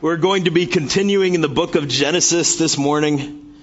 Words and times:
We're 0.00 0.16
going 0.16 0.44
to 0.44 0.52
be 0.52 0.66
continuing 0.66 1.34
in 1.34 1.40
the 1.40 1.48
book 1.48 1.74
of 1.74 1.88
Genesis 1.88 2.54
this 2.54 2.78
morning. 2.78 3.56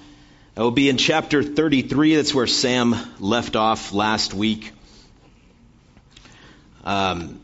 I 0.57 0.63
will 0.63 0.71
be 0.71 0.89
in 0.89 0.97
chapter 0.97 1.41
33. 1.41 2.17
That's 2.17 2.35
where 2.35 2.45
Sam 2.45 2.93
left 3.21 3.55
off 3.55 3.93
last 3.93 4.33
week. 4.33 4.73
Um, 6.83 7.39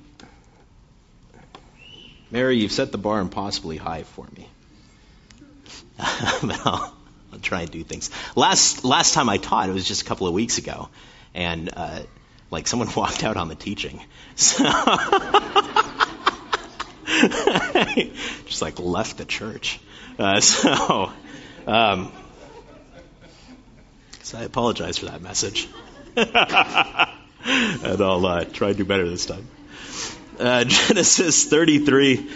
Mary, 2.31 2.57
you've 2.57 2.73
set 2.73 2.91
the 2.91 2.97
bar 2.97 3.21
impossibly 3.21 3.77
high 3.77 4.03
for 4.03 4.27
me. 4.35 4.49
I'll, 5.99 6.93
I'll, 7.31 7.39
try 7.41 7.61
and 7.61 7.71
do 7.71 7.85
things. 7.85 8.09
Last 8.35 8.83
last 8.83 9.13
time 9.13 9.29
I 9.29 9.37
taught, 9.37 9.69
it 9.69 9.71
was 9.71 9.87
just 9.87 10.01
a 10.01 10.05
couple 10.05 10.27
of 10.27 10.33
weeks 10.33 10.57
ago, 10.57 10.89
and 11.33 11.69
uh, 11.73 12.01
like 12.49 12.67
someone 12.67 12.89
walked 12.97 13.23
out 13.23 13.37
on 13.37 13.47
the 13.47 13.55
teaching. 13.55 14.01
So 14.35 14.65
just 18.45 18.61
like 18.61 18.79
left 18.79 19.17
the 19.17 19.25
church. 19.25 19.79
Uh, 20.17 20.39
so, 20.39 21.11
um, 21.67 22.11
so 24.23 24.39
I 24.39 24.43
apologize 24.43 24.97
for 24.97 25.05
that 25.05 25.21
message. 25.21 25.67
and 26.15 28.01
I'll 28.01 28.25
uh, 28.25 28.45
try 28.45 28.69
to 28.69 28.73
do 28.73 28.85
better 28.85 29.07
this 29.07 29.25
time. 29.25 29.47
Uh, 30.39 30.63
Genesis 30.63 31.45
33. 31.45 32.29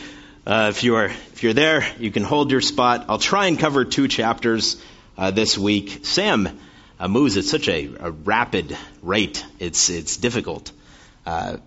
Uh, 0.45 0.67
if 0.69 0.83
you 0.83 0.95
are 0.95 1.05
if 1.05 1.41
you're 1.41 1.53
there, 1.53 1.83
you 1.97 2.11
can 2.11 2.23
hold 2.23 2.51
your 2.51 2.61
spot. 2.61 3.05
I'll 3.09 3.17
try 3.17 3.47
and 3.47 3.57
cover 3.57 3.83
two 3.83 4.07
chapters 4.07 4.79
uh, 5.17 5.31
this 5.31 5.57
week. 5.57 6.05
Sam 6.05 6.59
uh, 6.99 7.07
moves 7.07 7.37
at 7.37 7.45
such 7.45 7.67
a, 7.67 7.89
a, 7.99 8.11
rapid 8.11 8.77
rate; 9.01 9.43
it's 9.57 9.89
it's 9.89 10.17
difficult 10.17 10.71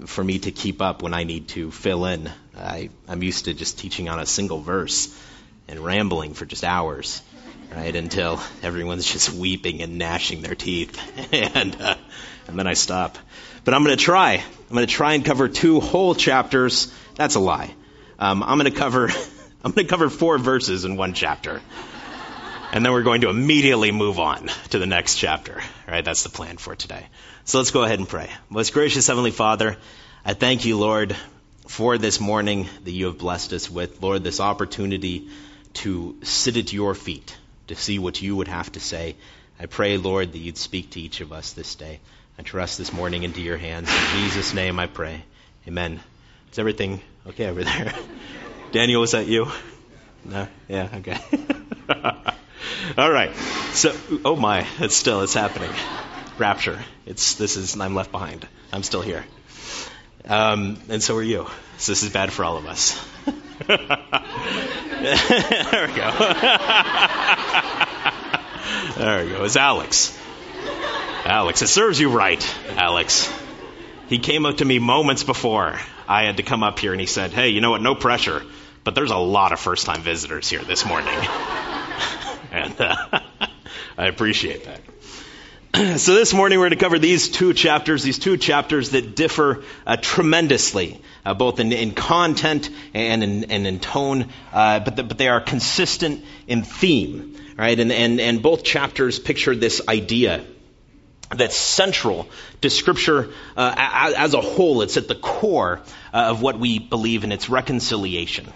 for 0.07 0.23
me 0.23 0.39
to 0.39 0.53
keep 0.53 0.81
up 0.81 1.03
when 1.03 1.13
I 1.13 1.25
need 1.25 1.49
to 1.49 1.73
fill 1.73 2.05
in. 2.05 2.31
I, 2.59 2.91
I'm 3.07 3.23
used 3.23 3.47
to 3.47 3.55
just 3.55 3.79
teaching 3.79 4.09
on 4.09 4.19
a 4.19 4.27
single 4.27 4.61
verse 4.61 5.17
and 5.69 5.81
rambling 5.81 6.35
for 6.35 6.47
just 6.47 6.65
hours, 6.65 7.23
right, 7.75 7.95
until 7.95 8.41
everyone's 8.63 9.11
just 9.11 9.33
weeping 9.33 9.83
and 9.83 9.99
gnashing 9.99 10.43
their 10.43 10.55
teeth, 10.55 10.99
and 11.33 11.81
uh, 11.81 11.97
and 12.47 12.59
then 12.59 12.67
I 12.67 12.75
stop. 12.75 13.19
But 13.65 13.75
I'm 13.75 13.85
going 13.85 13.97
to 13.97 14.03
try. 14.03 14.35
I'm 14.35 14.75
going 14.75 14.87
to 14.87 14.93
try 14.93 15.15
and 15.15 15.25
cover 15.25 15.49
two 15.49 15.81
whole 15.81 16.15
chapters. 16.15 16.93
That's 17.17 17.35
a 17.35 17.41
lie. 17.41 17.75
Um, 18.19 18.43
I'm 18.43 18.59
going 18.59 18.73
to 18.73 18.79
cover. 18.79 19.11
I'm 19.65 19.73
going 19.73 19.87
to 19.87 19.91
cover 19.91 20.09
four 20.09 20.39
verses 20.39 20.85
in 20.85 20.97
one 20.97 21.15
chapter. 21.15 21.61
And 22.71 22.85
then 22.85 22.93
we're 22.93 23.03
going 23.03 23.23
to 23.23 23.31
immediately 23.31 23.93
move 23.93 24.19
on 24.19 24.49
to 24.71 24.79
the 24.79 24.87
next 24.87 25.17
chapter. 25.17 25.61
Right? 25.87 26.05
That's 26.05 26.23
the 26.23 26.29
plan 26.29 26.59
for 26.59 26.77
today. 26.77 27.07
So 27.45 27.59
let's 27.59 27.71
go 27.71 27.83
ahead 27.83 27.99
and 27.99 28.09
pray. 28.09 28.31
Most 28.51 28.73
gracious 28.73 29.07
Heavenly 29.07 29.31
Father, 29.31 29.77
I 30.25 30.35
thank 30.35 30.65
you, 30.65 30.79
Lord, 30.79 31.17
for 31.69 31.99
this 31.99 32.19
morning 32.19 32.67
that 32.85 32.91
you 32.91 33.07
have 33.07 33.19
blessed 33.19 33.53
us 33.53 33.71
with. 33.71 34.03
Lord, 34.03 34.25
this 34.25 34.41
opportunity 34.41 35.29
to 35.75 36.17
sit 36.23 36.57
at 36.57 36.73
your 36.73 36.95
feet, 36.95 37.37
to 37.69 37.77
see 37.77 37.99
what 37.99 38.21
you 38.21 38.35
would 38.37 38.49
have 38.49 38.73
to 38.73 38.81
say. 38.81 39.15
I 39.61 39.67
pray, 39.67 39.97
Lord, 39.97 40.33
that 40.33 40.39
you'd 40.39 40.59
speak 40.59 40.91
to 40.91 41.01
each 41.01 41.21
of 41.21 41.33
us 41.33 41.53
this 41.53 41.75
day. 41.77 42.01
I 42.39 42.43
trust 42.43 42.79
this 42.79 42.93
morning 42.93 43.23
into 43.23 43.41
your 43.41 43.57
hands. 43.57 43.89
In 43.89 44.21
Jesus' 44.23 44.55
name 44.55 44.79
I 44.81 44.87
pray. 44.87 45.23
Amen. 45.67 46.01
Is 46.51 46.59
everything 46.59 47.01
okay 47.29 47.47
over 47.47 47.63
there? 47.63 47.95
Daniel, 48.73 49.01
was 49.01 49.13
that 49.13 49.27
you? 49.27 49.47
No? 50.25 50.49
Yeah, 50.69 50.89
okay. 50.97 51.19
All 52.99 53.11
right. 53.11 53.35
So, 53.73 53.95
oh 54.25 54.35
my, 54.37 54.67
it's 54.81 54.97
still, 54.97 55.21
it's 55.21 55.35
happening 55.35 55.71
rapture. 56.39 56.79
It's 57.07 57.35
this 57.35 57.57
is 57.57 57.79
I'm 57.79 57.95
left 57.95 58.13
behind. 58.13 58.47
I'm 58.73 58.83
still 58.83 59.03
here, 59.03 59.25
um, 60.29 60.79
and 60.89 61.03
so 61.03 61.17
are 61.17 61.23
you. 61.23 61.47
So 61.79 61.93
this 61.93 62.03
is 62.03 62.11
bad 62.11 62.33
for 62.33 62.45
all 62.45 62.57
of 62.57 62.67
us. 62.67 62.99
there 63.67 63.79
we 63.79 63.87
go. 65.95 66.11
there 68.97 69.25
we 69.25 69.31
go. 69.31 69.45
It's 69.45 69.57
Alex. 69.57 70.19
Alex, 71.25 71.63
it 71.63 71.69
serves 71.69 72.01
you 72.01 72.11
right, 72.11 72.45
Alex. 72.77 73.33
He 74.09 74.19
came 74.19 74.47
up 74.47 74.59
to 74.59 74.65
me 74.65 74.79
moments 74.79 75.25
before 75.25 75.79
I 76.09 76.25
had 76.25 76.39
to 76.39 76.43
come 76.43 76.63
up 76.63 76.79
here, 76.79 76.93
and 76.93 77.01
he 77.01 77.07
said, 77.07 77.33
"Hey, 77.33 77.51
you 77.51 77.61
know 77.61 77.71
what? 77.71 77.83
No 77.83 77.95
pressure, 77.95 78.43
but 78.85 78.95
there's 78.95 79.11
a 79.11 79.17
lot 79.17 79.53
of 79.53 79.61
first-time 79.61 80.01
visitors 80.01 80.49
here 80.49 80.63
this 80.63 80.87
morning." 80.87 81.15
and 82.53 82.81
uh, 82.81 83.21
I 83.99 84.07
appreciate 84.07 84.65
that. 84.65 84.81
so 85.97 86.15
this 86.15 86.35
morning 86.35 86.59
we're 86.59 86.65
going 86.65 86.79
to 86.79 86.85
cover 86.85 86.99
these 86.99 87.29
two 87.29 87.55
chapters, 87.55 88.03
these 88.03 88.19
two 88.19 88.37
chapters 88.37 88.91
that 88.91 89.15
differ 89.15 89.63
uh, 89.87 89.97
tremendously, 89.97 91.01
uh, 91.25 91.35
both 91.35 91.61
in, 91.61 91.71
in, 91.73 91.93
content 91.93 92.69
and 92.95 93.23
in, 93.23 93.45
and 93.45 93.65
in 93.65 93.79
tone, 93.79 94.29
uh, 94.53 94.81
but, 94.81 94.97
the, 94.97 95.05
but 95.05 95.19
they 95.19 95.29
are 95.29 95.41
consistent 95.41 96.25
in 96.49 96.65
theme, 96.65 97.37
right? 97.57 97.79
And, 97.79 97.93
and, 97.93 98.21
and 98.21 98.43
both 98.43 98.65
chapters 98.65 99.21
picture 99.21 99.55
this 99.55 99.81
idea 99.87 100.45
that's 101.31 101.57
central 101.57 102.29
to 102.63 102.71
Scripture 102.71 103.31
uh, 103.57 103.75
as, 103.77 104.35
a 104.35 104.41
whole. 104.41 104.83
It's 104.83 104.97
at 104.97 105.07
the 105.07 105.15
core 105.15 105.81
uh, 106.13 106.17
of 106.17 106.43
what 106.43 106.59
we 106.59 106.81
believe 106.81 107.23
in 107.23 107.31
its 107.31 107.49
reconciliation. 107.49 108.53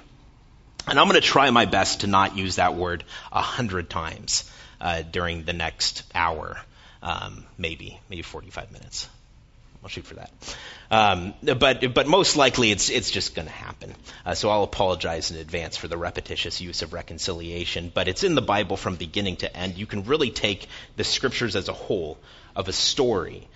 And 0.89 0.99
I'm 0.99 1.07
going 1.07 1.21
to 1.21 1.27
try 1.27 1.49
my 1.51 1.67
best 1.67 2.01
to 2.01 2.09
not 2.09 2.37
use 2.37 2.57
that 2.57 2.75
word 2.75 3.05
a 3.31 3.43
hundred 3.43 3.89
times 3.89 4.51
uh, 4.81 5.03
during 5.03 5.45
the 5.45 5.53
next 5.53 6.03
hour 6.17 6.59
um, 7.03 7.45
maybe, 7.59 7.99
maybe 8.09 8.23
45 8.23 8.73
minutes. 8.73 9.09
I'll 9.83 9.89
shoot 9.89 10.05
for 10.05 10.15
that. 10.15 10.31
Um, 10.93 11.35
but 11.43 11.93
but 11.93 12.07
most 12.07 12.37
likely 12.37 12.71
it's 12.71 12.89
it's 12.89 13.11
just 13.11 13.35
going 13.35 13.49
to 13.49 13.53
happen. 13.53 13.95
Uh, 14.25 14.35
so 14.35 14.49
I'll 14.49 14.63
apologize 14.63 15.33
in 15.33 15.39
advance 15.39 15.77
for 15.77 15.89
the 15.89 15.97
repetitious 15.97 16.61
use 16.61 16.83
of 16.83 16.93
reconciliation. 16.93 17.91
But 17.93 18.07
it's 18.07 18.23
in 18.23 18.37
the 18.37 18.43
Bible 18.43 18.77
from 18.77 18.95
beginning 18.95 19.37
to 19.39 19.57
end. 19.57 19.77
You 19.77 19.87
can 19.87 20.05
really 20.05 20.31
take 20.31 20.69
the 20.97 21.03
scriptures 21.03 21.57
as 21.57 21.69
a 21.69 21.73
whole 21.73 22.19
of 22.55 22.69
a 22.69 22.73
story 22.73 23.49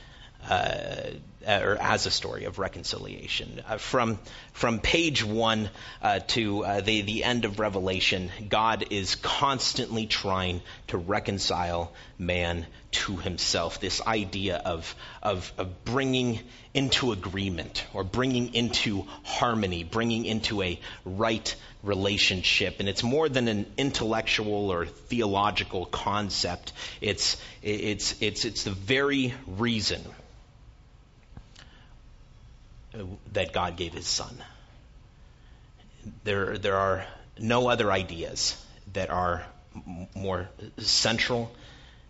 uh, 0.48 1.10
or 1.46 1.76
as 1.80 2.06
a 2.06 2.10
story 2.10 2.44
of 2.44 2.58
reconciliation. 2.58 3.62
Uh, 3.66 3.78
from 3.78 4.18
from 4.52 4.80
page 4.80 5.22
one 5.24 5.70
uh, 6.02 6.20
to 6.28 6.64
uh, 6.64 6.80
the 6.80 7.02
the 7.02 7.24
end 7.24 7.44
of 7.44 7.58
Revelation, 7.58 8.30
God 8.48 8.86
is 8.90 9.14
constantly 9.16 10.06
trying 10.06 10.62
to 10.88 10.98
reconcile 10.98 11.92
man 12.18 12.66
to 12.90 13.16
Himself. 13.16 13.80
This 13.80 14.00
idea 14.06 14.56
of 14.56 14.94
of, 15.22 15.52
of 15.58 15.84
bringing 15.84 16.40
into 16.74 17.12
agreement 17.12 17.86
or 17.94 18.04
bringing 18.04 18.54
into 18.54 19.06
harmony, 19.24 19.84
bringing 19.84 20.26
into 20.26 20.62
a 20.62 20.78
right 21.04 21.54
relationship. 21.82 22.80
And 22.80 22.88
it's 22.88 23.02
more 23.02 23.28
than 23.28 23.48
an 23.48 23.66
intellectual 23.76 24.70
or 24.70 24.86
theological 24.86 25.86
concept. 25.86 26.72
It's 27.00 27.36
it's 27.62 28.20
it's 28.20 28.44
it's 28.44 28.64
the 28.64 28.72
very 28.72 29.32
reason 29.46 30.02
that 33.32 33.52
God 33.52 33.76
gave 33.76 33.92
his 33.92 34.06
son. 34.06 34.36
There, 36.24 36.58
there 36.58 36.76
are 36.76 37.04
no 37.38 37.68
other 37.68 37.90
ideas 37.90 38.56
that 38.92 39.10
are 39.10 39.44
more 40.14 40.48
central 40.78 41.54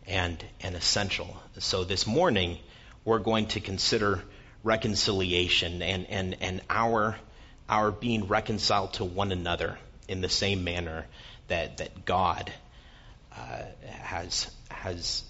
and, 0.07 0.43
and 0.61 0.75
essential. 0.75 1.37
So 1.59 1.85
this 1.85 2.07
morning, 2.07 2.59
we're 3.05 3.19
going 3.19 3.47
to 3.49 3.61
consider 3.61 4.23
reconciliation 4.63 5.83
and, 5.83 6.07
and, 6.09 6.37
and 6.41 6.61
our, 6.69 7.17
our 7.69 7.91
being 7.91 8.29
reconciled 8.29 8.95
to 8.95 9.05
one 9.05 9.33
another 9.33 9.79
in 10.09 10.21
the 10.21 10.29
same 10.29 10.65
manner 10.65 11.07
that, 11.49 11.79
that 11.79 12.05
God 12.05 12.53
uh, 13.33 13.63
has, 13.89 14.51
has 14.71 15.25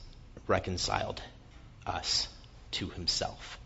reconciled 0.47 1.23
us 1.87 2.29
to 2.73 2.89
himself. 2.89 3.59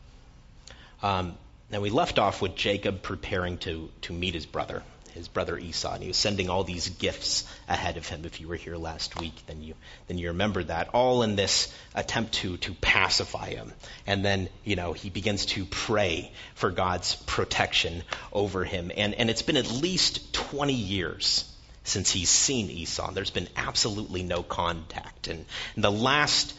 Um, 1.02 1.36
now, 1.70 1.80
we 1.80 1.90
left 1.90 2.18
off 2.18 2.42
with 2.42 2.56
Jacob 2.56 3.00
preparing 3.00 3.58
to, 3.58 3.90
to 4.02 4.12
meet 4.12 4.34
his 4.34 4.44
brother, 4.44 4.82
his 5.12 5.28
brother 5.28 5.56
Esau, 5.56 5.94
and 5.94 6.02
he 6.02 6.08
was 6.08 6.16
sending 6.16 6.50
all 6.50 6.64
these 6.64 6.88
gifts 6.88 7.46
ahead 7.68 7.96
of 7.96 8.08
him. 8.08 8.24
If 8.24 8.40
you 8.40 8.48
were 8.48 8.56
here 8.56 8.76
last 8.76 9.20
week, 9.20 9.34
then 9.46 9.62
you, 9.62 9.74
then 10.08 10.18
you 10.18 10.28
remember 10.28 10.64
that. 10.64 10.88
All 10.94 11.22
in 11.22 11.36
this 11.36 11.72
attempt 11.94 12.32
to, 12.34 12.56
to 12.56 12.72
pacify 12.74 13.50
him. 13.50 13.72
And 14.04 14.24
then, 14.24 14.48
you 14.64 14.74
know, 14.74 14.94
he 14.94 15.10
begins 15.10 15.46
to 15.46 15.64
pray 15.64 16.32
for 16.56 16.72
God's 16.72 17.14
protection 17.14 18.02
over 18.32 18.64
him. 18.64 18.90
And, 18.96 19.14
and 19.14 19.30
it's 19.30 19.42
been 19.42 19.56
at 19.56 19.70
least 19.70 20.32
20 20.32 20.72
years 20.72 21.44
since 21.84 22.10
he's 22.10 22.30
seen 22.30 22.68
Esau. 22.68 23.12
There's 23.12 23.30
been 23.30 23.48
absolutely 23.54 24.24
no 24.24 24.42
contact. 24.42 25.28
And, 25.28 25.44
and 25.76 25.84
the 25.84 25.92
last, 25.92 26.52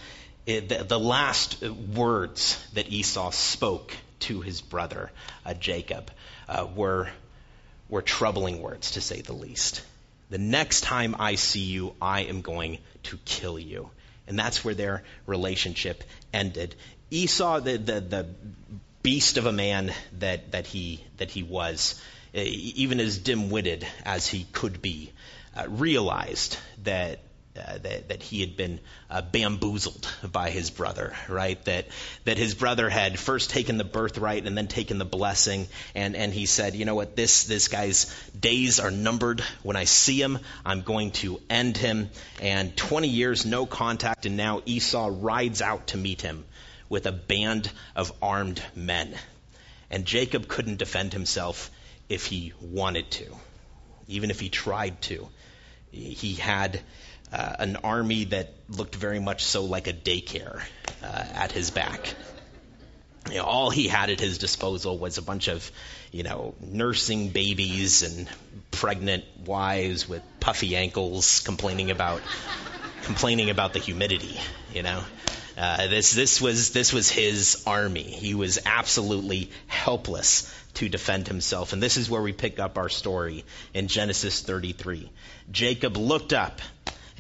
eh, 0.47 0.62
the, 0.62 0.86
the 0.86 1.00
last 1.00 1.62
words 1.62 2.65
that 2.75 2.89
Esau 2.89 3.31
spoke 3.31 3.94
to 4.21 4.41
his 4.41 4.62
brother 4.62 5.12
uh, 5.45 5.53
Jacob 5.53 6.12
uh, 6.47 6.68
were, 6.75 7.09
were 7.89 8.01
troubling 8.01 8.62
words, 8.62 8.91
to 8.91 9.01
say 9.01 9.21
the 9.21 9.33
least. 9.33 9.83
The 10.29 10.38
next 10.38 10.81
time 10.81 11.15
I 11.19 11.35
see 11.35 11.59
you, 11.59 11.94
I 12.01 12.21
am 12.21 12.41
going 12.41 12.79
to 13.03 13.18
kill 13.25 13.59
you. 13.59 13.89
And 14.27 14.39
that's 14.39 14.63
where 14.63 14.73
their 14.73 15.03
relationship 15.25 16.03
ended. 16.33 16.75
Esau, 17.09 17.59
the, 17.59 17.77
the, 17.77 18.00
the 18.00 18.27
beast 19.03 19.38
of 19.38 19.45
a 19.45 19.51
man 19.51 19.94
that, 20.19 20.51
that, 20.51 20.67
he, 20.67 21.03
that 21.17 21.31
he 21.31 21.44
was, 21.44 22.01
even 22.33 23.00
as 23.00 23.17
dim 23.17 23.50
witted 23.50 23.85
as 24.06 24.27
he 24.27 24.45
could 24.53 24.81
be, 24.81 25.12
uh, 25.56 25.65
realized 25.67 26.57
that 26.83 27.19
uh, 27.57 27.77
that, 27.80 28.07
that 28.07 28.24
he 28.24 28.39
had 28.39 28.56
been 28.56 28.80
uh, 29.09 29.21
bamboozled 29.21 30.07
by 30.31 30.50
his 30.50 30.69
brother, 30.69 31.13
right? 31.27 31.63
That 31.65 31.88
that 32.24 32.38
his 32.38 32.56
brother 32.56 32.89
had 32.89 33.19
first 33.19 33.50
taken 33.50 33.77
the 33.77 33.83
birthright 33.83 34.48
and 34.48 34.57
then 34.57 34.68
taken 34.68 34.98
the 34.98 35.06
blessing, 35.06 35.68
and 35.94 36.15
and 36.15 36.33
he 36.33 36.45
said, 36.45 36.75
you 36.75 36.86
know 36.86 36.95
what, 36.95 37.18
this 37.18 37.44
this 37.44 37.68
guy's 37.68 38.06
days 38.39 38.80
are 38.80 38.92
numbered. 38.92 39.42
When 39.63 39.75
I 39.75 39.83
see 39.83 40.21
him, 40.21 40.39
I'm 40.65 40.81
going 40.81 41.12
to 41.12 41.42
end 41.50 41.75
him. 41.75 42.09
And 42.42 42.75
20 42.77 43.09
years 43.09 43.45
no 43.45 43.65
contact, 43.65 44.25
and 44.25 44.38
now 44.38 44.62
Esau 44.65 45.09
rides 45.12 45.62
out 45.62 45.88
to 45.88 45.98
meet 45.98 46.21
him 46.21 46.45
with 46.88 47.06
a 47.06 47.12
band 47.12 47.69
of 47.98 48.13
armed 48.21 48.63
men, 48.75 49.13
and 49.89 50.06
Jacob 50.06 50.48
couldn't 50.48 50.77
defend 50.77 51.12
himself 51.12 51.69
if 52.07 52.25
he 52.27 52.53
wanted 52.62 53.12
to, 53.12 53.25
even 54.07 54.30
if 54.31 54.39
he 54.39 54.48
tried 54.48 55.01
to. 55.01 55.27
He 55.92 56.36
had 56.36 56.80
uh, 57.31 57.56
an 57.60 57.78
army 57.83 58.25
that 58.25 58.54
looked 58.69 58.95
very 58.95 59.19
much 59.19 59.44
so 59.45 59.66
like 59.66 59.88
a 59.88 59.94
daycare 59.94 60.62
uh, 61.04 61.24
at 61.33 61.51
his 61.51 61.72
back. 61.72 62.13
You 63.30 63.38
know, 63.38 63.44
all 63.44 63.69
he 63.69 63.88
had 63.88 64.10
at 64.10 64.19
his 64.19 64.38
disposal 64.38 64.98
was 64.98 65.18
a 65.18 65.22
bunch 65.22 65.48
of, 65.48 65.72
you 66.12 66.24
know, 66.24 66.56
nursing 66.60 67.30
babies 67.30 68.01
and 68.04 68.28
pregnant 68.72 69.24
wives 69.45 70.10
with 70.10 70.24
puffy 70.39 70.75
ankles 70.75 71.39
complaining 71.42 71.92
about 71.92 72.22
complaining 73.04 73.50
about 73.50 73.74
the 73.74 73.80
humidity. 73.80 74.39
You 74.74 74.84
know, 74.84 75.04
uh, 75.57 75.88
this 75.88 76.13
this 76.13 76.42
was 76.42 76.72
this 76.72 76.92
was 76.92 77.10
his 77.10 77.63
army. 77.68 78.04
He 78.04 78.34
was 78.34 78.60
absolutely 78.66 79.51
helpless 79.68 80.51
to 80.75 80.89
defend 80.89 81.27
himself, 81.27 81.74
and 81.74 81.84
this 81.84 81.98
is 81.98 82.10
where 82.10 82.22
we 82.22 82.34
pick 82.34 82.60
up 82.60 82.77
our 82.77 82.89
story 82.89 83.45
in 83.74 83.88
Genesis 83.88 84.42
33. 84.42 85.10
Jacob 85.51 85.98
looked 85.98 86.34
up 86.34 86.60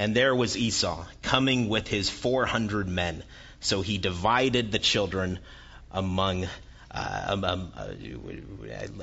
and 0.01 0.15
there 0.15 0.35
was 0.35 0.57
Esau 0.57 1.05
coming 1.21 1.69
with 1.69 1.87
his 1.87 2.09
400 2.09 2.87
men. 2.87 3.21
So 3.59 3.83
he 3.83 3.99
divided 3.99 4.71
the 4.71 4.79
children 4.79 5.37
among 5.91 6.47
uh, 6.89 7.25
um, 7.27 7.43
uh, 7.45 7.93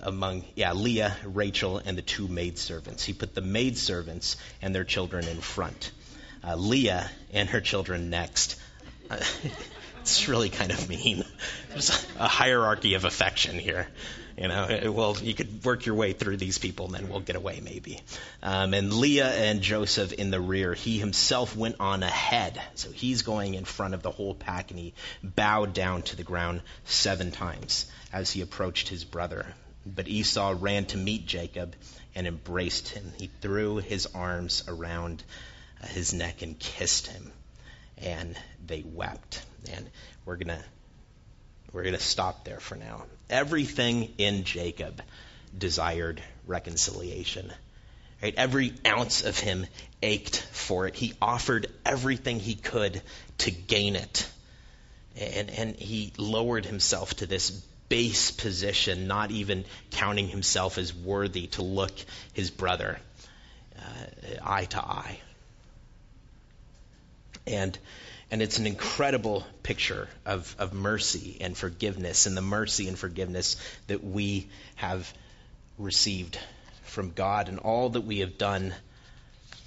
among 0.02 0.44
yeah 0.56 0.72
Leah, 0.72 1.16
Rachel, 1.22 1.78
and 1.78 1.96
the 1.96 2.02
two 2.02 2.26
maidservants. 2.26 3.04
He 3.04 3.12
put 3.12 3.36
the 3.36 3.40
maidservants 3.40 4.38
and 4.60 4.74
their 4.74 4.82
children 4.82 5.28
in 5.28 5.40
front, 5.40 5.92
uh, 6.42 6.56
Leah 6.56 7.08
and 7.32 7.48
her 7.48 7.60
children 7.60 8.10
next. 8.10 8.60
it's 10.00 10.26
really 10.26 10.50
kind 10.50 10.72
of 10.72 10.88
mean. 10.88 11.24
There's 11.68 12.06
a 12.18 12.26
hierarchy 12.26 12.94
of 12.94 13.04
affection 13.04 13.56
here. 13.56 13.86
You 14.38 14.46
know, 14.46 14.92
well, 14.92 15.16
you 15.20 15.34
could 15.34 15.64
work 15.64 15.84
your 15.84 15.96
way 15.96 16.12
through 16.12 16.36
these 16.36 16.58
people, 16.58 16.86
and 16.86 16.94
then 16.94 17.08
we'll 17.08 17.20
get 17.20 17.36
away 17.36 17.60
maybe. 17.62 18.00
Um, 18.42 18.72
and 18.72 18.92
Leah 18.92 19.30
and 19.30 19.60
Joseph 19.60 20.12
in 20.12 20.30
the 20.30 20.40
rear. 20.40 20.74
He 20.74 20.98
himself 20.98 21.56
went 21.56 21.76
on 21.80 22.02
ahead, 22.02 22.60
so 22.74 22.90
he's 22.92 23.22
going 23.22 23.54
in 23.54 23.64
front 23.64 23.94
of 23.94 24.02
the 24.02 24.10
whole 24.10 24.34
pack, 24.34 24.70
and 24.70 24.78
he 24.78 24.94
bowed 25.22 25.74
down 25.74 26.02
to 26.02 26.16
the 26.16 26.22
ground 26.22 26.62
seven 26.84 27.32
times 27.32 27.86
as 28.12 28.30
he 28.30 28.40
approached 28.40 28.88
his 28.88 29.04
brother. 29.04 29.46
But 29.84 30.08
Esau 30.08 30.54
ran 30.58 30.84
to 30.86 30.98
meet 30.98 31.26
Jacob 31.26 31.74
and 32.14 32.26
embraced 32.26 32.88
him. 32.88 33.12
He 33.18 33.30
threw 33.40 33.76
his 33.76 34.06
arms 34.14 34.62
around 34.68 35.22
his 35.88 36.12
neck 36.12 36.42
and 36.42 36.58
kissed 36.58 37.08
him, 37.08 37.32
and 37.96 38.36
they 38.64 38.82
wept. 38.84 39.42
And 39.72 39.88
we're 40.24 40.36
gonna 40.36 40.62
we're 41.72 41.82
going 41.82 41.94
to 41.94 42.00
stop 42.00 42.44
there 42.44 42.60
for 42.60 42.76
now. 42.76 43.04
Everything 43.28 44.14
in 44.18 44.44
Jacob 44.44 45.02
desired 45.56 46.22
reconciliation. 46.46 47.52
Right? 48.22 48.34
Every 48.36 48.72
ounce 48.86 49.24
of 49.24 49.38
him 49.38 49.66
ached 50.02 50.40
for 50.52 50.86
it. 50.86 50.96
He 50.96 51.14
offered 51.20 51.68
everything 51.84 52.40
he 52.40 52.54
could 52.54 53.00
to 53.38 53.50
gain 53.50 53.96
it. 53.96 54.28
And, 55.16 55.50
and 55.50 55.76
he 55.76 56.12
lowered 56.16 56.64
himself 56.64 57.14
to 57.16 57.26
this 57.26 57.50
base 57.88 58.30
position, 58.30 59.06
not 59.06 59.30
even 59.30 59.64
counting 59.90 60.28
himself 60.28 60.78
as 60.78 60.94
worthy 60.94 61.46
to 61.48 61.62
look 61.62 61.92
his 62.32 62.50
brother 62.50 62.98
uh, 63.76 63.80
eye 64.42 64.64
to 64.66 64.78
eye. 64.78 65.20
And 67.46 67.78
and 68.30 68.42
it's 68.42 68.58
an 68.58 68.66
incredible 68.66 69.46
picture 69.62 70.08
of, 70.26 70.54
of 70.58 70.72
mercy 70.72 71.38
and 71.40 71.56
forgiveness 71.56 72.26
and 72.26 72.36
the 72.36 72.42
mercy 72.42 72.88
and 72.88 72.98
forgiveness 72.98 73.56
that 73.86 74.04
we 74.04 74.48
have 74.76 75.12
received 75.78 76.38
from 76.82 77.12
God 77.12 77.48
and 77.48 77.58
all 77.58 77.90
that 77.90 78.02
we 78.02 78.20
have 78.20 78.36
done 78.36 78.74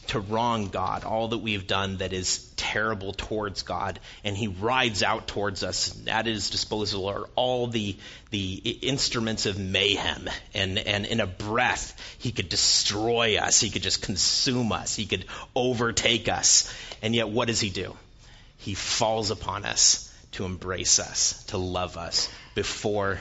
to 0.07 0.19
wrong 0.19 0.67
God, 0.67 1.05
all 1.05 1.29
that 1.29 1.37
we 1.37 1.53
have 1.53 1.67
done 1.67 1.97
that 1.97 2.11
is 2.11 2.51
terrible 2.57 3.13
towards 3.13 3.63
God, 3.63 3.99
and 4.23 4.35
He 4.35 4.47
rides 4.47 5.03
out 5.03 5.27
towards 5.27 5.63
us. 5.63 5.95
At 6.07 6.25
His 6.25 6.49
disposal 6.49 7.07
are 7.07 7.29
all 7.35 7.67
the 7.67 7.95
the 8.29 8.55
instruments 8.55 9.45
of 9.45 9.57
mayhem, 9.57 10.29
and 10.53 10.77
and 10.79 11.05
in 11.05 11.21
a 11.21 11.27
breath 11.27 11.95
He 12.17 12.31
could 12.31 12.49
destroy 12.49 13.37
us. 13.37 13.61
He 13.61 13.69
could 13.69 13.83
just 13.83 14.01
consume 14.01 14.71
us. 14.71 14.95
He 14.95 15.05
could 15.05 15.25
overtake 15.55 16.27
us. 16.27 16.71
And 17.01 17.15
yet, 17.15 17.29
what 17.29 17.47
does 17.47 17.61
He 17.61 17.69
do? 17.69 17.95
He 18.61 18.75
falls 18.75 19.31
upon 19.31 19.65
us 19.65 20.07
to 20.33 20.45
embrace 20.45 20.99
us, 20.99 21.43
to 21.45 21.57
love 21.57 21.97
us 21.97 22.29
before, 22.53 23.19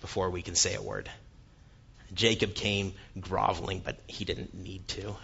before 0.00 0.30
we 0.30 0.42
can 0.42 0.54
say 0.54 0.76
a 0.76 0.80
word. 0.80 1.10
Jacob 2.14 2.54
came 2.54 2.94
groveling, 3.20 3.82
but 3.84 3.98
he 4.06 4.24
didn't 4.24 4.54
need 4.54 4.86
to. 4.86 5.16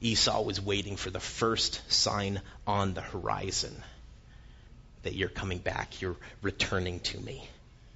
Esau 0.00 0.42
was 0.42 0.60
waiting 0.60 0.96
for 0.96 1.10
the 1.10 1.20
first 1.20 1.80
sign 1.90 2.40
on 2.66 2.94
the 2.94 3.00
horizon 3.00 3.80
that 5.04 5.14
you're 5.14 5.28
coming 5.28 5.58
back, 5.58 6.02
you're 6.02 6.16
returning 6.42 6.98
to 6.98 7.20
me. 7.20 7.48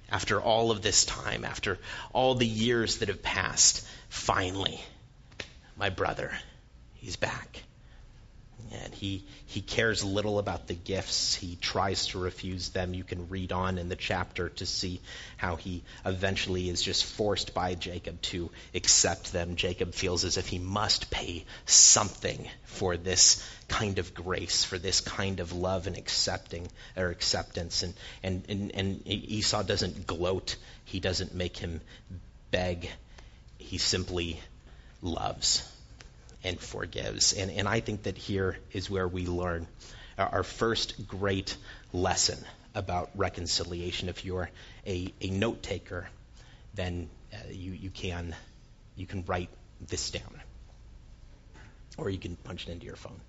After 0.09 0.39
all 0.39 0.71
of 0.71 0.81
this 0.81 1.03
time, 1.03 1.43
after 1.43 1.77
all 2.13 2.35
the 2.35 2.47
years 2.47 2.99
that 2.99 3.09
have 3.09 3.21
passed, 3.21 3.85
finally, 4.07 4.79
my 5.75 5.89
brother, 5.89 6.31
he's 6.93 7.17
back. 7.17 7.63
And 8.71 8.93
he, 8.93 9.23
he 9.47 9.61
cares 9.61 10.03
little 10.03 10.37
about 10.37 10.67
the 10.67 10.75
gifts. 10.75 11.33
He 11.33 11.55
tries 11.55 12.07
to 12.07 12.19
refuse 12.19 12.69
them. 12.69 12.93
You 12.93 13.03
can 13.03 13.27
read 13.29 13.51
on 13.51 13.79
in 13.79 13.89
the 13.89 13.95
chapter 13.95 14.49
to 14.49 14.65
see 14.65 15.01
how 15.37 15.55
he 15.55 15.83
eventually 16.05 16.69
is 16.69 16.81
just 16.81 17.03
forced 17.03 17.53
by 17.55 17.73
Jacob 17.73 18.21
to 18.23 18.51
accept 18.75 19.33
them. 19.33 19.55
Jacob 19.55 19.93
feels 19.93 20.23
as 20.23 20.37
if 20.37 20.47
he 20.47 20.59
must 20.59 21.09
pay 21.09 21.45
something 21.65 22.47
for 22.65 22.95
this 22.95 23.43
kind 23.67 23.97
of 23.97 24.13
grace, 24.13 24.63
for 24.63 24.77
this 24.77 25.01
kind 25.01 25.39
of 25.39 25.51
love 25.51 25.87
and 25.87 25.97
accepting 25.97 26.67
or 26.95 27.09
acceptance. 27.09 27.81
And, 27.81 27.93
and, 28.21 28.43
and, 28.49 28.71
and 28.75 29.01
Esau 29.07 29.63
doesn't 29.63 30.05
gloat. 30.05 30.57
He 30.85 30.99
doesn't 30.99 31.33
make 31.33 31.57
him 31.57 31.81
beg. 32.51 32.89
He 33.57 33.79
simply 33.79 34.39
loves 35.01 35.63
and 36.43 36.59
forgives. 36.59 37.33
And, 37.33 37.51
and 37.51 37.67
I 37.67 37.79
think 37.79 38.03
that 38.03 38.17
here 38.17 38.57
is 38.71 38.89
where 38.89 39.07
we 39.07 39.25
learn 39.25 39.67
our 40.17 40.43
first 40.43 41.07
great 41.07 41.55
lesson 41.93 42.37
about 42.75 43.09
reconciliation. 43.15 44.09
If 44.09 44.25
you're 44.25 44.49
a, 44.85 45.13
a 45.21 45.29
note 45.29 45.63
taker, 45.63 46.07
then 46.73 47.09
uh, 47.33 47.37
you, 47.51 47.71
you, 47.71 47.89
can, 47.89 48.35
you 48.95 49.05
can 49.05 49.23
write 49.25 49.49
this 49.87 50.11
down. 50.11 50.41
Or 51.97 52.09
you 52.09 52.17
can 52.17 52.35
punch 52.35 52.67
it 52.67 52.71
into 52.71 52.85
your 52.85 52.95
phone. 52.95 53.19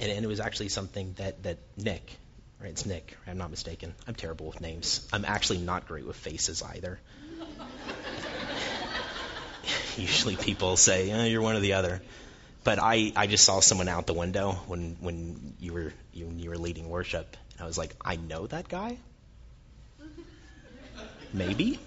And, 0.00 0.10
and 0.10 0.24
it 0.24 0.28
was 0.28 0.40
actually 0.40 0.68
something 0.68 1.14
that, 1.18 1.42
that 1.42 1.58
Nick, 1.76 2.16
right? 2.60 2.70
It's 2.70 2.86
Nick, 2.86 3.16
I'm 3.26 3.38
not 3.38 3.50
mistaken. 3.50 3.94
I'm 4.06 4.14
terrible 4.14 4.46
with 4.46 4.60
names. 4.60 5.06
I'm 5.12 5.24
actually 5.24 5.58
not 5.58 5.86
great 5.86 6.06
with 6.06 6.16
faces 6.16 6.62
either. 6.62 6.98
Usually 9.96 10.36
people 10.36 10.76
say, 10.76 11.28
you're 11.30 11.42
one 11.42 11.56
or 11.56 11.60
the 11.60 11.74
other. 11.74 12.02
But 12.64 12.78
I, 12.80 13.12
I 13.16 13.26
just 13.26 13.44
saw 13.44 13.60
someone 13.60 13.88
out 13.88 14.06
the 14.06 14.14
window 14.14 14.52
when, 14.66 14.96
when 15.00 15.54
you 15.58 15.72
were 15.72 15.92
you, 16.12 16.26
when 16.26 16.38
you 16.38 16.50
were 16.50 16.58
leading 16.58 16.88
worship. 16.88 17.36
And 17.52 17.62
I 17.62 17.66
was 17.66 17.76
like, 17.76 17.94
I 18.04 18.16
know 18.16 18.46
that 18.46 18.68
guy. 18.68 18.98
Maybe, 21.32 21.78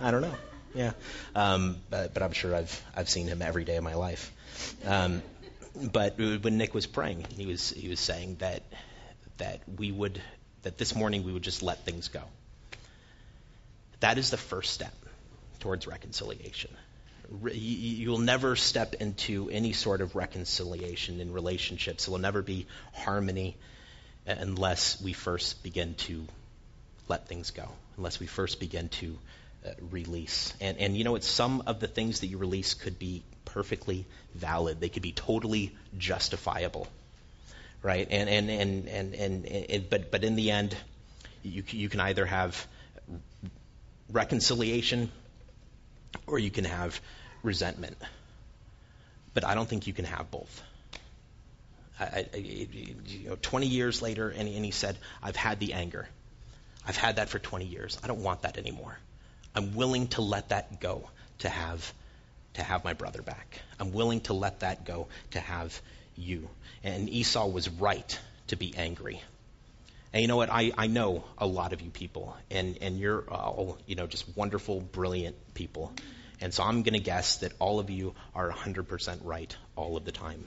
I 0.00 0.10
don't 0.10 0.22
know. 0.22 0.34
Yeah, 0.74 0.92
um, 1.34 1.76
but, 1.90 2.14
but 2.14 2.22
I'm 2.22 2.32
sure 2.32 2.54
I've 2.54 2.82
I've 2.96 3.08
seen 3.08 3.26
him 3.26 3.42
every 3.42 3.64
day 3.64 3.76
of 3.76 3.84
my 3.84 3.94
life. 3.94 4.32
Um, 4.86 5.22
but 5.74 6.16
when 6.18 6.56
Nick 6.56 6.72
was 6.72 6.86
praying, 6.86 7.26
he 7.36 7.44
was 7.44 7.70
he 7.70 7.88
was 7.88 8.00
saying 8.00 8.36
that 8.38 8.62
that 9.38 9.60
we 9.76 9.92
would 9.92 10.22
that 10.62 10.78
this 10.78 10.94
morning 10.94 11.24
we 11.24 11.32
would 11.32 11.42
just 11.42 11.62
let 11.62 11.84
things 11.84 12.08
go. 12.08 12.22
That 14.00 14.16
is 14.16 14.30
the 14.30 14.36
first 14.38 14.72
step 14.72 14.94
towards 15.60 15.86
reconciliation 15.86 16.70
you'll 17.52 18.18
never 18.18 18.56
step 18.56 18.94
into 18.94 19.48
any 19.50 19.72
sort 19.72 20.00
of 20.00 20.14
reconciliation 20.14 21.20
in 21.20 21.32
relationships. 21.32 22.06
There 22.06 22.12
will 22.12 22.20
never 22.20 22.42
be 22.42 22.66
harmony 22.92 23.56
unless 24.26 25.00
we 25.00 25.12
first 25.12 25.62
begin 25.62 25.94
to 25.94 26.26
let 27.08 27.28
things 27.28 27.50
go, 27.50 27.68
unless 27.96 28.20
we 28.20 28.26
first 28.26 28.60
begin 28.60 28.88
to 28.88 29.18
uh, 29.66 29.70
release. 29.90 30.54
And, 30.60 30.78
and 30.78 30.96
you 30.96 31.04
know 31.04 31.12
what? 31.12 31.24
Some 31.24 31.62
of 31.66 31.80
the 31.80 31.88
things 31.88 32.20
that 32.20 32.28
you 32.28 32.38
release 32.38 32.74
could 32.74 32.98
be 32.98 33.22
perfectly 33.44 34.06
valid, 34.34 34.80
they 34.80 34.88
could 34.88 35.02
be 35.02 35.12
totally 35.12 35.76
justifiable. 35.98 36.88
Right? 37.82 38.06
And, 38.10 38.28
and, 38.28 38.48
and, 38.48 38.88
and, 38.88 39.14
and, 39.14 39.46
and 39.46 39.90
but, 39.90 40.10
but 40.12 40.22
in 40.22 40.36
the 40.36 40.52
end, 40.52 40.76
you, 41.42 41.64
you 41.68 41.88
can 41.88 42.00
either 42.00 42.24
have 42.24 42.66
reconciliation 44.08 45.10
or 46.26 46.38
you 46.38 46.50
can 46.50 46.64
have 46.64 47.00
resentment. 47.42 47.96
But 49.34 49.44
I 49.44 49.54
don't 49.54 49.68
think 49.68 49.86
you 49.86 49.92
can 49.92 50.04
have 50.04 50.30
both. 50.30 50.62
I, 51.98 52.26
I, 52.34 52.36
you 52.36 53.28
know, 53.28 53.36
20 53.40 53.66
years 53.66 54.02
later, 54.02 54.28
and, 54.28 54.48
and 54.48 54.64
he 54.64 54.70
said, 54.70 54.96
I've 55.22 55.36
had 55.36 55.60
the 55.60 55.72
anger. 55.74 56.08
I've 56.86 56.96
had 56.96 57.16
that 57.16 57.28
for 57.28 57.38
20 57.38 57.64
years. 57.64 57.98
I 58.02 58.08
don't 58.08 58.22
want 58.22 58.42
that 58.42 58.58
anymore. 58.58 58.98
I'm 59.54 59.74
willing 59.74 60.08
to 60.08 60.22
let 60.22 60.48
that 60.48 60.80
go 60.80 61.08
to 61.40 61.48
have 61.48 61.92
to 62.54 62.62
have 62.62 62.84
my 62.84 62.92
brother 62.92 63.22
back. 63.22 63.60
I'm 63.80 63.92
willing 63.92 64.20
to 64.22 64.34
let 64.34 64.60
that 64.60 64.84
go 64.84 65.08
to 65.30 65.40
have 65.40 65.80
you. 66.16 66.48
And 66.84 67.08
Esau 67.08 67.46
was 67.46 67.68
right 67.68 68.18
to 68.48 68.56
be 68.56 68.74
angry. 68.76 69.22
And 70.12 70.20
you 70.20 70.28
know 70.28 70.36
what? 70.36 70.50
I, 70.50 70.72
I 70.76 70.86
know 70.86 71.24
a 71.38 71.46
lot 71.46 71.72
of 71.72 71.80
you 71.80 71.90
people, 71.90 72.36
and, 72.50 72.76
and 72.82 72.98
you're 72.98 73.24
all, 73.30 73.78
you 73.86 73.94
know, 73.94 74.06
just 74.06 74.36
wonderful, 74.36 74.80
brilliant 74.80 75.36
people. 75.54 75.92
And 76.42 76.52
so 76.52 76.64
I'm 76.64 76.82
going 76.82 76.94
to 76.94 76.98
guess 77.00 77.36
that 77.38 77.52
all 77.60 77.78
of 77.78 77.88
you 77.88 78.14
are 78.34 78.50
100% 78.50 79.18
right 79.22 79.56
all 79.76 79.96
of 79.96 80.04
the 80.04 80.10
time. 80.10 80.44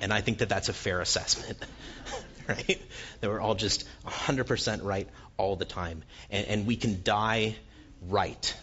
And 0.00 0.12
I 0.12 0.20
think 0.20 0.38
that 0.38 0.48
that's 0.48 0.68
a 0.68 0.72
fair 0.72 1.00
assessment, 1.00 1.58
right? 2.48 2.80
That 3.20 3.28
we're 3.28 3.40
all 3.40 3.56
just 3.56 3.84
100% 4.06 4.84
right 4.84 5.08
all 5.36 5.56
the 5.56 5.64
time. 5.64 6.04
And, 6.30 6.46
and 6.46 6.66
we 6.68 6.76
can 6.76 7.02
die 7.02 7.56
right. 8.08 8.54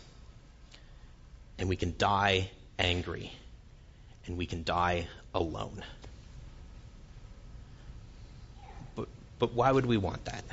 And 1.60 1.68
we 1.68 1.76
can 1.76 1.94
die 1.98 2.52
angry. 2.80 3.34
And 4.28 4.38
we 4.38 4.46
can 4.46 4.64
die 4.64 5.08
alone. 5.36 5.84
But, 8.96 9.10
but 9.40 9.54
why 9.54 9.70
would 9.70 9.86
we 9.86 9.98
want 9.98 10.24
that? 10.26 10.46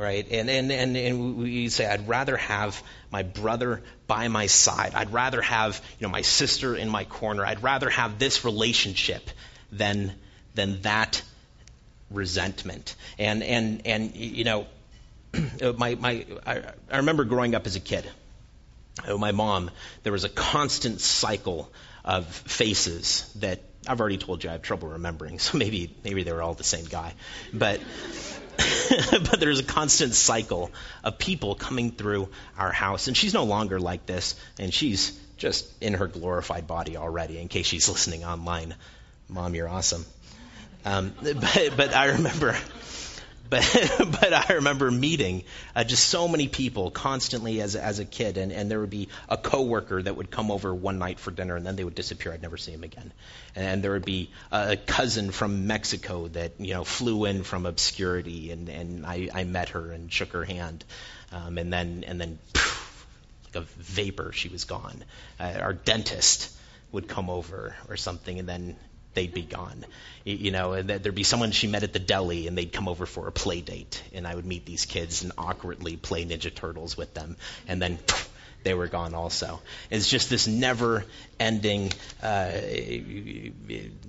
Right? 0.00 0.26
And, 0.30 0.48
and, 0.48 0.72
and, 0.72 0.96
and 0.96 1.36
we 1.36 1.68
say, 1.68 1.86
I'd 1.86 2.08
rather 2.08 2.38
have 2.38 2.82
my 3.12 3.22
brother 3.22 3.82
by 4.06 4.28
my 4.28 4.46
side. 4.46 4.94
I'd 4.94 5.12
rather 5.12 5.42
have, 5.42 5.80
you 5.98 6.06
know, 6.06 6.10
my 6.10 6.22
sister 6.22 6.74
in 6.74 6.88
my 6.88 7.04
corner. 7.04 7.44
I'd 7.44 7.62
rather 7.62 7.90
have 7.90 8.18
this 8.18 8.44
relationship 8.44 9.28
than, 9.70 10.14
than 10.54 10.80
that 10.82 11.22
resentment. 12.10 12.96
And, 13.18 13.42
and, 13.42 13.86
and, 13.86 14.16
you 14.16 14.44
know, 14.44 14.66
my, 15.76 15.94
my, 15.96 16.24
I, 16.46 16.62
I 16.90 16.96
remember 16.96 17.24
growing 17.24 17.54
up 17.54 17.66
as 17.66 17.76
a 17.76 17.80
kid. 17.80 18.10
Oh, 19.06 19.18
my 19.18 19.32
mom, 19.32 19.70
there 20.02 20.12
was 20.12 20.24
a 20.24 20.30
constant 20.30 21.00
cycle 21.02 21.70
of 22.06 22.26
faces 22.26 23.30
that 23.36 23.60
I've 23.86 24.00
already 24.00 24.18
told 24.18 24.44
you 24.44 24.50
I 24.50 24.54
have 24.54 24.62
trouble 24.62 24.88
remembering, 24.88 25.38
so 25.38 25.58
maybe 25.58 25.94
maybe 26.04 26.22
they 26.22 26.32
were 26.32 26.42
all 26.42 26.54
the 26.54 26.64
same 26.64 26.84
guy. 26.84 27.14
But 27.52 27.80
but 29.10 29.40
there's 29.40 29.60
a 29.60 29.64
constant 29.64 30.14
cycle 30.14 30.70
of 31.04 31.18
people 31.18 31.54
coming 31.54 31.90
through 31.90 32.28
our 32.58 32.72
house. 32.72 33.08
And 33.08 33.16
she's 33.16 33.34
no 33.34 33.44
longer 33.44 33.80
like 33.80 34.06
this, 34.06 34.34
and 34.58 34.72
she's 34.72 35.18
just 35.36 35.66
in 35.82 35.94
her 35.94 36.06
glorified 36.06 36.66
body 36.66 36.96
already, 36.96 37.38
in 37.38 37.48
case 37.48 37.66
she's 37.66 37.88
listening 37.88 38.24
online. 38.24 38.74
Mom, 39.28 39.54
you're 39.54 39.68
awesome. 39.68 40.04
Um, 40.84 41.12
but, 41.22 41.72
but 41.76 41.94
I 41.94 42.06
remember 42.06 42.56
but 43.50 43.96
but 43.98 44.32
I 44.32 44.54
remember 44.54 44.90
meeting 44.90 45.44
uh, 45.74 45.84
just 45.84 46.08
so 46.08 46.28
many 46.28 46.48
people 46.48 46.90
constantly 46.90 47.60
as 47.60 47.76
as 47.76 47.98
a 47.98 48.04
kid, 48.04 48.38
and 48.38 48.52
and 48.52 48.70
there 48.70 48.80
would 48.80 48.90
be 48.90 49.08
a 49.28 49.36
coworker 49.36 50.00
that 50.00 50.16
would 50.16 50.30
come 50.30 50.50
over 50.50 50.74
one 50.74 50.98
night 50.98 51.18
for 51.18 51.32
dinner, 51.32 51.56
and 51.56 51.66
then 51.66 51.76
they 51.76 51.84
would 51.84 51.96
disappear. 51.96 52.32
I'd 52.32 52.42
never 52.42 52.56
see 52.56 52.72
him 52.72 52.84
again. 52.84 53.12
And 53.56 53.82
there 53.82 53.92
would 53.92 54.04
be 54.04 54.30
a 54.52 54.76
cousin 54.76 55.32
from 55.32 55.66
Mexico 55.66 56.28
that 56.28 56.52
you 56.58 56.74
know 56.74 56.84
flew 56.84 57.24
in 57.24 57.42
from 57.42 57.66
obscurity, 57.66 58.52
and 58.52 58.68
and 58.68 59.04
I 59.04 59.28
I 59.34 59.44
met 59.44 59.70
her 59.70 59.90
and 59.90 60.12
shook 60.12 60.32
her 60.32 60.44
hand, 60.44 60.84
um, 61.32 61.58
and 61.58 61.72
then 61.72 62.04
and 62.06 62.20
then. 62.20 62.38
Poof, 62.52 63.06
like 63.52 63.64
a 63.64 63.66
vapor, 63.82 64.30
she 64.32 64.48
was 64.48 64.62
gone. 64.62 65.02
Uh, 65.40 65.58
our 65.60 65.72
dentist 65.72 66.56
would 66.92 67.08
come 67.08 67.28
over 67.28 67.74
or 67.88 67.96
something, 67.96 68.38
and 68.38 68.48
then 68.48 68.76
they'd 69.14 69.32
be 69.32 69.42
gone. 69.42 69.84
You 70.24 70.50
know, 70.50 70.72
and 70.72 70.88
there'd 70.88 71.14
be 71.14 71.22
someone 71.22 71.50
she 71.50 71.66
met 71.66 71.82
at 71.82 71.92
the 71.92 71.98
deli, 71.98 72.46
and 72.46 72.56
they'd 72.56 72.72
come 72.72 72.88
over 72.88 73.06
for 73.06 73.26
a 73.26 73.32
play 73.32 73.60
date, 73.60 74.02
and 74.12 74.26
I 74.26 74.34
would 74.34 74.46
meet 74.46 74.66
these 74.66 74.84
kids 74.84 75.22
and 75.22 75.32
awkwardly 75.38 75.96
play 75.96 76.24
Ninja 76.24 76.54
Turtles 76.54 76.96
with 76.96 77.14
them, 77.14 77.36
and 77.68 77.80
then. 77.80 77.98
they 78.62 78.74
were 78.74 78.88
gone 78.88 79.14
also. 79.14 79.60
It's 79.90 80.06
just 80.06 80.28
this 80.28 80.46
never 80.46 81.04
ending 81.38 81.92
uh, 82.22 82.52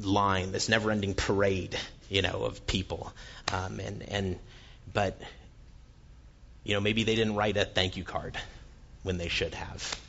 line, 0.02 0.52
this 0.52 0.68
never 0.68 0.92
ending 0.92 1.14
parade, 1.14 1.78
you 2.10 2.22
know, 2.22 2.44
of 2.44 2.68
people. 2.68 3.14
Um, 3.54 3.80
and, 3.80 4.04
and, 4.04 4.40
but, 4.94 5.18
you 6.66 6.74
know, 6.74 6.82
maybe 6.82 7.04
they 7.04 7.16
didn't 7.16 7.36
write 7.36 7.56
a 7.56 7.64
thank 7.64 7.96
you 7.96 8.04
card 8.04 8.38
when 9.04 9.18
they 9.18 9.30
should 9.30 9.54
have. 9.54 10.00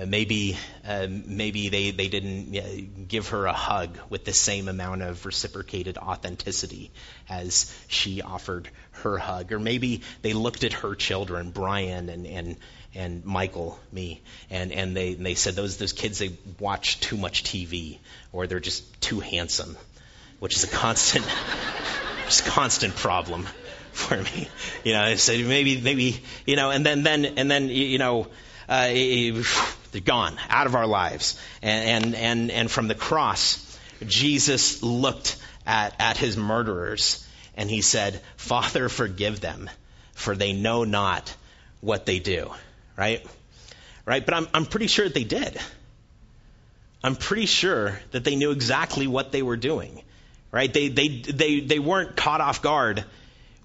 Uh, 0.00 0.06
maybe 0.06 0.56
uh, 0.86 1.06
maybe 1.08 1.68
they, 1.68 1.90
they 1.90 2.08
didn't 2.08 3.06
give 3.08 3.28
her 3.28 3.46
a 3.46 3.52
hug 3.52 3.98
with 4.08 4.24
the 4.24 4.32
same 4.32 4.68
amount 4.68 5.02
of 5.02 5.26
reciprocated 5.26 5.98
authenticity 5.98 6.90
as 7.28 7.74
she 7.88 8.22
offered 8.22 8.70
her 8.92 9.18
hug. 9.18 9.52
Or 9.52 9.58
maybe 9.58 10.00
they 10.22 10.32
looked 10.32 10.64
at 10.64 10.72
her 10.72 10.94
children, 10.94 11.50
Brian 11.50 12.08
and, 12.08 12.26
and, 12.26 12.56
and 12.94 13.24
Michael, 13.26 13.78
me, 13.92 14.22
and, 14.48 14.72
and, 14.72 14.96
they, 14.96 15.12
and 15.12 15.26
they 15.26 15.34
said 15.34 15.54
those, 15.54 15.76
those 15.76 15.92
kids, 15.92 16.18
they 16.18 16.32
watch 16.58 17.00
too 17.00 17.18
much 17.18 17.44
TV 17.44 17.98
or 18.32 18.46
they're 18.46 18.60
just 18.60 19.00
too 19.02 19.20
handsome, 19.20 19.76
which 20.38 20.56
is 20.56 20.64
a 20.64 20.68
constant, 20.68 21.26
just 22.24 22.46
constant 22.46 22.96
problem 22.96 23.46
for 23.92 24.16
me. 24.16 24.48
You 24.82 24.94
know, 24.94 25.14
so 25.16 25.36
maybe, 25.36 25.78
maybe, 25.78 26.22
you 26.46 26.56
know, 26.56 26.70
and 26.70 26.86
then, 26.86 27.02
then, 27.02 27.26
and 27.26 27.50
then, 27.50 27.68
you 27.68 27.98
know, 27.98 28.28
uh, 28.66 28.88
they're 29.92 30.00
gone 30.00 30.36
out 30.48 30.66
of 30.66 30.74
our 30.74 30.86
lives. 30.86 31.40
And, 31.62 32.04
and, 32.04 32.14
and, 32.14 32.50
and 32.50 32.70
from 32.70 32.88
the 32.88 32.94
cross, 32.94 33.78
Jesus 34.06 34.82
looked 34.82 35.36
at, 35.66 35.94
at 35.98 36.16
his 36.16 36.36
murderers 36.36 37.26
and 37.56 37.68
he 37.68 37.82
said, 37.82 38.20
Father, 38.36 38.88
forgive 38.88 39.40
them, 39.40 39.68
for 40.12 40.34
they 40.36 40.52
know 40.52 40.84
not 40.84 41.34
what 41.80 42.06
they 42.06 42.18
do. 42.18 42.50
Right? 42.96 43.26
Right? 44.06 44.24
But 44.24 44.34
I'm, 44.34 44.48
I'm 44.54 44.66
pretty 44.66 44.86
sure 44.86 45.04
that 45.04 45.14
they 45.14 45.24
did. 45.24 45.58
I'm 47.02 47.16
pretty 47.16 47.46
sure 47.46 47.98
that 48.12 48.24
they 48.24 48.36
knew 48.36 48.50
exactly 48.50 49.06
what 49.06 49.32
they 49.32 49.42
were 49.42 49.56
doing. 49.56 50.02
Right? 50.52 50.72
They, 50.72 50.88
they, 50.88 51.08
they, 51.08 51.60
they 51.60 51.78
weren't 51.78 52.16
caught 52.16 52.40
off 52.40 52.62
guard 52.62 53.04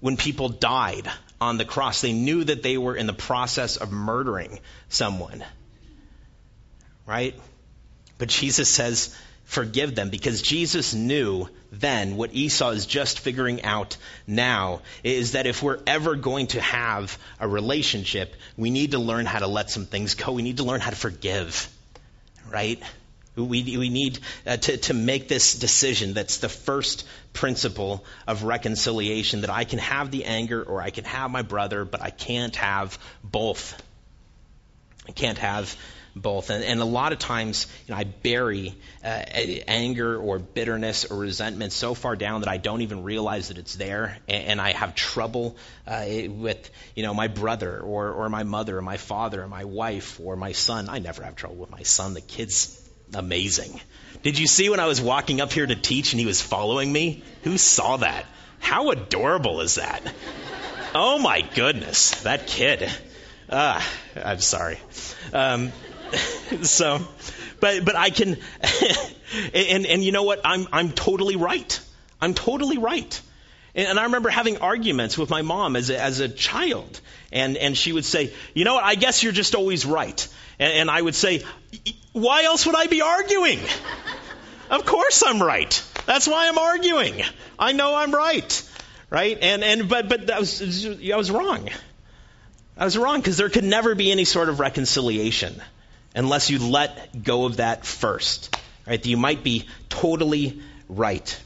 when 0.00 0.16
people 0.16 0.48
died 0.48 1.10
on 1.40 1.58
the 1.58 1.64
cross. 1.64 2.00
They 2.00 2.12
knew 2.12 2.44
that 2.44 2.62
they 2.62 2.78
were 2.78 2.96
in 2.96 3.06
the 3.06 3.12
process 3.12 3.76
of 3.76 3.92
murdering 3.92 4.60
someone. 4.88 5.44
Right? 7.06 7.38
But 8.18 8.28
Jesus 8.28 8.68
says, 8.68 9.16
forgive 9.44 9.94
them 9.94 10.10
because 10.10 10.42
Jesus 10.42 10.92
knew 10.92 11.48
then 11.70 12.16
what 12.16 12.34
Esau 12.34 12.70
is 12.70 12.84
just 12.84 13.20
figuring 13.20 13.62
out 13.62 13.96
now 14.26 14.80
is 15.04 15.32
that 15.32 15.46
if 15.46 15.62
we're 15.62 15.78
ever 15.86 16.16
going 16.16 16.48
to 16.48 16.60
have 16.60 17.16
a 17.38 17.46
relationship, 17.46 18.34
we 18.56 18.70
need 18.70 18.90
to 18.90 18.98
learn 18.98 19.24
how 19.24 19.38
to 19.38 19.46
let 19.46 19.70
some 19.70 19.86
things 19.86 20.14
go. 20.14 20.32
We 20.32 20.42
need 20.42 20.56
to 20.56 20.64
learn 20.64 20.80
how 20.80 20.90
to 20.90 20.96
forgive. 20.96 21.70
Right? 22.50 22.82
We, 23.36 23.76
we 23.76 23.88
need 23.90 24.18
uh, 24.46 24.56
to, 24.56 24.76
to 24.78 24.94
make 24.94 25.28
this 25.28 25.58
decision 25.58 26.14
that's 26.14 26.38
the 26.38 26.48
first 26.48 27.06
principle 27.34 28.04
of 28.26 28.44
reconciliation 28.44 29.42
that 29.42 29.50
I 29.50 29.64
can 29.64 29.78
have 29.78 30.10
the 30.10 30.24
anger 30.24 30.62
or 30.62 30.80
I 30.80 30.88
can 30.88 31.04
have 31.04 31.30
my 31.30 31.42
brother, 31.42 31.84
but 31.84 32.00
I 32.00 32.10
can't 32.10 32.56
have 32.56 32.98
both. 33.22 33.80
I 35.06 35.12
can't 35.12 35.38
have 35.38 35.76
both. 36.16 36.50
And, 36.50 36.64
and 36.64 36.80
a 36.80 36.84
lot 36.84 37.12
of 37.12 37.18
times, 37.18 37.66
you 37.86 37.92
know, 37.92 38.00
I 38.00 38.04
bury 38.04 38.74
uh, 39.04 39.22
anger 39.68 40.18
or 40.18 40.38
bitterness 40.38 41.04
or 41.04 41.18
resentment 41.18 41.72
so 41.72 41.94
far 41.94 42.16
down 42.16 42.40
that 42.40 42.48
I 42.48 42.56
don't 42.56 42.80
even 42.80 43.02
realize 43.02 43.48
that 43.48 43.58
it's 43.58 43.74
there, 43.74 44.18
and, 44.26 44.44
and 44.44 44.60
I 44.60 44.72
have 44.72 44.94
trouble 44.94 45.56
uh, 45.86 46.06
with, 46.28 46.70
you 46.94 47.02
know, 47.02 47.12
my 47.14 47.28
brother 47.28 47.78
or, 47.78 48.10
or 48.10 48.28
my 48.28 48.42
mother 48.42 48.78
or 48.78 48.82
my 48.82 48.96
father 48.96 49.42
or 49.42 49.48
my 49.48 49.64
wife 49.64 50.18
or 50.18 50.36
my 50.36 50.52
son. 50.52 50.88
I 50.88 50.98
never 50.98 51.22
have 51.22 51.36
trouble 51.36 51.56
with 51.56 51.70
my 51.70 51.82
son. 51.82 52.14
The 52.14 52.22
kid's 52.22 52.82
amazing. 53.14 53.80
Did 54.22 54.38
you 54.38 54.46
see 54.46 54.70
when 54.70 54.80
I 54.80 54.86
was 54.86 55.00
walking 55.00 55.40
up 55.40 55.52
here 55.52 55.66
to 55.66 55.76
teach 55.76 56.12
and 56.12 56.20
he 56.20 56.26
was 56.26 56.40
following 56.40 56.90
me? 56.90 57.22
Who 57.44 57.58
saw 57.58 57.98
that? 57.98 58.24
How 58.58 58.90
adorable 58.90 59.60
is 59.60 59.74
that? 59.76 60.02
Oh 60.94 61.18
my 61.18 61.42
goodness, 61.42 62.22
that 62.22 62.46
kid. 62.46 62.90
Ah, 63.50 63.86
I'm 64.16 64.40
sorry. 64.40 64.78
Um, 65.32 65.70
so, 66.62 67.06
but 67.60 67.84
but 67.84 67.96
I 67.96 68.10
can, 68.10 68.36
and 69.54 69.86
and 69.86 70.04
you 70.04 70.12
know 70.12 70.22
what? 70.22 70.40
I'm 70.44 70.68
I'm 70.72 70.92
totally 70.92 71.36
right. 71.36 71.80
I'm 72.20 72.34
totally 72.34 72.78
right. 72.78 73.20
And, 73.76 73.88
and 73.88 73.98
I 73.98 74.04
remember 74.04 74.30
having 74.30 74.58
arguments 74.58 75.16
with 75.16 75.30
my 75.30 75.42
mom 75.42 75.76
as 75.76 75.90
a, 75.90 76.00
as 76.00 76.20
a 76.20 76.28
child. 76.28 77.00
And, 77.30 77.56
and 77.56 77.76
she 77.76 77.92
would 77.92 78.04
say, 78.04 78.32
You 78.54 78.64
know 78.64 78.74
what? 78.74 78.84
I 78.84 78.94
guess 78.94 79.22
you're 79.22 79.32
just 79.32 79.54
always 79.54 79.84
right. 79.84 80.26
And, 80.58 80.72
and 80.72 80.90
I 80.90 81.00
would 81.00 81.14
say, 81.14 81.44
Why 82.12 82.44
else 82.44 82.66
would 82.66 82.74
I 82.74 82.86
be 82.86 83.02
arguing? 83.02 83.60
of 84.70 84.86
course 84.86 85.22
I'm 85.24 85.42
right. 85.42 85.82
That's 86.06 86.26
why 86.26 86.48
I'm 86.48 86.58
arguing. 86.58 87.22
I 87.58 87.72
know 87.72 87.94
I'm 87.94 88.12
right. 88.12 88.70
Right? 89.10 89.38
And, 89.40 89.62
and, 89.62 89.88
but, 89.88 90.08
but 90.08 90.26
that 90.28 90.40
was, 90.40 90.86
I 90.86 91.16
was 91.16 91.30
wrong. 91.30 91.68
I 92.76 92.84
was 92.84 92.98
wrong 92.98 93.20
because 93.20 93.36
there 93.36 93.48
could 93.48 93.64
never 93.64 93.94
be 93.94 94.10
any 94.10 94.24
sort 94.24 94.48
of 94.48 94.58
reconciliation 94.58 95.62
unless 96.16 96.50
you 96.50 96.58
let 96.58 97.22
go 97.22 97.44
of 97.44 97.58
that 97.58 97.86
first. 97.86 98.56
Right? 98.86 99.04
You 99.04 99.16
might 99.16 99.44
be 99.44 99.66
totally 99.88 100.60
right. 100.88 101.40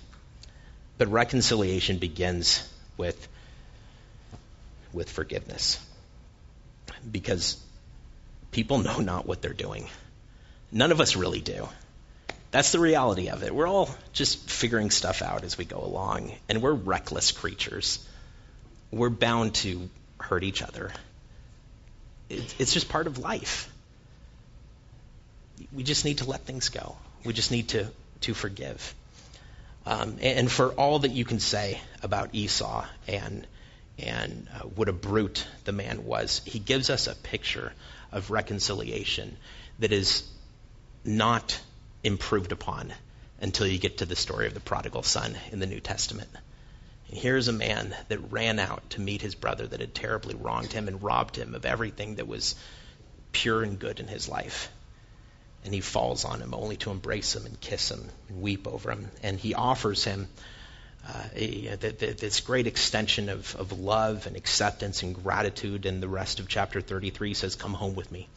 But 0.97 1.09
reconciliation 1.09 1.99
begins 1.99 2.67
with, 2.97 3.29
with 4.93 5.11
forgiveness. 5.11 5.85
Because 7.11 7.63
people 8.51 8.79
know 8.79 8.99
not 9.01 9.27
what 9.27 9.43
they're 9.43 9.53
doing. 9.53 9.89
None 10.73 10.93
of 10.93 11.01
us 11.01 11.17
really 11.17 11.41
do. 11.41 11.69
That's 12.51 12.73
the 12.73 12.81
reality 12.81 13.29
of 13.29 13.43
it. 13.43 13.55
We're 13.55 13.69
all 13.69 13.91
just 14.13 14.51
figuring 14.51 14.91
stuff 14.91 15.23
out 15.23 15.45
as 15.45 15.57
we 15.57 15.65
go 15.65 15.83
along, 15.83 16.33
and 16.49 16.61
we're 16.61 16.73
reckless 16.73 17.31
creatures. 17.33 18.05
We're 18.91 19.09
bound 19.09 19.55
to 19.57 19.89
hurt 20.19 20.43
each 20.43 20.63
other. 20.63 20.93
It's 22.29 22.73
just 22.73 22.89
part 22.89 23.07
of 23.07 23.19
life. 23.19 23.73
We 25.73 25.83
just 25.83 26.05
need 26.05 26.19
to 26.19 26.29
let 26.29 26.43
things 26.43 26.69
go. 26.69 26.97
We 27.25 27.33
just 27.33 27.51
need 27.51 27.69
to, 27.69 27.89
to 28.23 28.35
forgive. 28.35 28.95
Um, 29.87 30.17
and 30.21 30.51
for 30.51 30.73
all 30.73 31.01
that 31.01 31.11
you 31.11 31.25
can 31.25 31.41
say 31.41 31.81
about 32.03 32.31
Esau 32.35 32.85
and 33.09 33.47
and 33.99 34.49
uh, 34.55 34.61
what 34.61 34.89
a 34.89 34.95
brute 34.95 35.47
the 35.65 35.73
man 35.73 36.07
was, 36.07 36.41
he 36.47 36.59
gives 36.59 36.89
us 36.89 37.07
a 37.07 37.15
picture 37.15 37.73
of 38.13 38.31
reconciliation 38.31 39.37
that 39.79 39.93
is 39.93 40.27
not 41.05 41.61
improved 42.03 42.53
upon 42.53 42.93
until 43.43 43.67
you 43.67 43.79
get 43.79 43.99
to 43.99 44.07
the 44.07 44.17
story 44.17 44.47
of 44.47 44.55
the 44.55 44.61
prodigal 44.61 45.03
son 45.03 45.37
in 45.53 45.59
the 45.59 45.67
New 45.67 45.81
Testament. 45.81 46.31
And 47.09 47.19
here's 47.19 47.49
a 47.49 47.53
man 47.53 47.95
that 48.09 48.33
ran 48.33 48.59
out 48.59 48.89
to 48.91 49.03
meet 49.03 49.21
his 49.21 49.35
brother 49.35 49.67
that 49.67 49.81
had 49.81 49.95
terribly 49.95 50.35
wronged 50.35 50.73
him 50.73 50.89
and 50.89 51.03
robbed 51.03 51.37
him 51.37 51.55
of 51.55 51.67
everything 51.67 52.15
that 52.15 52.27
was 52.27 52.55
pure 53.33 53.63
and 53.63 53.79
good 53.79 54.01
in 54.01 54.09
his 54.09 54.29
life 54.29 54.71
and 55.65 55.75
he 55.75 55.81
falls 55.81 56.25
on 56.25 56.41
him 56.41 56.55
only 56.55 56.77
to 56.77 56.91
embrace 56.91 57.37
him 57.37 57.45
and 57.45 57.61
kiss 57.61 57.91
him 57.91 58.09
and 58.29 58.41
weep 58.41 58.67
over 58.67 58.91
him. 58.91 59.11
And 59.23 59.39
he 59.39 59.55
offers 59.55 60.05
him 60.05 60.29
uh, 61.07 61.25
a, 61.35 61.77
this 61.77 62.41
great 62.41 62.67
extension 62.67 63.29
of, 63.29 63.55
of 63.57 63.79
love 63.79 64.27
and 64.27 64.37
acceptance 64.37 65.03
and 65.03 65.15
gratitude. 65.15 65.87
And 65.87 66.03
the 66.03 66.09
rest 66.09 66.41
of 66.41 66.49
chapter 66.49 66.81
33 66.81 67.35
says, 67.35 67.57
Come 67.57 67.75
home 67.75 67.95
with 67.95 68.11
me. 68.11 68.29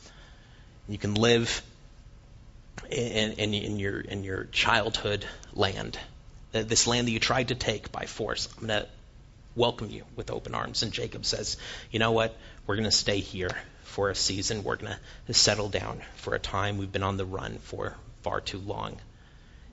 You 0.89 0.98
can 0.98 1.13
live 1.13 1.62
in, 2.89 3.34
in, 3.34 3.53
in 3.53 3.80
your, 3.80 4.01
in 4.01 4.24
your 4.24 4.46
childhood 4.46 5.25
land, 5.53 5.98
uh, 6.53 6.63
this 6.63 6.88
land 6.88 7.08
that 7.08 7.12
you 7.12 7.20
tried 7.20 7.50
to 7.50 7.56
take 7.56 7.92
by 7.92 8.06
force. 8.06 8.50
I'm 8.58 8.68
going 8.68 8.82
to 8.82 8.89
welcome 9.56 9.89
you 9.89 10.03
with 10.18 10.30
open 10.30 10.56
arms. 10.56 10.84
And 10.84 10.92
Jacob 10.92 11.25
says, 11.25 11.56
You 11.89 12.00
know 12.00 12.12
what? 12.12 12.36
We're 12.68 12.75
going 12.75 12.86
to 12.86 12.92
stay 12.92 13.20
here 13.20 13.56
for 13.94 14.10
a 14.10 14.16
season. 14.16 14.64
We're 14.64 14.78
going 14.78 14.96
to 15.28 15.34
settle 15.34 15.70
down 15.70 16.02
for 16.16 16.34
a 16.34 16.40
time. 16.40 16.80
We've 16.80 16.92
been 16.92 17.04
on 17.04 17.18
the 17.18 17.26
run 17.26 17.60
for 17.60 17.96
far 18.24 18.42
too 18.42 18.58
long. 18.58 18.98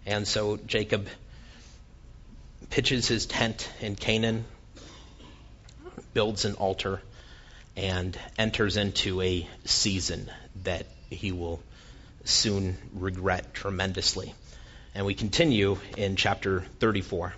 And 0.04 0.28
so 0.28 0.58
Jacob 0.58 1.08
pitches 2.68 3.08
his 3.08 3.24
tent 3.24 3.66
in 3.80 3.96
Canaan, 3.96 4.44
builds 6.12 6.44
an 6.44 6.54
altar, 6.54 7.00
and 7.76 8.18
enters 8.36 8.76
into 8.76 9.22
a 9.22 9.48
season 9.64 10.30
that 10.64 10.84
he 11.08 11.32
will 11.32 11.60
soon 12.24 12.76
regret 12.92 13.54
tremendously. 13.54 14.34
And 14.94 15.06
we 15.06 15.14
continue 15.14 15.78
in 15.96 16.16
chapter 16.16 16.66
34, 16.78 17.32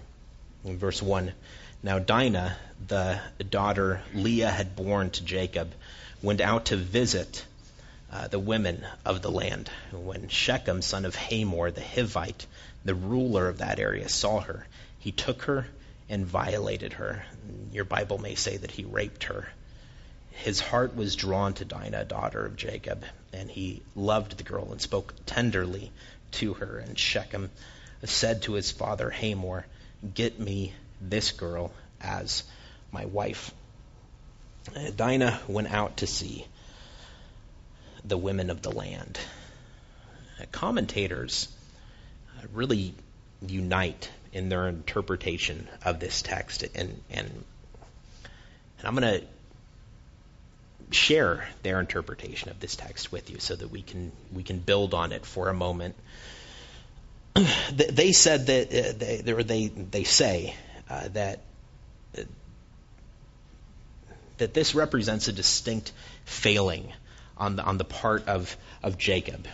in 0.65 0.79
verse 0.79 1.01
1. 1.01 1.33
Now, 1.85 2.01
Dinah, 2.01 2.57
the 2.89 3.21
daughter 3.49 4.01
Leah 4.15 4.51
had 4.51 4.75
born 4.75 5.11
to 5.11 5.25
Jacob, 5.25 5.73
went 6.23 6.41
out 6.41 6.67
to 6.67 6.77
visit 6.77 7.45
uh, 8.13 8.29
the 8.29 8.39
women 8.39 8.87
of 9.05 9.23
the 9.23 9.31
land. 9.31 9.71
When 9.91 10.29
Shechem, 10.29 10.83
son 10.83 11.05
of 11.05 11.17
Hamor, 11.17 11.71
the 11.71 11.81
Hivite, 11.81 12.47
the 12.85 12.95
ruler 12.95 13.49
of 13.49 13.59
that 13.59 13.81
area, 13.81 14.09
saw 14.09 14.41
her, 14.41 14.67
he 14.99 15.13
took 15.13 15.43
her 15.43 15.67
and 16.09 16.27
violated 16.27 16.95
her. 16.95 17.25
Your 17.73 17.85
Bible 17.85 18.19
may 18.19 18.35
say 18.35 18.57
that 18.57 18.71
he 18.71 18.85
raped 18.85 19.25
her. 19.25 19.49
His 20.31 20.61
heart 20.61 20.97
was 20.97 21.17
drawn 21.17 21.55
to 21.55 21.65
Dinah, 21.65 22.05
daughter 22.05 22.45
of 22.45 22.57
Jacob, 22.57 23.05
and 23.33 23.51
he 23.51 23.83
loved 23.95 24.37
the 24.37 24.43
girl 24.43 24.73
and 24.73 24.81
spoke 24.81 25.15
tenderly 25.27 25.91
to 26.33 26.55
her. 26.55 26.79
And 26.79 26.99
Shechem 26.99 27.51
said 28.05 28.43
to 28.43 28.53
his 28.53 28.71
father 28.71 29.11
Hamor, 29.11 29.67
Get 30.15 30.39
me 30.39 30.73
this 31.01 31.33
girl 31.33 31.73
as 32.01 32.43
my 32.91 33.05
wife. 33.07 33.53
Dinah 34.97 35.41
went 35.49 35.73
out 35.73 35.99
to 35.99 36.07
see 36.07 36.47
the 38.05 38.17
women 38.17 38.51
of 38.51 38.63
the 38.63 38.71
land. 38.71 39.19
Commentators 40.51 41.49
really 42.53 42.95
unite 43.47 44.11
in 44.33 44.49
their 44.49 44.69
interpretation 44.69 45.69
of 45.85 46.01
this 46.01 46.23
text, 46.23 46.63
and 46.75 47.01
and, 47.11 47.45
and 48.79 48.87
I'm 48.87 48.95
going 48.95 49.21
to 49.21 49.27
share 50.95 51.49
their 51.63 51.81
interpretation 51.81 52.51
of 52.51 52.61
this 52.61 52.77
text 52.77 53.13
with 53.13 53.31
you 53.31 53.39
so 53.39 53.55
that 53.55 53.69
we 53.69 53.83
can 53.83 54.13
we 54.33 54.43
can 54.43 54.59
build 54.59 54.95
on 54.95 55.13
it 55.13 55.25
for 55.25 55.49
a 55.49 55.55
moment. 55.55 55.95
they 57.73 58.13
said 58.13 58.47
that 58.47 58.69
uh, 58.69 58.93
they, 58.99 59.43
they 59.43 59.69
they 59.69 60.05
say 60.05 60.55
uh, 60.91 61.09
that 61.09 61.41
that 64.39 64.55
this 64.55 64.75
represents 64.75 65.29
a 65.29 65.33
distinct 65.33 65.93
failing 66.25 66.93
on 67.37 67.57
the, 67.57 67.63
on 67.63 67.79
the 67.79 67.85
part 67.85 68.29
of, 68.29 68.57
of 68.83 68.99
Jacob. 68.99 69.47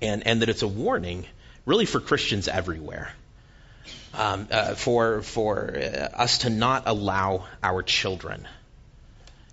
And, 0.00 0.26
and 0.26 0.42
that 0.42 0.48
it's 0.48 0.62
a 0.62 0.68
warning, 0.68 1.26
really, 1.66 1.86
for 1.86 2.00
Christians 2.00 2.48
everywhere. 2.48 3.12
Um, 4.14 4.48
uh, 4.50 4.74
for 4.74 5.22
for 5.22 5.76
uh, 5.76 6.08
us 6.14 6.38
to 6.38 6.50
not 6.50 6.84
allow 6.86 7.46
our 7.62 7.82
children, 7.82 8.48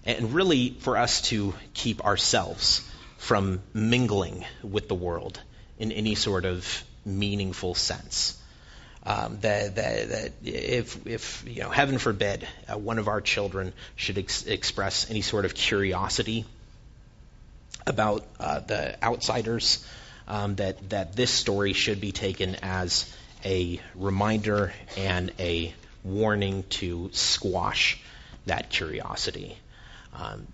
and 0.06 0.34
really 0.34 0.70
for 0.80 0.98
us 0.98 1.22
to 1.24 1.54
keep 1.74 2.04
ourselves 2.04 2.90
from 3.18 3.62
mingling 3.74 4.46
with 4.64 4.88
the 4.88 4.96
world 4.96 5.42
in 5.78 5.92
any 5.92 6.16
sort 6.16 6.46
of 6.46 6.84
meaningful 7.06 7.76
sense. 7.76 8.42
Um, 9.08 9.38
that, 9.42 9.76
that, 9.76 10.10
that, 10.10 10.32
if, 10.44 11.06
if, 11.06 11.44
you 11.48 11.62
know, 11.62 11.70
heaven 11.70 12.00
forbid, 12.00 12.48
uh, 12.68 12.76
one 12.78 12.98
of 12.98 13.08
our 13.08 13.22
children 13.22 13.72
should 13.96 14.18
ex- 14.18 14.48
express 14.48 15.12
any 15.12 15.22
sort 15.22 15.46
of 15.46 15.54
curiosity 15.54 16.46
about 17.86 18.26
uh, 18.40 18.62
the 18.62 19.04
outsiders, 19.04 19.86
um, 20.28 20.56
that, 20.56 20.90
that 20.90 21.16
this 21.16 21.30
story 21.30 21.74
should 21.74 22.02
be 22.02 22.12
taken 22.12 22.56
as 22.64 23.16
a 23.44 23.80
reminder 23.94 24.74
and 24.98 25.32
a 25.38 25.72
warning 26.04 26.64
to 26.70 27.10
squash 27.14 28.02
that 28.48 28.72
curiosity. 28.72 29.56
Um, 30.14 30.48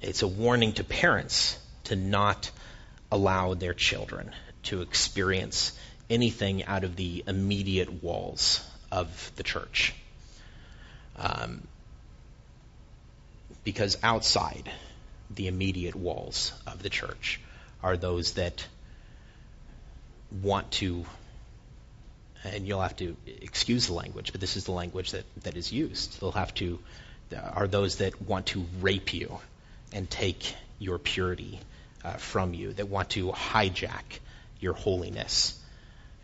it's 0.00 0.22
a 0.22 0.28
warning 0.28 0.72
to 0.74 0.84
parents 0.84 1.56
to 1.84 1.94
not 1.96 2.50
allow 3.12 3.54
their 3.54 3.74
children 3.74 4.32
to 4.64 4.80
experience 4.80 5.72
anything 6.12 6.64
out 6.64 6.84
of 6.84 6.94
the 6.94 7.24
immediate 7.26 8.02
walls 8.02 8.62
of 8.90 9.32
the 9.36 9.42
church. 9.42 9.94
Um, 11.16 11.66
because 13.64 13.96
outside 14.02 14.70
the 15.30 15.46
immediate 15.46 15.94
walls 15.94 16.52
of 16.66 16.82
the 16.82 16.90
church 16.90 17.40
are 17.82 17.96
those 17.96 18.32
that 18.34 18.66
want 20.42 20.70
to, 20.72 21.06
and 22.44 22.66
you'll 22.66 22.82
have 22.82 22.96
to 22.96 23.16
excuse 23.26 23.86
the 23.86 23.94
language, 23.94 24.32
but 24.32 24.40
this 24.40 24.56
is 24.56 24.64
the 24.64 24.72
language 24.72 25.12
that, 25.12 25.24
that 25.44 25.56
is 25.56 25.72
used. 25.72 26.20
They'll 26.20 26.32
have 26.32 26.52
to, 26.54 26.78
are 27.54 27.66
those 27.66 27.96
that 27.96 28.20
want 28.20 28.46
to 28.46 28.66
rape 28.80 29.14
you 29.14 29.38
and 29.94 30.10
take 30.10 30.54
your 30.78 30.98
purity 30.98 31.60
uh, 32.04 32.14
from 32.14 32.52
you, 32.52 32.74
that 32.74 32.88
want 32.88 33.10
to 33.10 33.28
hijack 33.28 34.18
your 34.60 34.74
holiness 34.74 35.58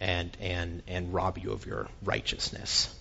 and, 0.00 0.37
and, 0.40 0.82
and 0.87 1.12
rob 1.12 1.38
you 1.38 1.52
of 1.52 1.66
your 1.66 1.88
righteousness. 2.02 2.94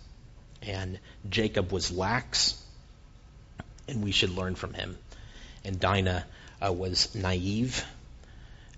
And 0.61 0.99
Jacob 1.29 1.71
was 1.71 1.91
lax, 1.91 2.61
and 3.87 4.03
we 4.03 4.11
should 4.11 4.31
learn 4.31 4.55
from 4.55 4.73
him. 4.73 4.97
And 5.63 5.79
Dinah 5.79 6.25
uh, 6.65 6.73
was 6.73 7.13
naive 7.13 7.85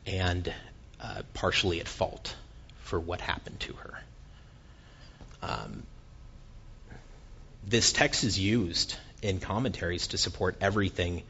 and 0.05 0.51
uh, 1.01 1.21
partially 1.34 1.79
at 1.79 1.88
fault 1.88 2.36
for 2.84 2.99
what 2.99 3.21
happened 3.21 3.60
to 3.62 3.73
her. 3.73 4.03
Um, 5.41 5.84
this 7.67 7.93
text 7.93 8.23
is 8.23 8.38
used 8.38 8.95
in 9.21 9.39
commentaries 9.39 10.08
to 10.08 10.17
support 10.17 10.58
everything 10.60 11.23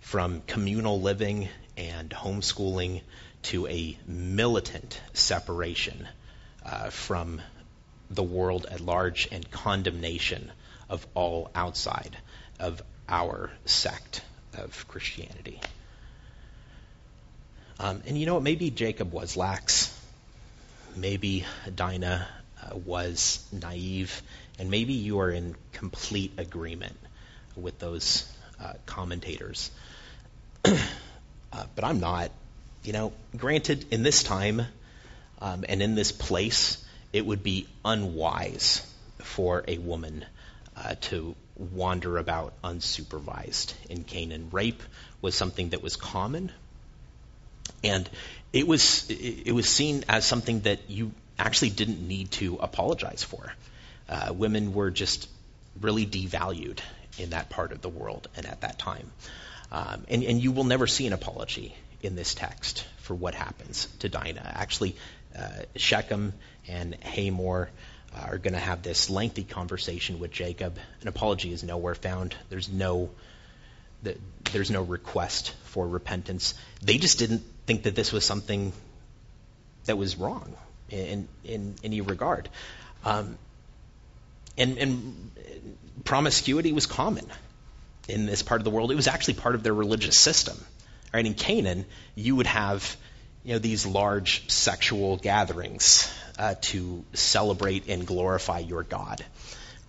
from 0.00 0.42
communal 0.46 1.00
living 1.00 1.48
and 1.76 2.10
homeschooling 2.10 3.02
to 3.42 3.66
a 3.66 3.96
militant 4.06 5.00
separation 5.12 6.08
uh, 6.64 6.90
from 6.90 7.40
the 8.10 8.22
world 8.22 8.66
at 8.70 8.80
large 8.80 9.28
and 9.32 9.50
condemnation 9.50 10.50
of 10.88 11.06
all 11.14 11.50
outside 11.54 12.16
of 12.60 12.82
our 13.08 13.50
sect 13.64 14.22
of 14.58 14.86
Christianity. 14.88 15.60
Um, 17.78 18.02
and 18.06 18.18
you 18.18 18.26
know 18.26 18.34
what? 18.34 18.42
Maybe 18.42 18.70
Jacob 18.70 19.12
was 19.12 19.36
lax. 19.36 19.98
Maybe 20.94 21.44
Dinah 21.74 22.28
uh, 22.62 22.76
was 22.76 23.44
naive. 23.50 24.22
And 24.58 24.70
maybe 24.70 24.92
you 24.92 25.20
are 25.20 25.30
in 25.30 25.56
complete 25.72 26.32
agreement 26.38 26.96
with 27.56 27.78
those 27.78 28.30
uh, 28.60 28.74
commentators. 28.86 29.70
uh, 30.64 30.76
but 31.74 31.84
I'm 31.84 32.00
not. 32.00 32.30
You 32.84 32.92
know, 32.92 33.12
granted, 33.36 33.86
in 33.92 34.02
this 34.02 34.22
time 34.22 34.62
um, 35.42 35.64
and 35.68 35.82
in 35.82 35.96
this 35.96 36.12
place, 36.12 36.82
it 37.12 37.26
would 37.26 37.42
be 37.42 37.66
unwise 37.84 38.86
for 39.18 39.64
a 39.66 39.76
woman 39.76 40.24
uh, 40.76 40.94
to 41.00 41.34
wander 41.56 42.16
about 42.16 42.54
unsupervised 42.62 43.74
in 43.90 44.04
Canaan. 44.04 44.50
Rape 44.52 44.80
was 45.20 45.34
something 45.34 45.70
that 45.70 45.82
was 45.82 45.96
common, 45.96 46.52
and 47.82 48.08
it 48.52 48.68
was 48.68 49.10
it 49.10 49.52
was 49.52 49.68
seen 49.68 50.04
as 50.08 50.24
something 50.24 50.60
that 50.60 50.88
you 50.88 51.10
actually 51.40 51.70
didn't 51.70 52.06
need 52.06 52.30
to 52.32 52.58
apologize 52.58 53.24
for. 53.24 53.52
Uh, 54.08 54.32
women 54.32 54.72
were 54.72 54.92
just 54.92 55.28
really 55.80 56.06
devalued 56.06 56.78
in 57.18 57.30
that 57.30 57.50
part 57.50 57.72
of 57.72 57.82
the 57.82 57.88
world 57.88 58.28
and 58.36 58.46
at 58.46 58.60
that 58.60 58.78
time. 58.78 59.10
Um, 59.72 60.04
and, 60.08 60.22
and 60.22 60.40
you 60.40 60.52
will 60.52 60.64
never 60.64 60.86
see 60.86 61.06
an 61.06 61.12
apology 61.12 61.74
in 62.02 62.14
this 62.14 62.34
text 62.34 62.84
for 62.98 63.14
what 63.14 63.34
happens 63.34 63.88
to 64.00 64.08
Dinah. 64.08 64.52
Actually, 64.54 64.96
Shechem 65.76 66.32
and 66.68 66.94
Hamor 67.02 67.70
are 68.14 68.38
going 68.38 68.52
to 68.52 68.60
have 68.60 68.82
this 68.82 69.08
lengthy 69.08 69.44
conversation 69.44 70.18
with 70.18 70.30
Jacob. 70.30 70.78
An 71.00 71.08
apology 71.08 71.52
is 71.52 71.62
nowhere 71.62 71.94
found. 71.94 72.34
There's 72.50 72.68
no 72.68 73.10
the, 74.02 74.16
there's 74.52 74.70
no 74.70 74.82
request 74.82 75.54
for 75.64 75.86
repentance. 75.86 76.54
They 76.82 76.98
just 76.98 77.18
didn't 77.18 77.42
think 77.66 77.84
that 77.84 77.94
this 77.94 78.12
was 78.12 78.24
something 78.24 78.72
that 79.84 79.96
was 79.96 80.16
wrong 80.16 80.54
in 80.90 81.28
in 81.44 81.76
any 81.82 82.00
regard. 82.00 82.48
Um, 83.04 83.38
and, 84.58 84.76
and 84.78 85.30
promiscuity 86.04 86.72
was 86.72 86.86
common 86.86 87.26
in 88.08 88.26
this 88.26 88.42
part 88.42 88.60
of 88.60 88.64
the 88.64 88.70
world. 88.70 88.90
It 88.92 88.96
was 88.96 89.08
actually 89.08 89.34
part 89.34 89.54
of 89.54 89.62
their 89.62 89.74
religious 89.74 90.18
system. 90.18 90.58
Right? 91.12 91.24
In 91.24 91.34
Canaan, 91.34 91.84
you 92.14 92.36
would 92.36 92.46
have 92.46 92.96
you 93.44 93.54
know, 93.54 93.58
these 93.58 93.86
large 93.86 94.48
sexual 94.50 95.16
gatherings 95.16 96.12
uh, 96.38 96.54
to 96.60 97.04
celebrate 97.12 97.88
and 97.88 98.06
glorify 98.06 98.60
your 98.60 98.82
God. 98.82 99.24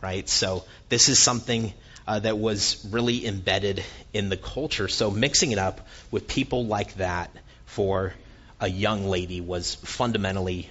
Right? 0.01 0.27
So 0.27 0.65
this 0.89 1.07
is 1.07 1.19
something 1.19 1.73
uh, 2.07 2.19
that 2.19 2.37
was 2.37 2.85
really 2.91 3.25
embedded 3.25 3.83
in 4.11 4.29
the 4.29 4.37
culture. 4.37 4.87
So 4.87 5.11
mixing 5.11 5.51
it 5.51 5.59
up 5.59 5.87
with 6.11 6.27
people 6.27 6.65
like 6.65 6.95
that 6.95 7.31
for 7.65 8.13
a 8.59 8.67
young 8.67 9.05
lady 9.05 9.41
was 9.41 9.75
fundamentally 9.75 10.69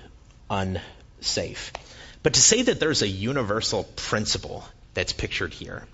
unsafe. 0.51 1.73
But 2.23 2.35
to 2.35 2.41
say 2.41 2.63
that 2.63 2.79
there's 2.79 3.03
a 3.03 3.09
universal 3.09 3.85
principle 3.97 4.65
that's 4.95 5.13
pictured 5.13 5.55
here, 5.55 5.85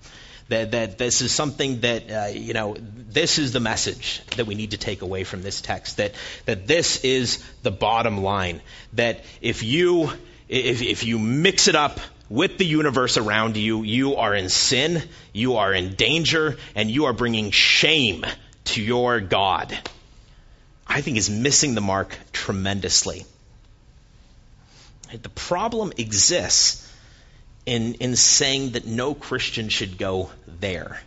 that, 0.49 0.71
that 0.71 0.97
this 0.97 1.21
is 1.21 1.31
something 1.31 1.81
that, 1.81 2.11
uh, 2.11 2.27
you 2.27 2.53
know, 2.53 2.75
this 2.77 3.37
is 3.37 3.53
the 3.53 3.59
message 3.59 4.21
that 4.35 4.45
we 4.45 4.55
need 4.55 4.71
to 4.71 4.77
take 4.77 5.01
away 5.01 5.23
from 5.23 5.41
this 5.41 5.61
text, 5.61 5.97
that, 5.97 6.13
that 6.45 6.67
this 6.67 7.03
is 7.03 7.43
the 7.63 7.71
bottom 7.71 8.23
line, 8.23 8.61
that 8.93 9.23
if 9.41 9.63
you, 9.63 10.11
if, 10.47 10.81
if 10.81 11.03
you 11.03 11.19
mix 11.19 11.67
it 11.67 11.75
up 11.75 11.99
with 12.29 12.57
the 12.57 12.65
universe 12.65 13.17
around 13.17 13.57
you, 13.57 13.83
you 13.83 14.15
are 14.15 14.35
in 14.35 14.49
sin, 14.49 15.03
you 15.33 15.57
are 15.57 15.73
in 15.73 15.95
danger, 15.95 16.57
and 16.75 16.89
you 16.89 17.05
are 17.05 17.13
bringing 17.13 17.51
shame 17.51 18.25
to 18.65 18.81
your 18.81 19.19
God. 19.19 19.77
I 20.87 21.01
think 21.01 21.17
is 21.17 21.29
missing 21.29 21.75
the 21.75 21.81
mark 21.81 22.17
tremendously. 22.31 23.25
The 25.11 25.29
problem 25.29 25.93
exists 25.97 26.88
in, 27.69 27.93
in 27.95 28.15
saying 28.15 28.71
that 28.71 28.87
no 28.87 29.13
Christian 29.13 29.69
should 29.69 29.99
go 29.99 30.31
there. 30.47 30.99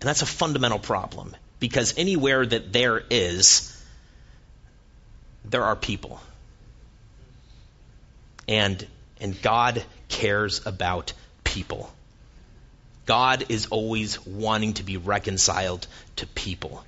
And 0.00 0.08
that's 0.08 0.22
a 0.22 0.26
fundamental 0.26 0.80
problem 0.80 1.36
because 1.60 1.94
anywhere 1.96 2.44
that 2.44 2.72
there 2.72 3.00
is, 3.08 3.80
there 5.44 5.62
are 5.62 5.76
people. 5.76 6.20
And, 8.48 8.84
and 9.20 9.40
God 9.40 9.84
cares 10.08 10.66
about 10.66 11.12
people. 11.44 11.88
God 13.06 13.44
is 13.48 13.66
always 13.66 14.26
wanting 14.26 14.74
to 14.74 14.82
be 14.82 14.96
reconciled 14.96 15.86
to 16.16 16.26
people. 16.26 16.84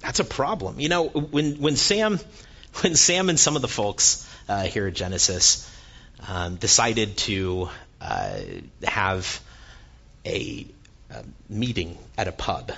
That's 0.00 0.18
a 0.18 0.24
problem. 0.24 0.80
You 0.80 0.88
know, 0.88 1.08
when, 1.08 1.56
when 1.56 1.76
Sam 1.76 2.20
when 2.82 2.94
Sam 2.94 3.28
and 3.28 3.38
some 3.38 3.56
of 3.56 3.62
the 3.62 3.68
folks 3.68 4.25
uh, 4.48 4.64
here 4.64 4.86
at 4.86 4.94
Genesis 4.94 5.70
um, 6.28 6.56
decided 6.56 7.16
to 7.16 7.68
uh, 8.00 8.38
have 8.84 9.40
a, 10.24 10.66
a, 11.10 11.24
meeting 11.48 11.96
at 12.16 12.28
a 12.28 12.32
pub. 12.32 12.72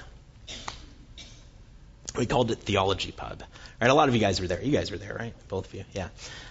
We 2.17 2.27
called 2.27 2.51
it 2.51 2.59
Theology 2.59 3.13
Pub. 3.13 3.43
Right? 3.81 3.91
A 3.91 3.95
lot 3.95 4.09
of 4.09 4.15
you 4.15 4.21
guys 4.21 4.41
were 4.41 4.49
there. 4.49 4.61
You 4.61 4.73
guys 4.73 4.91
were 4.91 4.99
there, 4.99 5.15
right? 5.15 5.35
Both 5.49 5.69
of 5.69 5.75
you, 5.75 5.85
yeah. 5.93 6.09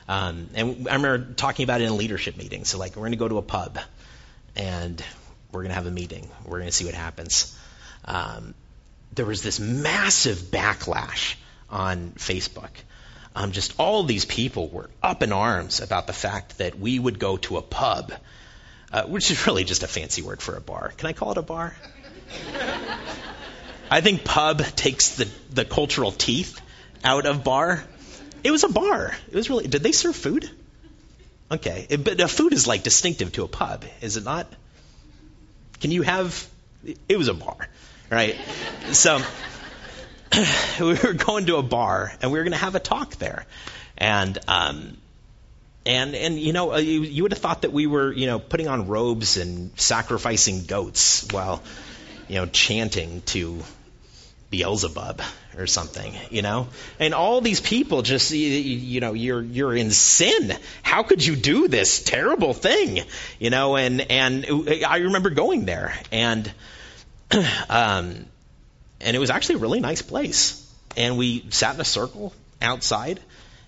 Um, 0.08 0.50
and 0.54 0.88
I 0.88 0.96
remember 0.96 1.34
talking 1.34 1.64
about 1.66 1.82
it 1.82 1.86
in 1.86 1.92
a 1.92 1.96
leadership 1.96 2.38
meeting. 2.38 2.64
So, 2.64 2.78
like, 2.78 2.96
we're 2.96 3.02
going 3.02 3.12
to 3.12 3.18
go 3.18 3.28
to 3.28 3.38
a 3.38 3.42
pub, 3.42 3.78
and 4.56 5.04
we're 5.52 5.62
going 5.62 5.72
to 5.72 5.76
have 5.76 5.88
a 5.88 5.92
meeting. 5.92 6.30
We're 6.46 6.60
going 6.60 6.70
to 6.70 6.76
see 6.76 6.86
what 6.86 6.94
happens. 6.94 7.58
Um, 8.06 8.54
there 9.14 9.26
was 9.26 9.42
this 9.42 9.60
massive 9.60 10.38
backlash 10.38 11.36
on 11.70 12.14
Facebook 12.18 12.70
um, 13.38 13.52
just 13.52 13.76
all 13.78 14.02
these 14.02 14.26
people 14.26 14.68
were 14.68 14.90
up 15.04 15.22
in 15.22 15.32
arms 15.32 15.80
about 15.80 16.08
the 16.08 16.14
fact 16.14 16.58
that 16.58 16.80
we 16.80 16.98
would 16.98 17.20
go 17.20 17.38
to 17.38 17.58
a 17.58 17.62
pub, 17.62 18.12
uh, 18.92 19.04
which 19.04 19.30
is 19.30 19.46
really 19.46 19.64
just 19.64 19.84
a 19.84 19.88
fancy 19.88 20.24
word 20.24 20.42
for 20.42 20.56
a 20.56 20.60
bar. 20.60 20.92
Can 20.98 21.08
I 21.08 21.14
call 21.14 21.34
it 21.34 21.38
a 21.38 21.44
bar? 21.44 21.76
I 23.92 24.02
think 24.02 24.24
pub 24.24 24.64
takes 24.76 25.18
the, 25.18 25.30
the 25.54 25.66
cultural 25.66 26.12
teeth 26.12 26.60
out 27.04 27.28
of 27.28 27.44
bar. 27.44 27.84
It 28.44 28.50
was 28.50 28.64
a 28.64 28.70
bar. 28.70 29.16
It 29.30 29.36
was 29.36 29.52
really. 29.52 29.68
Did 29.68 29.84
they 29.84 29.92
serve 29.92 30.16
food? 30.16 30.50
Okay, 31.52 31.86
it, 31.92 32.04
but 32.04 32.20
food 32.32 32.54
is 32.54 32.66
like 32.66 32.82
distinctive 32.82 33.34
to 33.34 33.44
a 33.44 33.48
pub, 33.48 33.86
is 34.02 34.18
it 34.18 34.24
not? 34.24 34.48
Can 35.80 35.92
you 35.92 36.02
have? 36.02 36.48
It 37.08 37.20
was 37.20 37.28
a 37.28 37.36
bar, 37.36 37.70
right? 38.10 38.36
So 38.94 39.22
we 40.80 40.94
were 40.94 41.14
going 41.14 41.46
to 41.48 41.58
a 41.58 41.64
bar 41.64 42.12
and 42.22 42.32
we 42.32 42.40
were 42.40 42.44
going 42.44 42.54
to 42.54 42.58
have 42.58 42.76
a 42.76 42.80
talk 42.80 43.16
there, 43.16 43.46
and 43.98 44.38
um, 44.48 44.98
and 45.86 46.16
and 46.16 46.40
you 46.40 46.54
know 46.54 46.74
uh, 46.74 46.78
you, 46.78 47.02
you 47.02 47.24
would 47.24 47.32
have 47.32 47.42
thought 47.42 47.62
that 47.64 47.72
we 47.72 47.88
were 47.88 48.12
you 48.12 48.28
know 48.28 48.40
putting 48.40 48.68
on 48.68 48.88
robes 48.88 49.38
and 49.38 49.72
sacrificing 49.80 50.66
goats 50.66 51.28
while 51.32 51.64
you 52.28 52.36
know 52.36 52.46
chanting 52.46 53.22
to 53.28 53.64
Beelzebub 54.50 55.22
or 55.58 55.68
something, 55.68 56.14
you 56.30 56.42
know? 56.42 56.68
And 57.00 57.14
all 57.14 57.42
these 57.42 57.60
people 57.60 58.02
just, 58.02 58.32
you, 58.32 58.48
you, 58.48 59.00
know, 59.00 59.14
you're, 59.14 59.42
you're 59.42 59.76
in 59.76 59.92
sin. 59.92 60.54
How 60.84 61.04
could 61.04 61.26
you 61.26 61.36
do 61.36 61.68
this 61.68 62.02
terrible 62.04 62.54
thing? 62.54 63.00
You 63.40 63.50
know, 63.50 63.76
and, 63.76 64.00
and 64.10 64.46
I 64.88 64.98
remember 64.98 65.32
going 65.32 65.66
there 65.66 65.94
and, 66.12 66.52
um, 67.70 68.26
and 69.02 69.16
it 69.16 69.20
was 69.20 69.30
actually 69.30 69.56
a 69.56 69.60
really 69.60 69.80
nice 69.80 70.02
place. 70.02 70.64
And 70.96 71.18
we 71.18 71.46
sat 71.50 71.76
in 71.76 71.82
a 71.82 71.86
circle 71.86 72.34
outside, 72.62 73.20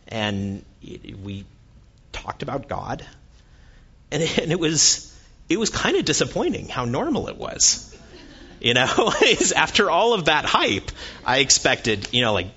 and 0.08 0.64
we 0.82 1.46
talked 2.12 2.44
about 2.44 2.68
God, 2.68 3.06
and 4.12 4.24
it, 4.24 4.38
and 4.44 4.52
it 4.52 4.60
was 4.60 5.06
it 5.48 5.58
was 5.58 5.70
kind 5.70 5.98
of 5.98 6.06
disappointing 6.06 6.68
how 6.68 6.86
normal 6.86 7.28
it 7.28 7.38
was. 7.38 7.86
You 8.60 8.74
know, 8.74 9.14
after 9.56 9.90
all 9.90 10.14
of 10.14 10.26
that 10.26 10.46
hype, 10.46 10.92
I 11.26 11.40
expected 11.40 12.10
you 12.12 12.22
know 12.22 12.34
like 12.34 12.48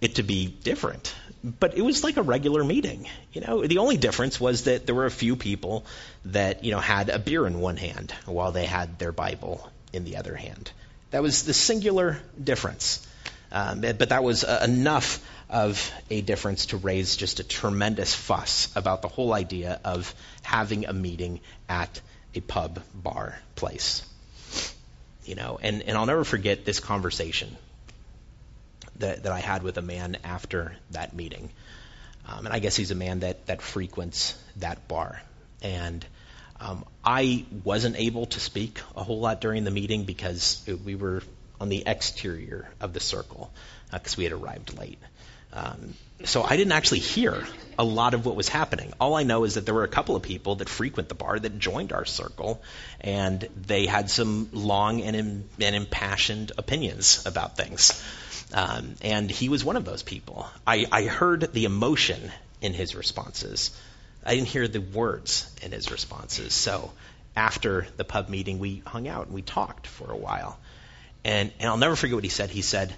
it 0.00 0.16
to 0.16 0.22
be 0.22 0.46
different. 0.46 1.14
But 1.42 1.74
it 1.74 1.80
was 1.80 2.04
like 2.04 2.18
a 2.18 2.22
regular 2.22 2.62
meeting. 2.62 3.08
You 3.32 3.40
know, 3.40 3.66
the 3.66 3.78
only 3.78 3.96
difference 3.96 4.38
was 4.38 4.64
that 4.64 4.84
there 4.84 4.94
were 4.94 5.06
a 5.06 5.10
few 5.10 5.36
people 5.36 5.86
that 6.26 6.64
you 6.64 6.70
know 6.70 6.80
had 6.80 7.08
a 7.08 7.18
beer 7.18 7.46
in 7.46 7.60
one 7.60 7.78
hand 7.78 8.12
while 8.26 8.52
they 8.52 8.66
had 8.66 8.98
their 8.98 9.12
Bible 9.12 9.70
in 9.92 10.04
the 10.04 10.16
other 10.16 10.34
hand. 10.34 10.70
That 11.10 11.22
was 11.22 11.44
the 11.44 11.52
singular 11.52 12.20
difference. 12.42 13.06
Um, 13.52 13.80
but 13.80 14.10
that 14.10 14.22
was 14.22 14.44
uh, 14.44 14.60
enough 14.64 15.20
of 15.48 15.92
a 16.08 16.20
difference 16.20 16.66
to 16.66 16.76
raise 16.76 17.16
just 17.16 17.40
a 17.40 17.44
tremendous 17.44 18.14
fuss 18.14 18.68
about 18.76 19.02
the 19.02 19.08
whole 19.08 19.32
idea 19.32 19.80
of 19.84 20.14
having 20.42 20.86
a 20.86 20.92
meeting 20.92 21.40
at 21.68 22.00
a 22.34 22.40
pub, 22.40 22.80
bar, 22.94 23.36
place. 23.56 24.06
You 25.24 25.34
know, 25.34 25.58
and, 25.60 25.82
and 25.82 25.98
I'll 25.98 26.06
never 26.06 26.24
forget 26.24 26.64
this 26.64 26.78
conversation 26.78 27.56
that, 28.96 29.24
that 29.24 29.32
I 29.32 29.40
had 29.40 29.64
with 29.64 29.76
a 29.78 29.82
man 29.82 30.18
after 30.22 30.76
that 30.92 31.14
meeting. 31.14 31.50
Um, 32.28 32.46
and 32.46 32.54
I 32.54 32.60
guess 32.60 32.76
he's 32.76 32.92
a 32.92 32.96
man 32.96 33.20
that, 33.20 33.46
that 33.46 33.62
frequents 33.62 34.40
that 34.56 34.86
bar. 34.86 35.20
And 35.62 36.06
um, 36.60 36.84
I 37.04 37.44
wasn't 37.64 37.96
able 37.96 38.26
to 38.26 38.40
speak 38.40 38.80
a 38.94 39.02
whole 39.02 39.20
lot 39.20 39.40
during 39.40 39.64
the 39.64 39.70
meeting 39.70 40.04
because 40.04 40.62
it, 40.66 40.84
we 40.84 40.94
were 40.94 41.22
on 41.60 41.68
the 41.68 41.82
exterior 41.86 42.68
of 42.80 42.92
the 42.92 43.00
circle 43.00 43.50
because 43.90 44.14
uh, 44.14 44.18
we 44.18 44.24
had 44.24 44.32
arrived 44.32 44.78
late. 44.78 44.98
Um, 45.52 45.94
so 46.24 46.42
I 46.42 46.56
didn't 46.56 46.72
actually 46.72 47.00
hear 47.00 47.44
a 47.78 47.84
lot 47.84 48.14
of 48.14 48.26
what 48.26 48.36
was 48.36 48.48
happening. 48.48 48.92
All 49.00 49.14
I 49.14 49.22
know 49.22 49.44
is 49.44 49.54
that 49.54 49.64
there 49.64 49.74
were 49.74 49.84
a 49.84 49.88
couple 49.88 50.14
of 50.14 50.22
people 50.22 50.56
that 50.56 50.68
frequent 50.68 51.08
the 51.08 51.14
bar 51.14 51.38
that 51.38 51.58
joined 51.58 51.92
our 51.92 52.04
circle, 52.04 52.62
and 53.00 53.48
they 53.56 53.86
had 53.86 54.10
some 54.10 54.48
long 54.52 55.00
and, 55.00 55.16
in, 55.16 55.48
and 55.60 55.74
impassioned 55.74 56.52
opinions 56.58 57.24
about 57.26 57.56
things. 57.56 58.04
Um, 58.52 58.94
and 59.00 59.30
he 59.30 59.48
was 59.48 59.64
one 59.64 59.76
of 59.76 59.84
those 59.84 60.02
people. 60.02 60.46
I, 60.66 60.86
I 60.92 61.04
heard 61.04 61.52
the 61.52 61.64
emotion 61.64 62.30
in 62.60 62.74
his 62.74 62.94
responses. 62.94 63.70
I 64.24 64.34
didn't 64.34 64.48
hear 64.48 64.68
the 64.68 64.80
words 64.80 65.50
in 65.62 65.72
his 65.72 65.90
responses. 65.90 66.52
So 66.52 66.92
after 67.34 67.86
the 67.96 68.04
pub 68.04 68.28
meeting, 68.28 68.58
we 68.58 68.82
hung 68.86 69.08
out 69.08 69.26
and 69.26 69.34
we 69.34 69.42
talked 69.42 69.86
for 69.86 70.10
a 70.10 70.16
while. 70.16 70.58
And, 71.24 71.52
and 71.58 71.68
I'll 71.68 71.76
never 71.76 71.96
forget 71.96 72.14
what 72.14 72.24
he 72.24 72.30
said. 72.30 72.50
He 72.50 72.62
said, 72.62 72.94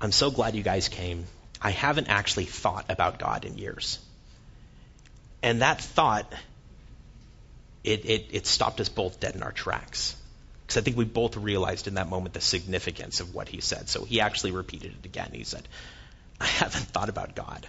I'm 0.00 0.12
so 0.12 0.30
glad 0.30 0.54
you 0.54 0.62
guys 0.62 0.88
came. 0.88 1.26
I 1.60 1.70
haven't 1.70 2.08
actually 2.08 2.44
thought 2.44 2.86
about 2.88 3.18
God 3.18 3.44
in 3.44 3.58
years. 3.58 3.98
And 5.42 5.62
that 5.62 5.80
thought, 5.80 6.32
it, 7.84 8.04
it, 8.04 8.26
it 8.32 8.46
stopped 8.46 8.80
us 8.80 8.88
both 8.88 9.20
dead 9.20 9.34
in 9.36 9.42
our 9.42 9.52
tracks. 9.52 10.16
Because 10.66 10.78
I 10.78 10.80
think 10.80 10.96
we 10.96 11.04
both 11.04 11.36
realized 11.36 11.86
in 11.86 11.94
that 11.94 12.08
moment 12.08 12.34
the 12.34 12.40
significance 12.40 13.20
of 13.20 13.34
what 13.34 13.48
he 13.48 13.60
said. 13.60 13.88
So 13.88 14.04
he 14.04 14.20
actually 14.20 14.50
repeated 14.50 14.94
it 14.98 15.06
again. 15.06 15.30
He 15.32 15.44
said, 15.44 15.66
I 16.40 16.46
haven't 16.46 16.86
thought 16.86 17.08
about 17.08 17.36
God. 17.36 17.66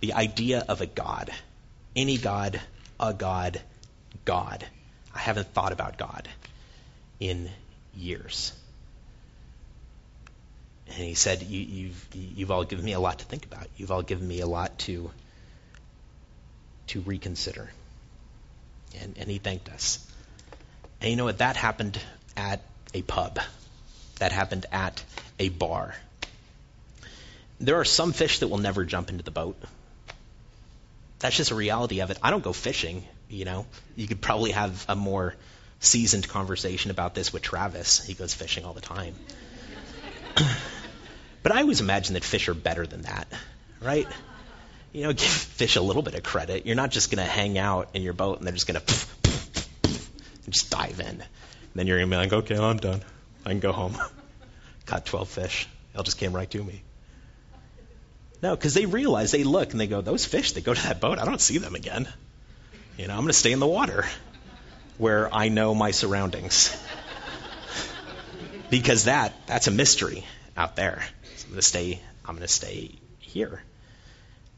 The 0.00 0.14
idea 0.14 0.64
of 0.66 0.80
a 0.80 0.86
God, 0.86 1.30
any 1.96 2.18
God, 2.18 2.60
a 2.98 3.14
God, 3.14 3.60
God. 4.24 4.64
I 5.14 5.18
haven't 5.18 5.48
thought 5.54 5.72
about 5.72 5.96
God 5.96 6.28
in 7.20 7.50
years. 7.96 8.52
And 10.86 10.96
he 10.96 11.14
said, 11.14 11.42
you, 11.42 11.60
you've, 11.60 12.08
you've 12.12 12.50
all 12.50 12.64
given 12.64 12.84
me 12.84 12.92
a 12.92 13.00
lot 13.00 13.20
to 13.20 13.24
think 13.24 13.46
about. 13.46 13.68
You've 13.76 13.90
all 13.90 14.02
given 14.02 14.26
me 14.26 14.40
a 14.40 14.46
lot 14.46 14.78
to, 14.80 15.10
to 16.88 17.00
reconsider. 17.00 17.70
And, 19.00 19.14
and 19.18 19.30
he 19.30 19.38
thanked 19.38 19.68
us. 19.70 20.06
And 21.00 21.10
you 21.10 21.16
know 21.16 21.24
what? 21.24 21.38
That 21.38 21.56
happened 21.56 21.98
at 22.36 22.60
a 22.92 23.02
pub. 23.02 23.38
That 24.18 24.32
happened 24.32 24.66
at 24.70 25.02
a 25.38 25.48
bar. 25.48 25.94
There 27.60 27.76
are 27.80 27.84
some 27.84 28.12
fish 28.12 28.40
that 28.40 28.48
will 28.48 28.58
never 28.58 28.84
jump 28.84 29.10
into 29.10 29.24
the 29.24 29.30
boat. 29.30 29.56
That's 31.18 31.36
just 31.36 31.50
a 31.50 31.54
reality 31.54 32.00
of 32.00 32.10
it. 32.10 32.18
I 32.22 32.30
don't 32.30 32.42
go 32.42 32.52
fishing, 32.52 33.04
you 33.28 33.44
know. 33.44 33.66
You 33.96 34.06
could 34.06 34.20
probably 34.20 34.50
have 34.52 34.84
a 34.88 34.96
more 34.96 35.34
seasoned 35.80 36.28
conversation 36.28 36.90
about 36.90 37.14
this 37.14 37.32
with 37.32 37.42
Travis. 37.42 38.04
He 38.04 38.14
goes 38.14 38.34
fishing 38.34 38.64
all 38.64 38.72
the 38.72 38.80
time. 38.80 39.14
but 41.42 41.52
I 41.52 41.60
always 41.60 41.80
imagine 41.80 42.14
that 42.14 42.24
fish 42.24 42.48
are 42.48 42.54
better 42.54 42.86
than 42.86 43.02
that, 43.02 43.28
right? 43.80 44.08
You 44.92 45.02
know, 45.04 45.12
give 45.12 45.26
fish 45.26 45.76
a 45.76 45.82
little 45.82 46.02
bit 46.02 46.14
of 46.14 46.22
credit. 46.22 46.66
You're 46.66 46.76
not 46.76 46.90
just 46.90 47.10
going 47.10 47.24
to 47.24 47.30
hang 47.30 47.58
out 47.58 47.90
in 47.94 48.02
your 48.02 48.12
boat 48.12 48.38
and 48.38 48.46
they're 48.46 48.54
just 48.54 48.66
going 48.66 48.80
to 48.80 48.94
just 50.50 50.70
dive 50.70 51.00
in. 51.00 51.06
And 51.06 51.22
then 51.74 51.86
you're 51.86 51.98
going 51.98 52.10
to 52.10 52.16
be 52.16 52.20
like, 52.20 52.32
okay, 52.32 52.56
I'm 52.56 52.76
done. 52.76 53.02
I 53.44 53.50
can 53.50 53.60
go 53.60 53.72
home. 53.72 53.96
Caught 54.86 55.06
12 55.06 55.28
fish. 55.28 55.68
They 55.92 55.98
all 55.98 56.04
just 56.04 56.18
came 56.18 56.32
right 56.32 56.50
to 56.50 56.62
me. 56.62 56.82
No, 58.44 58.54
because 58.54 58.74
they 58.74 58.84
realize, 58.84 59.30
they 59.30 59.42
look 59.42 59.72
and 59.72 59.80
they 59.80 59.86
go, 59.86 60.02
those 60.02 60.26
fish, 60.26 60.52
they 60.52 60.60
go 60.60 60.74
to 60.74 60.82
that 60.82 61.00
boat. 61.00 61.18
I 61.18 61.24
don't 61.24 61.40
see 61.40 61.56
them 61.56 61.74
again. 61.74 62.06
You 62.98 63.06
know, 63.06 63.14
I'm 63.14 63.20
going 63.20 63.28
to 63.28 63.32
stay 63.32 63.52
in 63.52 63.58
the 63.58 63.66
water 63.66 64.04
where 64.98 65.34
I 65.34 65.48
know 65.48 65.74
my 65.74 65.92
surroundings. 65.92 66.76
because 68.70 69.04
that, 69.04 69.32
that's 69.46 69.66
a 69.66 69.70
mystery 69.70 70.26
out 70.58 70.76
there. 70.76 71.02
So 71.36 71.44
I'm 71.44 71.52
going 71.52 71.60
to 71.60 71.66
stay, 71.66 72.02
I'm 72.26 72.34
going 72.34 72.46
to 72.46 72.52
stay 72.52 72.90
here. 73.18 73.62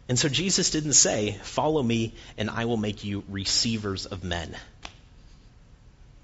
And 0.09 0.19
so 0.19 0.29
Jesus 0.29 0.71
didn't 0.71 0.95
say, 0.95 1.39
follow 1.45 1.81
me 1.81 2.13
and 2.37 2.51
I 2.51 2.65
will 2.65 2.77
make 2.77 3.05
you 3.05 3.23
receivers 3.29 4.05
of 4.05 4.25
men. 4.25 4.57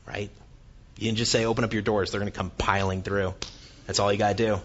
Right? 0.05 0.31
You 0.96 1.05
didn't 1.05 1.18
just 1.18 1.31
say, 1.31 1.44
open 1.44 1.62
up 1.62 1.72
your 1.72 1.83
doors. 1.83 2.11
They're 2.11 2.18
going 2.18 2.33
to 2.33 2.37
come 2.37 2.51
piling 2.51 3.03
through. 3.03 3.35
That's 3.87 4.01
all 4.01 4.11
you 4.11 4.18
got 4.18 4.37
to 4.37 4.46
do. 4.46 4.61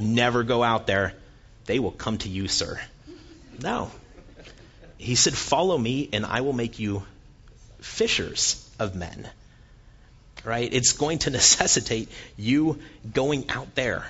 Never 0.00 0.42
go 0.42 0.64
out 0.64 0.88
there. 0.88 1.14
They 1.66 1.78
will 1.78 1.92
come 1.92 2.18
to 2.18 2.28
you, 2.28 2.48
sir. 2.48 2.80
No. 3.60 3.90
He 4.98 5.14
said, 5.14 5.34
follow 5.34 5.76
me 5.76 6.08
and 6.12 6.24
I 6.24 6.40
will 6.40 6.52
make 6.52 6.78
you 6.78 7.04
fishers 7.80 8.68
of 8.78 8.94
men. 8.94 9.28
Right? 10.44 10.72
It's 10.72 10.92
going 10.92 11.18
to 11.20 11.30
necessitate 11.40 12.08
you 12.36 12.78
going 13.12 13.50
out 13.50 13.74
there 13.74 14.04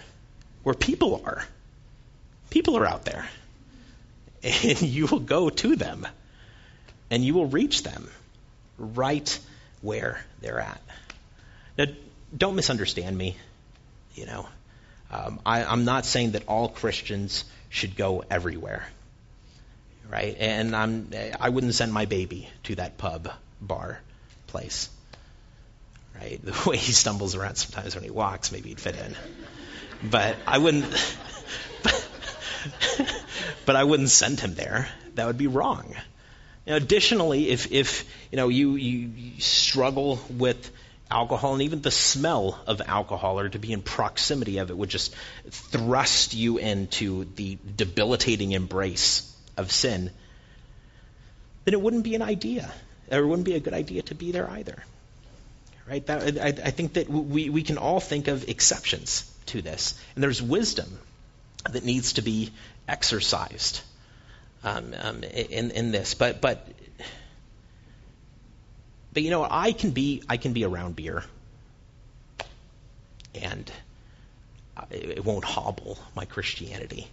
where 0.63 0.75
people 0.75 1.23
are. 1.25 1.45
People 2.51 2.77
are 2.77 2.87
out 2.87 3.05
there. 3.05 3.29
And 4.43 4.83
you 4.97 5.07
will 5.07 5.21
go 5.21 5.51
to 5.51 5.77
them. 5.77 6.07
And 7.11 7.25
you 7.25 7.35
will 7.35 7.47
reach 7.47 7.83
them 7.83 8.09
right 8.79 9.39
where 9.83 10.25
they're 10.41 10.61
at. 10.61 10.81
Now, 11.77 11.87
don't 12.37 12.57
misunderstand 12.57 13.17
me. 13.17 13.37
You 14.15 14.27
know, 14.27 14.47
um, 15.13 15.41
I, 15.45 15.65
I'm 15.65 15.85
not 15.85 16.07
saying 16.07 16.33
that 16.33 16.45
all 16.49 16.69
Christians 16.69 17.45
should 17.69 17.97
go 17.97 18.25
everywhere, 18.31 18.87
right? 20.11 20.37
And 20.39 20.75
I'm, 20.75 21.11
I 21.39 21.49
wouldn't 21.49 21.75
send 21.75 21.93
my 21.93 22.07
baby 22.07 22.49
to 22.65 22.77
that 22.77 22.99
pub 22.99 23.31
bar 23.61 24.01
place. 24.47 24.89
Right? 26.19 26.41
The 26.45 26.69
way 26.69 26.77
he 26.77 26.93
stumbles 26.93 27.35
around 27.35 27.57
sometimes 27.57 27.95
when 27.95 28.05
he 28.05 28.11
walks, 28.11 28.53
maybe 28.53 28.71
he'd 28.71 28.81
fit 28.81 28.97
in. 28.97 29.17
But 30.11 30.37
I 30.47 30.59
wouldn't 30.59 30.85
but 33.67 33.77
I 33.77 33.85
wouldn't 33.85 34.11
send 34.11 34.41
him 34.41 34.55
there. 34.55 34.89
That 35.15 35.27
would 35.27 35.39
be 35.39 35.47
wrong. 35.47 35.95
Know, 36.67 36.77
additionally, 36.77 37.51
if, 37.51 37.73
if 37.73 38.05
you 38.31 38.37
know 38.37 38.49
you, 38.49 38.77
you 38.77 39.41
struggle 39.41 40.21
with 40.31 40.71
alcohol 41.13 41.53
and 41.53 41.63
even 41.63 41.83
the 41.83 41.91
smell 41.91 42.59
of 42.67 42.81
alcohol 42.81 43.39
or 43.39 43.49
to 43.49 43.59
be 43.59 43.73
in 43.73 43.83
proximity 43.83 44.59
of 44.59 44.71
it 44.71 44.77
would 44.77 44.89
just 44.89 45.15
thrust 45.51 46.35
you 46.35 46.59
into 46.59 47.27
the 47.37 47.59
debilitating 47.77 48.53
embrace 48.53 49.31
of 49.57 49.71
sin, 49.71 50.11
then 51.65 51.75
it 51.75 51.81
wouldn't 51.81 52.05
be 52.05 52.15
an 52.15 52.23
idea 52.23 52.73
it 53.19 53.27
wouldn't 53.27 53.45
be 53.45 53.55
a 53.55 53.61
good 53.61 53.75
idea 53.75 54.03
to 54.03 54.15
be 54.15 54.33
there 54.33 54.49
either. 54.51 54.83
Right? 55.89 56.05
That, 56.07 56.39
I, 56.39 56.47
I 56.47 56.71
think 56.71 56.95
that 56.95 57.09
we, 57.09 57.51
we 57.51 57.63
can 57.63 57.79
all 57.79 58.01
think 58.01 58.29
of 58.29 58.49
exceptions 58.49 59.31
to 59.47 59.63
this. 59.63 60.01
And 60.15 60.23
there's 60.23 60.41
wisdom 60.41 60.99
that 61.71 61.85
needs 61.85 62.15
to 62.15 62.23
be 62.23 62.53
exercised 62.89 63.81
um, 64.65 64.95
um, 65.01 65.25
in, 65.25 65.73
in 65.73 65.91
this. 65.91 66.15
But, 66.15 66.41
but, 66.41 66.67
but 69.13 69.23
you 69.23 69.31
know, 69.31 69.47
I 69.49 69.73
can 69.73 69.91
be, 69.91 70.23
I 70.29 70.37
can 70.37 70.53
be 70.53 70.65
around 70.65 70.97
beer 70.97 71.23
and 73.35 73.71
it 74.91 75.25
won't 75.25 75.45
hobble 75.45 75.99
my 76.15 76.25
Christianity. 76.25 77.07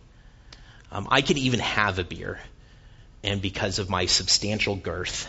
Um, 0.91 1.07
I 1.09 1.21
can 1.21 1.37
even 1.37 1.59
have 1.59 1.99
a 1.99 2.03
beer, 2.03 2.39
and 3.23 3.41
because 3.41 3.79
of 3.79 3.89
my 3.89 4.05
substantial 4.07 4.75
girth, 4.75 5.27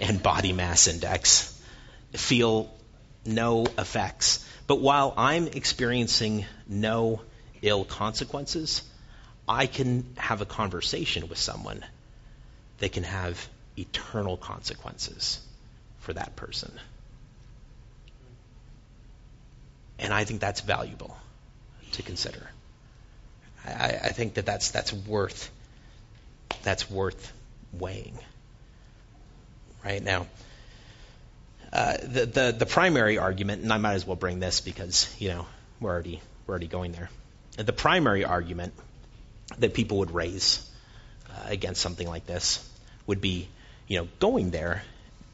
and 0.00 0.22
body 0.22 0.52
mass 0.52 0.88
index 0.88 1.50
feel 2.12 2.72
no 3.24 3.66
effects. 3.78 4.44
But 4.66 4.80
while 4.80 5.12
I'm 5.16 5.46
experiencing 5.48 6.46
no 6.66 7.20
ill 7.62 7.84
consequences, 7.84 8.82
I 9.46 9.66
can 9.66 10.06
have 10.16 10.40
a 10.40 10.46
conversation 10.46 11.28
with 11.28 11.38
someone 11.38 11.84
that 12.78 12.92
can 12.92 13.04
have 13.04 13.46
eternal 13.76 14.36
consequences 14.36 15.40
for 16.00 16.12
that 16.12 16.36
person. 16.36 16.72
And 19.98 20.12
I 20.12 20.24
think 20.24 20.40
that's 20.40 20.60
valuable 20.60 21.16
to 21.92 22.02
consider. 22.02 22.48
I, 23.64 23.98
I 24.02 24.08
think 24.08 24.34
that 24.34 24.44
that's, 24.44 24.70
that's 24.70 24.92
worth 24.92 25.50
that's 26.62 26.90
worth 26.90 27.32
weighing 27.72 28.18
right 29.84 30.02
now. 30.02 30.26
Uh, 31.72 31.96
the, 32.02 32.26
the 32.26 32.56
the 32.58 32.66
primary 32.66 33.18
argument, 33.18 33.62
and 33.62 33.72
I 33.72 33.78
might 33.78 33.94
as 33.94 34.06
well 34.06 34.16
bring 34.16 34.40
this 34.40 34.60
because 34.60 35.14
you 35.18 35.28
know 35.28 35.46
we're 35.80 35.90
already 35.90 36.20
we're 36.46 36.52
already 36.52 36.68
going 36.68 36.92
there. 36.92 37.10
The 37.56 37.72
primary 37.72 38.24
argument 38.24 38.72
that 39.58 39.74
people 39.74 39.98
would 39.98 40.12
raise 40.12 40.68
uh, 41.30 41.46
against 41.46 41.80
something 41.80 42.08
like 42.08 42.26
this 42.26 42.68
would 43.06 43.20
be, 43.20 43.48
you 43.86 43.98
know, 43.98 44.08
going 44.18 44.50
there 44.50 44.82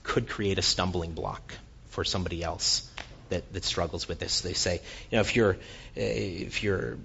could 0.03 0.29
create 0.29 0.59
a 0.59 0.63
stumbling 0.63 1.13
block 1.13 1.55
for 1.91 2.05
somebody 2.05 2.43
else 2.43 2.89
that, 3.29 3.53
that 3.53 3.65
struggles 3.65 4.09
with 4.09 4.19
this. 4.19 4.41
They 4.41 4.55
say, 4.55 4.81
you 5.11 5.17
know, 5.17 5.21
if 5.21 5.37
you're 5.37 5.57
if 5.95 6.63
you're 6.63 6.97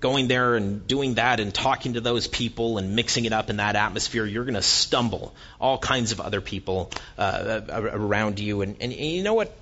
going 0.00 0.28
there 0.28 0.56
and 0.56 0.86
doing 0.86 1.14
that 1.14 1.40
and 1.40 1.54
talking 1.54 1.94
to 1.94 2.00
those 2.00 2.26
people 2.26 2.78
and 2.78 2.96
mixing 2.96 3.24
it 3.24 3.32
up 3.32 3.50
in 3.50 3.58
that 3.58 3.76
atmosphere, 3.76 4.24
you're 4.24 4.44
going 4.44 4.54
to 4.54 4.62
stumble 4.62 5.34
all 5.60 5.78
kinds 5.78 6.12
of 6.12 6.20
other 6.20 6.40
people 6.40 6.90
uh, 7.18 7.60
around 7.70 8.38
you. 8.40 8.62
And, 8.62 8.76
and, 8.80 8.92
and 8.92 9.00
you 9.00 9.22
know 9.22 9.34
what? 9.34 9.54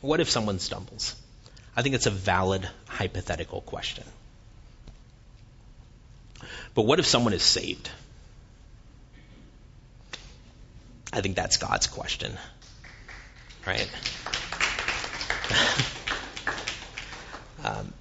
What 0.00 0.20
if 0.20 0.30
someone 0.30 0.58
stumbles? 0.58 1.16
I 1.76 1.82
think 1.82 1.94
it's 1.94 2.06
a 2.06 2.10
valid 2.10 2.68
hypothetical 2.86 3.60
question. 3.62 4.04
But 6.74 6.82
what 6.82 6.98
if 6.98 7.06
someone 7.06 7.32
is 7.32 7.42
saved? 7.42 7.90
I 11.12 11.20
think 11.20 11.36
that's 11.36 11.58
God's 11.58 11.86
question. 11.86 12.32
Right? 13.66 13.88
um, 17.64 17.92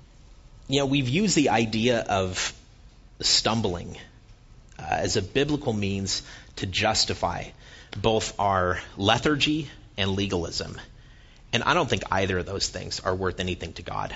you 0.67 0.79
know, 0.79 0.85
we've 0.85 1.09
used 1.09 1.35
the 1.35 1.49
idea 1.49 1.99
of 1.99 2.53
stumbling 3.21 3.97
uh, 4.79 4.85
as 4.89 5.17
a 5.17 5.21
biblical 5.21 5.73
means 5.73 6.23
to 6.57 6.65
justify 6.65 7.45
both 8.01 8.39
our 8.39 8.79
lethargy 8.97 9.69
and 9.97 10.11
legalism. 10.11 10.79
And 11.51 11.63
I 11.63 11.73
don't 11.73 11.89
think 11.89 12.03
either 12.11 12.39
of 12.39 12.45
those 12.45 12.67
things 12.67 12.99
are 12.99 13.13
worth 13.13 13.39
anything 13.39 13.73
to 13.73 13.83
God. 13.83 14.15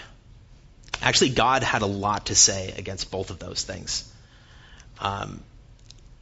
Actually, 1.02 1.30
God 1.30 1.64
had 1.64 1.82
a 1.82 1.88
lot 1.88 2.28
to 2.28 2.36
say 2.36 2.74
against 2.78 3.12
both 3.12 3.30
of 3.30 3.40
those 3.40 3.64
things. 3.64 4.12
Um, 5.00 5.44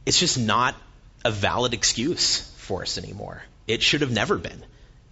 it's 0.04 0.20
just 0.20 0.38
not 0.38 0.74
a 1.24 1.30
valid 1.30 1.74
excuse 1.74 2.40
for 2.58 2.82
us 2.82 2.98
anymore. 2.98 3.42
It 3.66 3.82
should 3.82 4.02
have 4.02 4.12
never 4.12 4.38
been 4.38 4.64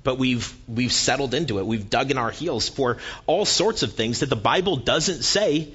but 0.04 0.18
we've 0.18 0.54
we've 0.68 0.92
settled 0.92 1.34
into 1.34 1.58
it. 1.58 1.66
We've 1.66 1.90
dug 1.90 2.12
in 2.12 2.18
our 2.18 2.30
heels 2.30 2.68
for 2.68 2.98
all 3.26 3.44
sorts 3.44 3.82
of 3.82 3.94
things 3.94 4.20
that 4.20 4.28
the 4.28 4.36
Bible 4.36 4.76
doesn't 4.76 5.22
say 5.22 5.72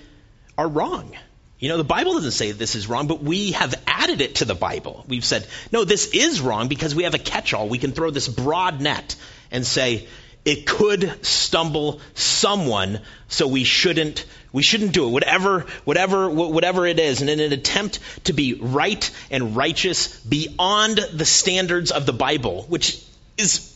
are 0.58 0.68
wrong. 0.68 1.14
You 1.58 1.68
know, 1.68 1.78
the 1.78 1.84
Bible 1.84 2.14
doesn't 2.14 2.32
say 2.32 2.54
this 2.54 2.76
is 2.76 2.88
wrong, 2.88 3.08
but 3.08 3.22
we 3.22 3.52
have 3.52 3.76
added 3.86 4.22
it 4.22 4.36
to 4.36 4.46
the 4.46 4.56
Bible. 4.56 5.04
We've 5.10 5.26
said, 5.26 5.46
no, 5.74 5.84
this 5.84 6.08
is 6.14 6.40
wrong 6.40 6.70
because 6.70 6.96
we 6.96 7.04
have 7.04 7.16
a 7.16 7.20
catch-all. 7.20 7.68
We 7.68 7.80
can 7.80 7.92
throw 7.92 8.12
this 8.12 8.30
broad 8.30 8.80
net 8.80 9.18
and 9.52 9.66
say 9.66 10.08
it 10.46 10.66
could 10.66 11.26
stumble 11.26 12.02
someone, 12.14 13.02
so 13.28 13.48
we 13.48 13.64
shouldn't 13.64 14.26
we 14.52 14.64
shouldn't 14.64 14.94
do 14.94 15.08
it. 15.08 15.12
Whatever 15.12 15.66
whatever 15.86 16.30
whatever 16.30 16.88
it 16.88 17.00
is, 17.00 17.22
and 17.22 17.30
in 17.30 17.40
an 17.40 17.54
attempt 17.54 18.00
to 18.26 18.34
be 18.34 18.54
right 18.54 19.10
and 19.30 19.56
righteous 19.56 20.20
beyond 20.22 20.98
the 21.14 21.26
standards 21.26 21.92
of 21.92 22.06
the 22.06 22.14
Bible, 22.14 22.64
which 22.64 23.04
is 23.38 23.76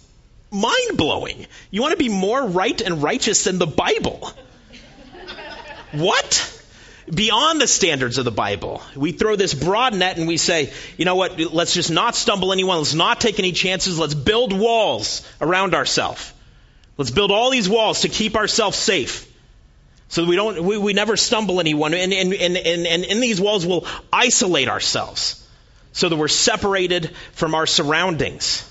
mind 0.53 0.97
blowing. 0.97 1.47
You 1.71 1.81
want 1.81 1.91
to 1.91 1.97
be 1.97 2.09
more 2.09 2.45
right 2.45 2.79
and 2.79 3.03
righteous 3.03 3.43
than 3.43 3.57
the 3.57 3.67
Bible. 3.67 4.31
what? 5.91 6.59
Beyond 7.13 7.59
the 7.59 7.67
standards 7.67 8.17
of 8.17 8.25
the 8.25 8.31
Bible. 8.31 8.81
We 8.95 9.11
throw 9.11 9.35
this 9.35 9.53
broad 9.53 9.93
net 9.93 10.17
and 10.17 10.27
we 10.27 10.37
say, 10.37 10.71
you 10.97 11.03
know 11.03 11.15
what, 11.15 11.37
let's 11.37 11.73
just 11.73 11.91
not 11.91 12.15
stumble 12.15 12.53
anyone, 12.53 12.77
let's 12.77 12.93
not 12.93 13.19
take 13.19 13.39
any 13.39 13.51
chances, 13.51 13.99
let's 13.99 14.13
build 14.13 14.57
walls 14.57 15.27
around 15.41 15.75
ourselves. 15.75 16.31
Let's 16.97 17.11
build 17.11 17.31
all 17.31 17.49
these 17.49 17.67
walls 17.67 18.01
to 18.01 18.09
keep 18.09 18.35
ourselves 18.35 18.77
safe. 18.77 19.29
So 20.09 20.25
we 20.25 20.35
don't 20.35 20.63
we, 20.63 20.77
we 20.77 20.93
never 20.93 21.17
stumble 21.17 21.59
anyone. 21.59 21.93
And, 21.93 22.13
and, 22.13 22.33
and, 22.33 22.57
and, 22.57 22.87
and 22.87 23.03
in 23.03 23.19
these 23.19 23.41
walls 23.41 23.65
we'll 23.65 23.87
isolate 24.11 24.67
ourselves 24.67 25.43
so 25.91 26.09
that 26.09 26.15
we're 26.15 26.27
separated 26.27 27.15
from 27.33 27.55
our 27.55 27.65
surroundings. 27.65 28.69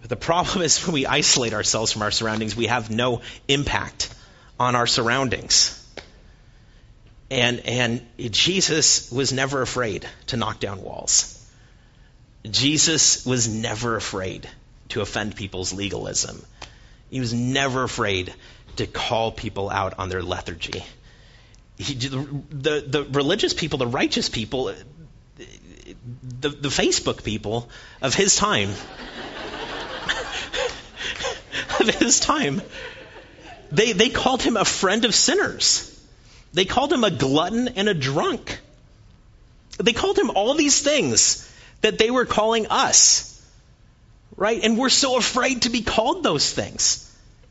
But 0.00 0.10
the 0.10 0.16
problem 0.16 0.62
is 0.66 0.84
when 0.86 0.94
we 0.94 1.06
isolate 1.06 1.54
ourselves 1.54 1.92
from 1.92 2.02
our 2.02 2.10
surroundings, 2.10 2.54
we 2.54 2.66
have 2.66 2.90
no 2.90 3.22
impact 3.48 4.14
on 4.60 4.74
our 4.74 4.86
surroundings. 4.86 5.82
And, 7.30 7.60
and 7.60 8.06
Jesus 8.18 9.10
was 9.10 9.32
never 9.32 9.60
afraid 9.62 10.06
to 10.28 10.36
knock 10.36 10.60
down 10.60 10.82
walls. 10.82 11.32
Jesus 12.48 13.26
was 13.26 13.48
never 13.48 13.96
afraid 13.96 14.48
to 14.90 15.00
offend 15.00 15.36
people's 15.36 15.72
legalism. 15.72 16.44
He 17.10 17.20
was 17.20 17.32
never 17.32 17.82
afraid 17.82 18.34
to 18.76 18.86
call 18.86 19.32
people 19.32 19.70
out 19.70 19.98
on 19.98 20.08
their 20.08 20.22
lethargy. 20.22 20.84
He, 21.78 21.94
the, 21.94 22.84
the, 22.86 23.06
religious 23.10 23.54
people, 23.54 23.78
the 23.78 23.86
righteous 23.86 24.28
people, 24.28 24.74
the, 25.36 26.48
the 26.48 26.68
Facebook 26.68 27.22
people 27.22 27.68
of 28.00 28.14
his 28.14 28.36
time 28.36 28.70
of 31.80 31.88
his 31.88 32.20
time. 32.20 32.62
They, 33.70 33.92
they 33.92 34.08
called 34.08 34.42
him 34.42 34.56
a 34.56 34.64
friend 34.64 35.04
of 35.04 35.14
sinners. 35.14 35.92
They 36.52 36.64
called 36.64 36.92
him 36.92 37.04
a 37.04 37.10
glutton 37.10 37.68
and 37.68 37.88
a 37.88 37.94
drunk. 37.94 38.60
They 39.78 39.92
called 39.92 40.18
him 40.18 40.30
all 40.30 40.54
these 40.54 40.80
things 40.80 41.52
that 41.82 41.98
they 41.98 42.10
were 42.10 42.24
calling 42.24 42.68
us. 42.68 43.35
Right? 44.36 44.62
And 44.62 44.76
we're 44.76 44.90
so 44.90 45.16
afraid 45.16 45.62
to 45.62 45.70
be 45.70 45.82
called 45.82 46.22
those 46.22 46.52
things. 46.52 47.02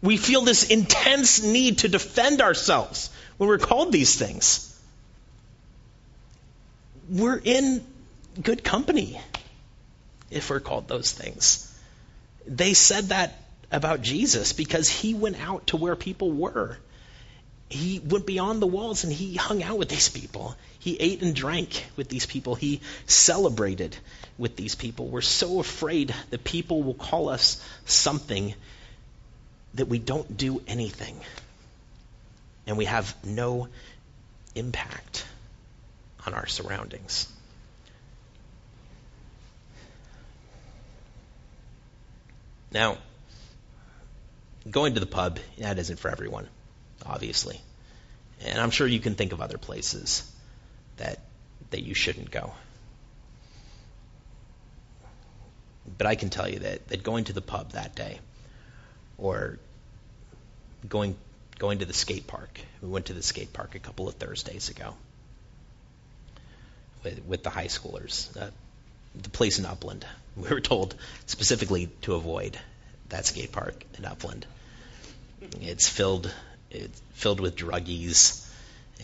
We 0.02 0.18
feel 0.18 0.42
this 0.42 0.70
intense 0.70 1.42
need 1.42 1.80
to 1.80 1.88
defend 1.88 2.42
ourselves 2.42 3.10
when 3.38 3.50
we're 3.50 3.58
called 3.58 3.92
these 3.92 4.16
things. 4.16 4.72
We're 7.10 7.42
in 7.44 7.84
good 8.42 8.64
company 8.64 9.20
if 10.30 10.50
we're 10.50 10.60
called 10.60 10.88
those 10.88 11.12
things. 11.12 11.72
They 12.46 12.74
said 12.74 13.06
that 13.06 13.40
about 13.72 14.02
Jesus 14.02 14.54
because 14.54 14.90
he 14.90 15.14
went 15.14 15.40
out 15.42 15.68
to 15.68 15.78
where 15.78 15.96
people 15.96 16.32
were. 16.32 16.78
He 17.70 18.00
went 18.00 18.28
beyond 18.28 18.62
the 18.62 18.68
walls 18.68 19.04
and 19.04 19.12
he 19.12 19.36
hung 19.36 19.64
out 19.64 19.78
with 19.78 19.90
these 19.90 20.10
people. 20.10 20.56
He 20.80 20.98
ate 21.00 21.24
and 21.24 21.36
drank 21.36 21.86
with 21.96 22.10
these 22.10 22.26
people. 22.26 22.54
He 22.54 22.82
celebrated 23.08 23.98
with 24.38 24.56
these 24.56 24.76
people. 24.76 25.08
We're 25.08 25.22
so 25.22 25.60
afraid 25.60 26.14
that 26.30 26.44
people 26.44 26.84
will 26.84 26.94
call 26.94 27.30
us 27.30 27.64
something 27.86 28.54
that 29.76 29.88
we 29.88 30.00
don't 30.00 30.38
do 30.38 30.62
anything. 30.68 31.20
And 32.68 32.78
we 32.78 32.86
have 32.86 33.16
no 33.26 33.68
impact 34.56 35.26
on 36.26 36.34
our 36.34 36.48
surroundings. 36.48 37.32
Now, 42.72 42.98
going 44.70 44.96
to 44.96 45.00
the 45.00 45.06
pub, 45.06 45.40
that 45.60 45.78
isn't 45.78 46.00
for 46.00 46.10
everyone, 46.10 46.48
obviously. 47.06 47.62
And 48.44 48.60
I'm 48.60 48.72
sure 48.72 48.86
you 48.86 49.00
can 49.00 49.16
think 49.16 49.32
of 49.32 49.40
other 49.40 49.58
places 49.58 50.30
that 50.98 51.20
that 51.72 51.84
you 51.84 51.94
shouldn't 51.94 52.32
go. 52.32 52.54
But 55.98 56.08
I 56.08 56.16
can 56.16 56.30
tell 56.30 56.50
you 56.50 56.60
that, 56.60 56.88
that 56.88 57.04
going 57.04 57.26
to 57.26 57.34
the 57.34 57.42
pub 57.42 57.72
that 57.72 57.96
day 57.96 58.20
or 59.18 59.60
going 60.88 61.16
going 61.58 61.80
to 61.80 61.86
the 61.86 61.94
skate 61.94 62.28
park. 62.28 62.60
We 62.82 62.90
went 62.90 63.06
to 63.06 63.14
the 63.14 63.24
skate 63.24 63.54
park 63.54 63.76
a 63.76 63.80
couple 63.80 64.10
of 64.10 64.16
Thursdays 64.16 64.70
ago 64.70 64.94
with, 67.04 67.24
with 67.26 67.44
the 67.44 67.50
high 67.50 67.68
schoolers. 67.68 68.36
Uh, 68.36 68.50
the 69.22 69.30
place 69.30 69.60
in 69.60 69.66
Upland. 69.66 70.06
We 70.36 70.50
were 70.50 70.60
told 70.60 70.96
specifically 71.28 71.88
to 72.02 72.16
avoid 72.16 72.60
that 73.08 73.26
skate 73.26 73.54
park 73.54 73.86
in 73.98 74.04
Upland. 74.04 74.46
It's 75.62 75.88
filled 75.88 76.30
it's 76.70 77.02
filled 77.14 77.40
with 77.40 77.56
druggies 77.56 78.46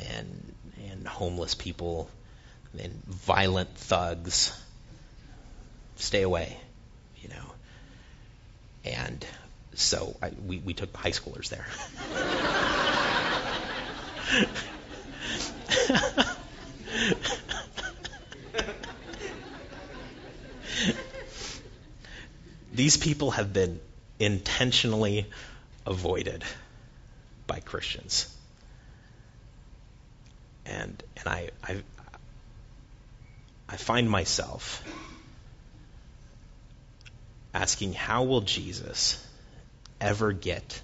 and 0.10 0.54
and 0.90 1.08
homeless 1.08 1.56
people 1.56 2.10
and 2.78 2.92
violent 3.06 3.74
thugs. 3.76 4.52
Stay 5.96 6.24
away, 6.24 6.58
you 7.22 7.30
know. 7.30 7.54
And 8.86 9.26
so 9.76 10.16
I, 10.22 10.32
we 10.46 10.58
we 10.58 10.74
took 10.74 10.96
high 10.96 11.12
schoolers 11.12 11.50
there. 11.50 11.66
These 22.74 22.98
people 22.98 23.32
have 23.32 23.54
been 23.54 23.80
intentionally 24.20 25.28
avoided 25.86 26.44
by 27.48 27.60
Christians. 27.60 28.34
And 30.66 31.04
and 31.18 31.28
I 31.28 31.50
I, 31.64 31.84
I 33.68 33.78
find 33.78 34.10
myself 34.10 34.84
asking, 37.54 37.94
how 37.94 38.24
will 38.24 38.42
Jesus 38.42 39.26
ever 40.00 40.32
get 40.32 40.82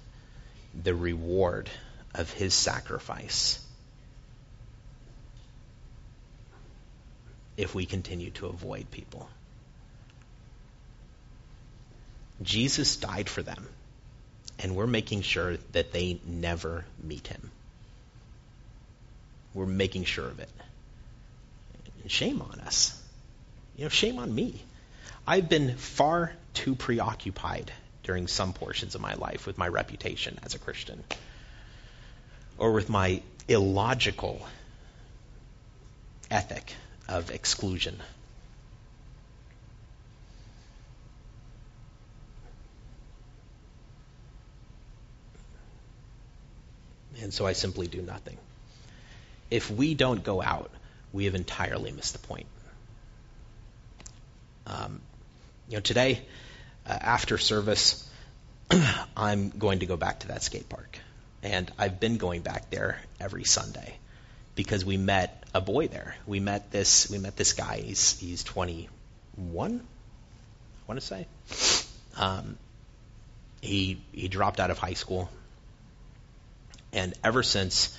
the 0.82 0.94
reward 0.94 1.68
of 2.14 2.30
his 2.32 2.54
sacrifice 2.54 3.64
if 7.56 7.74
we 7.74 7.86
continue 7.86 8.30
to 8.30 8.46
avoid 8.46 8.90
people? 8.90 9.28
Jesus 12.42 12.96
died 12.96 13.28
for 13.28 13.42
them, 13.42 13.66
and 14.60 14.76
we're 14.76 14.86
making 14.86 15.22
sure 15.22 15.56
that 15.72 15.92
they 15.92 16.20
never 16.24 16.84
meet 17.02 17.26
him. 17.26 17.50
We're 19.54 19.66
making 19.66 20.04
sure 20.04 20.26
of 20.26 20.38
it. 20.38 20.50
Shame 22.06 22.40
on 22.40 22.60
us. 22.60 23.00
You 23.76 23.84
know, 23.84 23.88
shame 23.88 24.18
on 24.18 24.34
me. 24.34 24.62
I've 25.28 25.50
been 25.50 25.76
far 25.76 26.32
too 26.54 26.74
preoccupied 26.74 27.70
during 28.02 28.28
some 28.28 28.54
portions 28.54 28.94
of 28.94 29.02
my 29.02 29.12
life 29.12 29.46
with 29.46 29.58
my 29.58 29.68
reputation 29.68 30.38
as 30.42 30.54
a 30.54 30.58
Christian 30.58 31.04
or 32.56 32.72
with 32.72 32.88
my 32.88 33.20
illogical 33.46 34.40
ethic 36.30 36.72
of 37.10 37.30
exclusion. 37.30 37.98
And 47.20 47.34
so 47.34 47.46
I 47.46 47.52
simply 47.52 47.86
do 47.86 48.00
nothing. 48.00 48.38
If 49.50 49.70
we 49.70 49.92
don't 49.92 50.24
go 50.24 50.40
out, 50.40 50.70
we 51.12 51.26
have 51.26 51.34
entirely 51.34 51.92
missed 51.92 52.14
the 52.14 52.26
point. 52.26 52.46
Um, 54.66 55.02
you 55.68 55.76
know, 55.76 55.80
today, 55.80 56.22
uh, 56.86 56.92
after 56.92 57.38
service, 57.38 58.08
I'm 59.16 59.50
going 59.50 59.80
to 59.80 59.86
go 59.86 59.96
back 59.96 60.20
to 60.20 60.28
that 60.28 60.42
skate 60.42 60.68
park. 60.68 60.98
And 61.42 61.70
I've 61.78 62.00
been 62.00 62.16
going 62.16 62.40
back 62.40 62.70
there 62.70 62.98
every 63.20 63.44
Sunday 63.44 63.96
because 64.54 64.84
we 64.84 64.96
met 64.96 65.44
a 65.54 65.60
boy 65.60 65.88
there. 65.88 66.16
We 66.26 66.40
met 66.40 66.70
this 66.70 67.10
we 67.10 67.18
met 67.18 67.36
this 67.36 67.52
guy. 67.52 67.80
He's 67.80 68.18
he's 68.18 68.42
21, 68.42 69.80
I 69.80 70.84
want 70.88 71.00
to 71.00 71.06
say. 71.06 71.26
Um, 72.16 72.58
he 73.60 74.00
he 74.12 74.26
dropped 74.26 74.58
out 74.58 74.70
of 74.70 74.78
high 74.78 74.94
school, 74.94 75.30
and 76.92 77.14
ever 77.22 77.44
since 77.44 77.96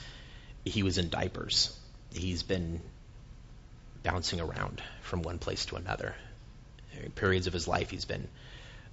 he 0.65 0.83
was 0.83 0.97
in 0.97 1.09
diapers, 1.09 1.77
he's 2.13 2.43
been 2.43 2.81
bouncing 4.03 4.41
around 4.41 4.81
from 5.01 5.21
one 5.21 5.39
place 5.39 5.65
to 5.67 5.77
another 5.77 6.13
periods 7.15 7.47
of 7.47 7.53
his 7.53 7.67
life 7.67 7.89
he's 7.89 8.05
been 8.05 8.27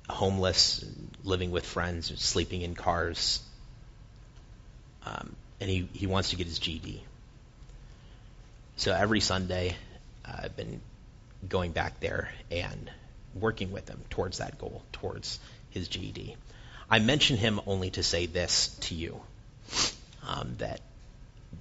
homeless, 0.09 0.85
living 1.25 1.51
with 1.51 1.65
friends, 1.65 2.13
sleeping 2.21 2.63
in 2.63 2.75
cars, 2.75 3.43
um, 5.05 5.35
and 5.61 5.69
he, 5.71 5.89
he 5.93 6.07
wants 6.07 6.31
to 6.31 6.37
get 6.37 6.47
his 6.47 6.59
GED. 6.59 7.03
So 8.77 8.93
every 8.93 9.21
Sunday, 9.21 9.77
uh, 10.25 10.43
I've 10.45 10.57
been 10.57 10.81
going 11.49 11.73
back 11.73 12.01
there 12.01 12.31
and 12.51 12.91
working 13.35 13.73
with 13.73 13.89
him 13.89 14.01
towards 14.11 14.39
that 14.39 14.59
goal, 14.59 14.83
towards 14.93 15.39
his 15.71 15.89
GED. 15.89 16.37
I 16.89 16.99
mention 17.01 17.37
him 17.37 17.61
only 17.67 17.91
to 17.91 18.03
say 18.03 18.27
this 18.27 18.69
to 18.83 18.95
you 18.95 19.21
um, 20.27 20.55
that 20.59 20.81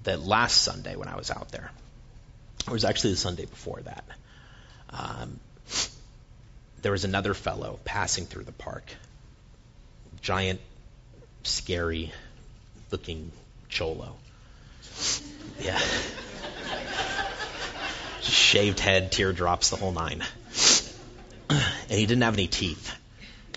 that 0.04 0.20
last 0.20 0.62
Sunday 0.62 0.94
when 0.94 1.08
I 1.08 1.16
was 1.16 1.30
out 1.30 1.50
there, 1.50 1.70
or 2.66 2.70
it 2.70 2.72
was 2.72 2.84
actually 2.84 3.12
the 3.12 3.16
Sunday 3.16 3.46
before 3.46 3.80
that, 3.80 4.04
um, 4.90 5.40
there 6.82 6.92
was 6.92 7.04
another 7.04 7.34
fellow 7.34 7.78
passing 7.84 8.26
through 8.26 8.44
the 8.44 8.52
park. 8.52 8.84
Giant, 10.20 10.60
scary 11.42 12.12
looking 12.90 13.30
cholo. 13.68 14.16
Yeah. 15.60 15.80
Shaved 18.20 18.80
head, 18.80 19.12
teardrops, 19.12 19.70
the 19.70 19.76
whole 19.76 19.92
nine. 19.92 20.22
And 21.48 21.98
he 21.98 22.06
didn't 22.06 22.22
have 22.22 22.34
any 22.34 22.48
teeth, 22.48 22.92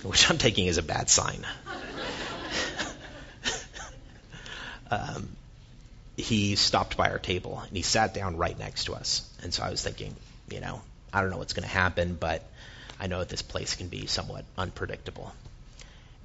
which 0.03 0.30
I'm 0.30 0.38
taking 0.38 0.67
as 0.67 0.78
a 0.78 0.84
bad 0.84 1.09
sign. 1.09 1.45
um, 4.91 5.30
he 6.15 6.55
stopped 6.55 6.97
by 6.97 7.09
our 7.09 7.20
table 7.20 7.61
and 7.65 7.76
he 7.76 7.82
sat 7.82 8.13
down 8.13 8.38
right 8.38 8.57
next 8.57 8.86
to 8.86 8.93
us. 8.93 9.28
And 9.41 9.53
so 9.53 9.63
I 9.63 9.72
was 9.72 9.82
thinking, 9.84 10.15
you 10.49 10.59
know, 10.59 10.82
I 11.11 11.22
don't 11.22 11.32
know 11.32 11.38
what's 11.38 11.53
going 11.53 11.67
to 11.67 11.74
happen, 11.74 12.15
but 12.20 12.43
I 13.00 13.08
know 13.08 13.20
that 13.20 13.30
this 13.30 13.41
place 13.41 13.76
can 13.76 13.88
be 13.88 14.08
somewhat 14.08 14.43
unpredictable. 14.58 15.34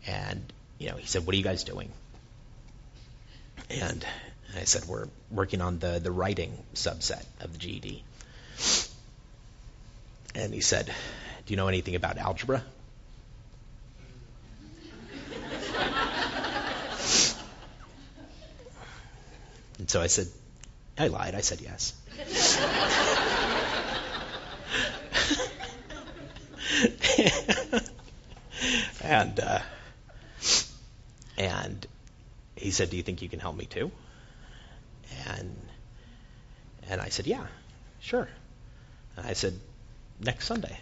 And, 0.07 0.53
you 0.79 0.91
know, 0.91 0.97
he 0.97 1.07
said, 1.07 1.25
What 1.25 1.35
are 1.35 1.39
you 1.39 1.45
guys 1.45 1.65
doing? 1.65 1.91
And 3.71 4.05
I 4.57 4.65
said, 4.65 4.87
We're 4.87 5.07
working 5.31 5.61
on 5.61 5.79
the, 5.79 6.01
the 6.01 6.11
writing 6.11 6.59
subset 6.75 7.25
of 7.41 7.53
the 7.53 7.59
GED. 7.59 8.03
And 10.35 10.53
he 10.53 10.61
said, 10.61 10.87
Do 10.87 11.53
you 11.53 11.57
know 11.57 11.69
anything 11.69 11.95
about 11.95 12.19
algebra? 12.19 12.65
and 19.79 19.89
so 19.89 20.01
I 20.03 20.09
said, 20.09 20.27
I 20.99 21.07
lied. 21.07 21.35
I 21.35 21.41
said 21.41 21.61
yes. 21.61 21.95
And 29.05 29.39
uh, 29.39 29.61
and 31.37 31.87
he 32.57 32.71
said, 32.71 32.91
"Do 32.91 32.97
you 32.97 33.03
think 33.03 33.23
you 33.23 33.29
can 33.29 33.39
help 33.41 33.57
me 33.57 33.67
too?" 33.67 33.91
And 35.27 35.57
and 36.89 37.01
I 37.01 37.11
said, 37.11 37.27
"Yeah, 37.27 37.47
sure." 38.01 38.29
And 39.17 39.27
I 39.27 39.35
said, 39.35 39.59
"Next 40.21 40.47
Sunday, 40.47 40.77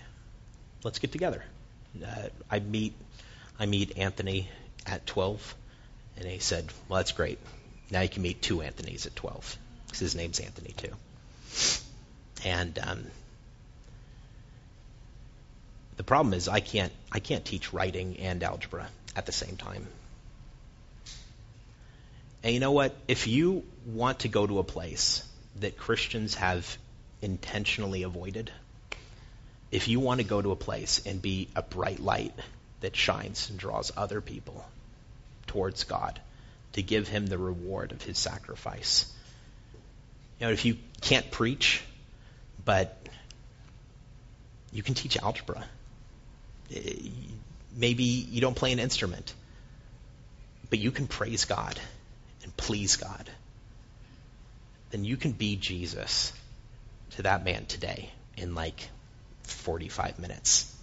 let's 0.84 0.98
get 0.98 1.12
together." 1.12 1.42
Uh, 2.04 2.28
I 2.50 2.60
meet 2.60 2.94
I 3.58 3.66
meet 3.66 3.98
Anthony 3.98 4.48
at 4.86 5.06
12, 5.06 5.54
and 6.16 6.26
he 6.26 6.38
said, 6.38 6.70
"Well, 6.88 6.98
that's 6.98 7.12
great. 7.12 7.38
Now 7.90 8.00
you 8.02 8.08
can 8.08 8.22
meet 8.22 8.40
two 8.40 8.62
Anthony's 8.62 9.04
at 9.06 9.16
12 9.16 9.58
because 9.86 9.98
his 9.98 10.14
name's 10.14 10.38
Anthony 10.40 10.74
too." 10.76 10.94
And 12.44 12.78
um, 12.78 13.04
the 16.02 16.06
problem 16.06 16.34
is 16.34 16.48
I 16.48 16.58
can't 16.58 16.92
I 17.12 17.20
can't 17.20 17.44
teach 17.44 17.72
writing 17.72 18.16
and 18.18 18.42
algebra 18.42 18.88
at 19.14 19.24
the 19.24 19.30
same 19.30 19.56
time. 19.56 19.86
And 22.42 22.52
you 22.52 22.58
know 22.58 22.72
what? 22.72 22.96
If 23.06 23.28
you 23.28 23.62
want 23.86 24.18
to 24.20 24.28
go 24.28 24.44
to 24.44 24.58
a 24.58 24.64
place 24.64 25.24
that 25.60 25.78
Christians 25.78 26.34
have 26.34 26.76
intentionally 27.20 28.02
avoided, 28.02 28.50
if 29.70 29.86
you 29.86 30.00
want 30.00 30.18
to 30.18 30.26
go 30.26 30.42
to 30.42 30.50
a 30.50 30.56
place 30.56 31.06
and 31.06 31.22
be 31.22 31.46
a 31.54 31.62
bright 31.62 32.00
light 32.00 32.34
that 32.80 32.96
shines 32.96 33.48
and 33.48 33.56
draws 33.56 33.92
other 33.96 34.20
people 34.20 34.66
towards 35.46 35.84
God 35.84 36.20
to 36.72 36.82
give 36.82 37.06
him 37.06 37.28
the 37.28 37.38
reward 37.38 37.92
of 37.92 38.02
his 38.02 38.18
sacrifice. 38.18 39.06
You 40.40 40.46
know, 40.46 40.52
if 40.52 40.64
you 40.64 40.78
can't 41.00 41.30
preach, 41.30 41.80
but 42.64 43.08
you 44.72 44.82
can 44.82 44.94
teach 44.94 45.16
algebra 45.16 45.64
Uh, 46.74 46.80
maybe 47.76 48.04
you 48.04 48.40
don't 48.40 48.56
play 48.56 48.72
an 48.72 48.78
instrument, 48.78 49.34
but 50.70 50.78
you 50.78 50.90
can 50.90 51.06
praise 51.06 51.44
God 51.44 51.78
and 52.42 52.56
please 52.56 52.96
God, 52.96 53.30
then 54.90 55.04
you 55.04 55.16
can 55.16 55.32
be 55.32 55.56
Jesus 55.56 56.32
to 57.16 57.22
that 57.22 57.44
man 57.44 57.66
today 57.66 58.10
in 58.36 58.54
like 58.54 58.88
45 59.44 60.18
minutes. 60.18 60.74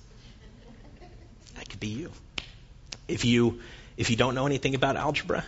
That 1.55 1.69
could 1.69 1.79
be 1.79 1.87
you. 1.89 2.11
If 3.07 3.25
you 3.25 3.59
if 3.97 4.09
you 4.09 4.15
don't 4.15 4.33
know 4.33 4.45
anything 4.45 4.75
about 4.75 4.95
algebra, 4.95 5.43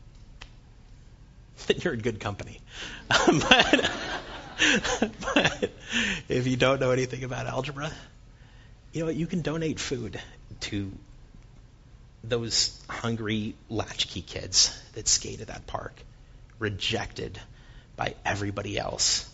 then 1.66 1.78
you're 1.80 1.94
in 1.94 2.00
good 2.00 2.20
company. 2.20 2.60
but, 3.08 3.90
but 5.34 5.70
if 6.28 6.46
you 6.46 6.56
don't 6.56 6.80
know 6.80 6.92
anything 6.92 7.24
about 7.24 7.46
algebra, 7.46 7.90
you 8.92 9.04
know? 9.04 9.10
You 9.10 9.26
can 9.26 9.42
donate 9.42 9.78
food 9.78 10.20
to 10.60 10.92
those 12.22 12.78
hungry 12.88 13.54
latchkey 13.68 14.22
kids 14.22 14.78
that 14.94 15.08
skate 15.08 15.40
at 15.40 15.48
that 15.48 15.66
park, 15.66 15.94
rejected 16.58 17.40
by 17.96 18.14
everybody 18.24 18.78
else, 18.78 19.28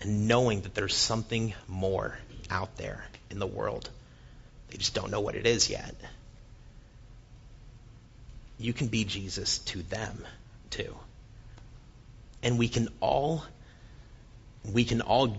and 0.00 0.28
knowing 0.28 0.62
that 0.62 0.74
there's 0.74 0.94
something 0.94 1.54
more 1.66 2.18
out 2.50 2.76
there 2.76 3.04
in 3.30 3.38
the 3.38 3.46
world. 3.46 3.88
They 4.68 4.76
just 4.76 4.94
don't 4.94 5.10
know 5.10 5.20
what 5.20 5.34
it 5.34 5.46
is 5.46 5.70
yet. 5.70 5.94
You 8.58 8.72
can 8.72 8.86
be 8.88 9.04
Jesus 9.04 9.58
to 9.58 9.82
them 9.82 10.24
too. 10.70 10.94
And 12.42 12.58
we 12.58 12.68
can 12.68 12.88
all 13.00 13.44
we 14.72 14.84
can 14.84 15.00
all 15.00 15.36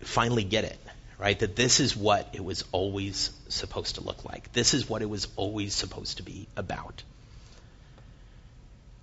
finally 0.00 0.44
get 0.44 0.64
it 0.64 0.78
right? 1.20 1.38
That 1.38 1.54
this 1.54 1.80
is 1.80 1.94
what 1.94 2.30
it 2.32 2.42
was 2.42 2.64
always 2.72 3.30
supposed 3.48 3.96
to 3.96 4.00
look 4.00 4.24
like. 4.24 4.52
This 4.54 4.72
is 4.72 4.88
what 4.88 5.02
it 5.02 5.10
was 5.10 5.28
always 5.36 5.74
supposed 5.74 6.16
to 6.16 6.22
be 6.22 6.48
about. 6.56 7.02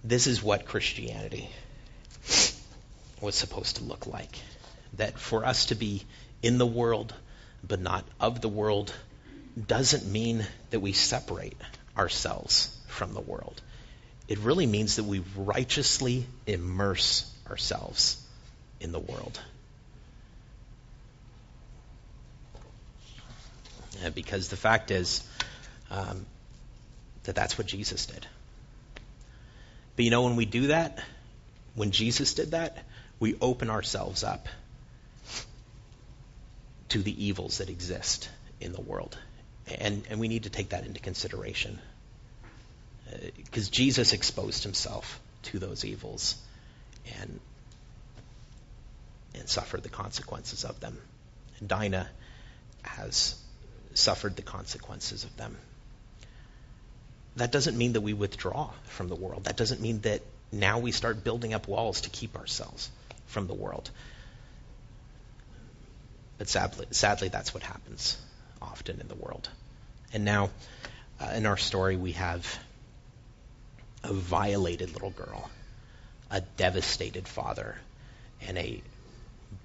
This 0.04 0.26
is 0.26 0.42
what 0.42 0.66
Christianity 0.66 1.48
was 3.22 3.36
supposed 3.36 3.76
to 3.76 3.84
look 3.84 4.08
like. 4.08 4.36
That 4.94 5.20
for 5.20 5.46
us 5.46 5.68
to 5.68 5.76
be 5.76 6.04
in 6.42 6.58
the 6.58 6.66
world, 6.66 7.14
but 7.64 7.80
not 7.80 8.04
of 8.20 8.42
the 8.42 8.50
world, 8.50 8.92
doesn't 9.68 10.12
mean 10.12 10.44
that 10.72 10.80
we 10.80 10.94
separate 10.94 11.58
ourselves 11.96 12.76
from 12.88 13.14
the 13.14 13.22
world. 13.22 13.62
It 14.28 14.40
really 14.40 14.66
means 14.66 14.96
that 14.96 15.04
we 15.04 15.24
righteously 15.36 16.26
immerse 16.48 17.32
ourselves 17.48 18.20
in 18.80 18.92
the 18.92 19.00
world. 19.00 19.40
Uh, 24.06 24.10
because 24.12 24.50
the 24.50 24.58
fact 24.58 24.92
is 24.92 25.24
um, 25.90 26.26
that 27.24 27.36
that's 27.36 27.58
what 27.58 27.68
Jesus 27.68 28.06
did. 28.06 28.26
But 29.96 30.06
you 30.06 30.12
know, 30.12 30.24
when 30.24 30.36
we 30.36 30.46
do 30.46 30.68
that, 30.68 31.00
when 31.76 31.92
Jesus 31.92 32.34
did 32.36 32.52
that, 32.52 32.78
we 33.20 33.36
open 33.42 33.70
ourselves 33.70 34.24
up 34.24 34.48
to 36.90 37.00
the 37.00 37.26
evils 37.26 37.58
that 37.58 37.70
exist 37.70 38.30
in 38.62 38.72
the 38.74 38.82
world. 38.82 39.18
And, 39.80 40.04
and 40.10 40.20
we 40.20 40.28
need 40.28 40.44
to 40.44 40.50
take 40.50 40.70
that 40.70 40.86
into 40.86 41.00
consideration. 41.00 41.80
Because 43.36 43.68
uh, 43.68 43.72
Jesus 43.72 44.14
exposed 44.14 44.64
himself 44.64 45.20
to 45.44 45.60
those 45.60 45.84
evils 45.84 46.36
and, 47.20 47.40
and 49.36 49.50
suffered 49.50 49.84
the 49.84 49.90
consequences 49.90 50.64
of 50.64 50.80
them. 50.80 50.98
And 51.60 51.68
Dinah 51.68 52.08
has 52.84 53.36
suffered 53.98 54.36
the 54.36 54.42
consequences 54.42 55.24
of 55.24 55.36
them. 55.38 55.58
That 57.36 57.52
doesn't 57.52 57.78
mean 57.78 57.94
that 57.94 58.02
we 58.02 58.14
withdraw 58.14 58.72
from 58.86 59.10
the 59.10 59.16
world. 59.16 59.46
That 59.46 59.58
doesn't 59.58 59.82
mean 59.82 60.02
that 60.02 60.22
now 60.52 60.80
we 60.80 60.92
start 60.92 61.24
building 61.24 61.54
up 61.54 61.68
walls 61.68 62.02
to 62.02 62.10
keep 62.10 62.36
ourselves 62.36 62.90
from 63.28 63.48
the 63.48 63.54
world. 63.54 63.90
But 66.38 66.50
sadly, 66.50 66.88
sadly 66.92 67.30
that's 67.30 67.54
what 67.54 67.64
happens 67.64 68.18
often 68.62 69.02
in 69.02 69.08
the 69.08 69.16
world. 69.16 69.50
And 70.14 70.24
now, 70.24 70.50
uh, 71.20 71.32
in 71.36 71.46
our 71.46 71.58
story, 71.58 71.96
we 71.96 72.14
have 72.14 72.60
a 74.04 74.14
violated 74.14 74.94
little 74.94 75.10
girl, 75.12 75.50
a 76.32 76.42
devastated 76.42 77.28
father, 77.28 77.76
and 78.42 78.58
a 78.58 78.82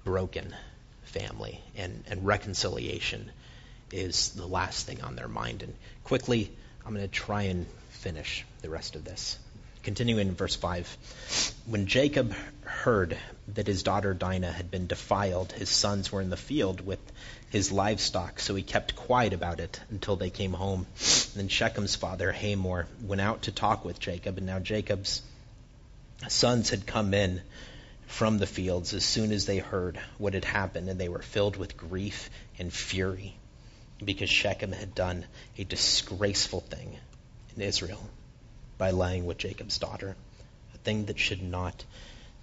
broken 0.03 0.53
family. 1.05 1.61
And, 1.75 2.03
and 2.09 2.25
reconciliation 2.25 3.31
is 3.93 4.29
the 4.29 4.47
last 4.47 4.87
thing 4.87 5.01
on 5.01 5.15
their 5.15 5.27
mind. 5.27 5.63
And 5.63 5.73
quickly, 6.03 6.51
I'm 6.85 6.93
going 6.93 7.05
to 7.05 7.11
try 7.11 7.43
and 7.43 7.67
finish 7.89 8.43
the 8.61 8.69
rest 8.69 8.95
of 8.95 9.05
this. 9.05 9.37
Continuing 9.83 10.29
in 10.29 10.35
verse 10.35 10.55
5. 10.55 10.97
When 11.65 11.87
Jacob 11.87 12.33
heard 12.63 13.17
that 13.49 13.67
his 13.67 13.83
daughter 13.83 14.13
Dinah 14.13 14.51
had 14.51 14.71
been 14.71 14.87
defiled, 14.87 15.51
his 15.51 15.69
sons 15.69 16.11
were 16.11 16.21
in 16.21 16.29
the 16.29 16.37
field 16.37 16.85
with 16.85 16.99
his 17.49 17.71
livestock, 17.71 18.39
so 18.39 18.55
he 18.55 18.63
kept 18.63 18.95
quiet 18.95 19.33
about 19.33 19.59
it 19.59 19.79
until 19.89 20.15
they 20.15 20.29
came 20.29 20.53
home. 20.53 20.87
Then 21.35 21.49
Shechem's 21.49 21.95
father, 21.95 22.31
Hamor, 22.31 22.87
went 23.03 23.21
out 23.21 23.43
to 23.43 23.51
talk 23.51 23.85
with 23.85 23.99
Jacob, 23.99 24.37
and 24.37 24.47
now 24.47 24.59
Jacob's 24.59 25.21
sons 26.29 26.69
had 26.69 26.87
come 26.87 27.13
in 27.13 27.41
from 28.07 28.37
the 28.37 28.47
fields 28.47 28.93
as 28.93 29.03
soon 29.03 29.31
as 29.31 29.45
they 29.45 29.57
heard 29.57 29.99
what 30.17 30.33
had 30.33 30.45
happened, 30.45 30.89
and 30.89 30.99
they 30.99 31.09
were 31.09 31.21
filled 31.21 31.57
with 31.57 31.77
grief 31.77 32.29
and 32.57 32.71
fury 32.71 33.35
because 34.05 34.29
Shechem 34.29 34.71
had 34.71 34.95
done 34.95 35.25
a 35.57 35.63
disgraceful 35.63 36.61
thing 36.61 36.97
in 37.55 37.61
Israel 37.61 38.01
by 38.77 38.91
lying 38.91 39.25
with 39.25 39.37
Jacob's 39.37 39.77
daughter, 39.77 40.15
a 40.73 40.77
thing 40.79 41.05
that 41.05 41.19
should 41.19 41.41
not 41.41 41.85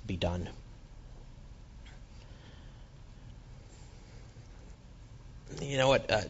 be 0.06 0.16
done. 0.16 0.48
You 5.60 5.76
know 5.76 5.88
what? 5.88 6.10
Uh, 6.10 6.22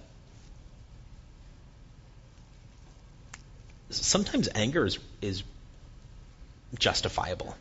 sometimes 3.90 4.48
anger 4.54 4.86
is, 4.86 4.98
is 5.20 5.42
justifiable, 6.78 7.54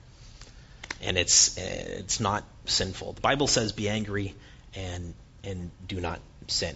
and 1.01 1.17
it's 1.17 1.57
it's 1.57 2.19
not 2.19 2.43
sinful. 2.65 3.13
The 3.13 3.21
Bible 3.21 3.47
says, 3.47 3.71
"Be 3.71 3.89
angry 3.89 4.35
and 4.73 5.13
and 5.43 5.71
do 5.87 5.99
not 5.99 6.19
sin." 6.47 6.75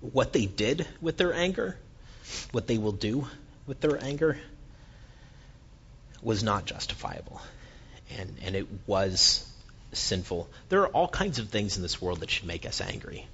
What 0.00 0.32
they 0.32 0.46
did 0.46 0.86
with 1.00 1.16
their 1.16 1.32
anger, 1.32 1.76
what 2.52 2.66
they 2.66 2.78
will 2.78 2.92
do 2.92 3.26
with 3.66 3.80
their 3.80 4.02
anger, 4.02 4.38
was 6.22 6.42
not 6.42 6.64
justifiable. 6.64 7.40
And, 8.18 8.36
and 8.42 8.56
it 8.56 8.66
was 8.86 9.46
sinful. 9.92 10.48
There 10.68 10.82
are 10.82 10.88
all 10.88 11.08
kinds 11.08 11.38
of 11.38 11.48
things 11.48 11.76
in 11.76 11.82
this 11.82 12.00
world 12.00 12.20
that 12.20 12.30
should 12.30 12.46
make 12.46 12.66
us 12.66 12.80
angry. 12.80 13.26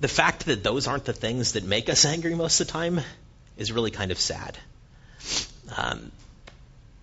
The 0.00 0.08
fact 0.08 0.46
that 0.46 0.62
those 0.62 0.86
aren't 0.86 1.04
the 1.04 1.12
things 1.12 1.52
that 1.52 1.64
make 1.64 1.88
us 1.88 2.04
angry 2.04 2.34
most 2.34 2.60
of 2.60 2.66
the 2.66 2.72
time 2.72 3.00
is 3.56 3.72
really 3.72 3.90
kind 3.90 4.10
of 4.10 4.18
sad. 4.18 4.56
Um, 5.76 6.12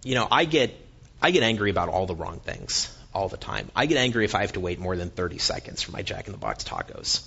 you 0.03 0.15
know, 0.15 0.27
I 0.31 0.45
get 0.45 0.73
I 1.21 1.31
get 1.31 1.43
angry 1.43 1.69
about 1.71 1.89
all 1.89 2.05
the 2.05 2.15
wrong 2.15 2.39
things 2.39 2.95
all 3.13 3.29
the 3.29 3.37
time. 3.37 3.69
I 3.75 3.85
get 3.85 3.97
angry 3.97 4.25
if 4.25 4.35
I 4.35 4.41
have 4.41 4.53
to 4.53 4.59
wait 4.59 4.79
more 4.79 4.95
than 4.95 5.09
30 5.09 5.37
seconds 5.39 5.81
for 5.81 5.91
my 5.91 6.01
Jack 6.01 6.27
in 6.27 6.33
the 6.33 6.37
Box 6.37 6.63
tacos. 6.63 7.25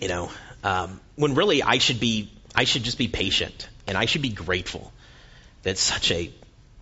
You 0.00 0.08
know, 0.08 0.30
um, 0.62 1.00
when 1.16 1.34
really 1.34 1.62
I 1.62 1.78
should 1.78 2.00
be, 2.00 2.30
I 2.54 2.64
should 2.64 2.82
just 2.82 2.98
be 2.98 3.08
patient 3.08 3.68
and 3.86 3.96
I 3.96 4.06
should 4.06 4.22
be 4.22 4.30
grateful 4.30 4.92
that 5.62 5.78
such 5.78 6.10
a 6.10 6.30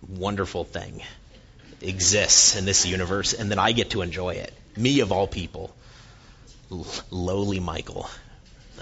wonderful 0.07 0.63
thing 0.63 1.01
exists 1.81 2.55
in 2.55 2.65
this 2.65 2.85
universe 2.85 3.33
and 3.33 3.51
that 3.51 3.59
I 3.59 3.71
get 3.71 3.91
to 3.91 4.01
enjoy 4.01 4.35
it. 4.35 4.53
Me 4.77 4.99
of 5.01 5.11
all 5.11 5.27
people, 5.27 5.75
lowly 7.09 7.59
Michael, 7.59 8.09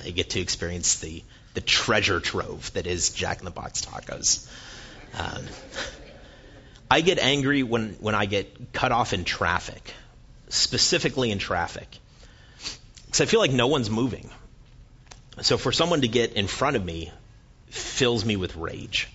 I 0.04 0.10
get 0.12 0.32
to 0.32 0.40
experience 0.40 1.00
the 1.00 1.24
the 1.58 1.62
treasure 1.62 2.20
trove 2.20 2.72
that 2.74 2.86
is 2.86 3.10
Jack 3.10 3.40
in 3.40 3.46
the 3.46 3.50
Box 3.50 3.82
tacos. 3.82 4.48
Um, 5.18 5.44
I 6.92 7.02
get 7.02 7.18
angry 7.18 7.64
when, 7.64 7.94
when 8.00 8.14
I 8.14 8.28
get 8.28 8.74
cut 8.74 8.92
off 8.92 9.12
in 9.12 9.24
traffic, 9.24 9.92
specifically 10.50 11.32
in 11.32 11.40
traffic. 11.40 11.88
Because 13.18 13.30
I 13.30 13.32
feel 13.32 13.40
like 13.40 13.52
no 13.52 13.66
one's 13.66 13.90
moving. 13.90 14.30
So 15.42 15.58
for 15.58 15.72
someone 15.72 16.02
to 16.02 16.08
get 16.08 16.34
in 16.34 16.46
front 16.46 16.76
of 16.76 16.86
me 16.86 17.12
fills 17.66 18.24
me 18.24 18.36
with 18.36 18.56
rage. 18.56 19.10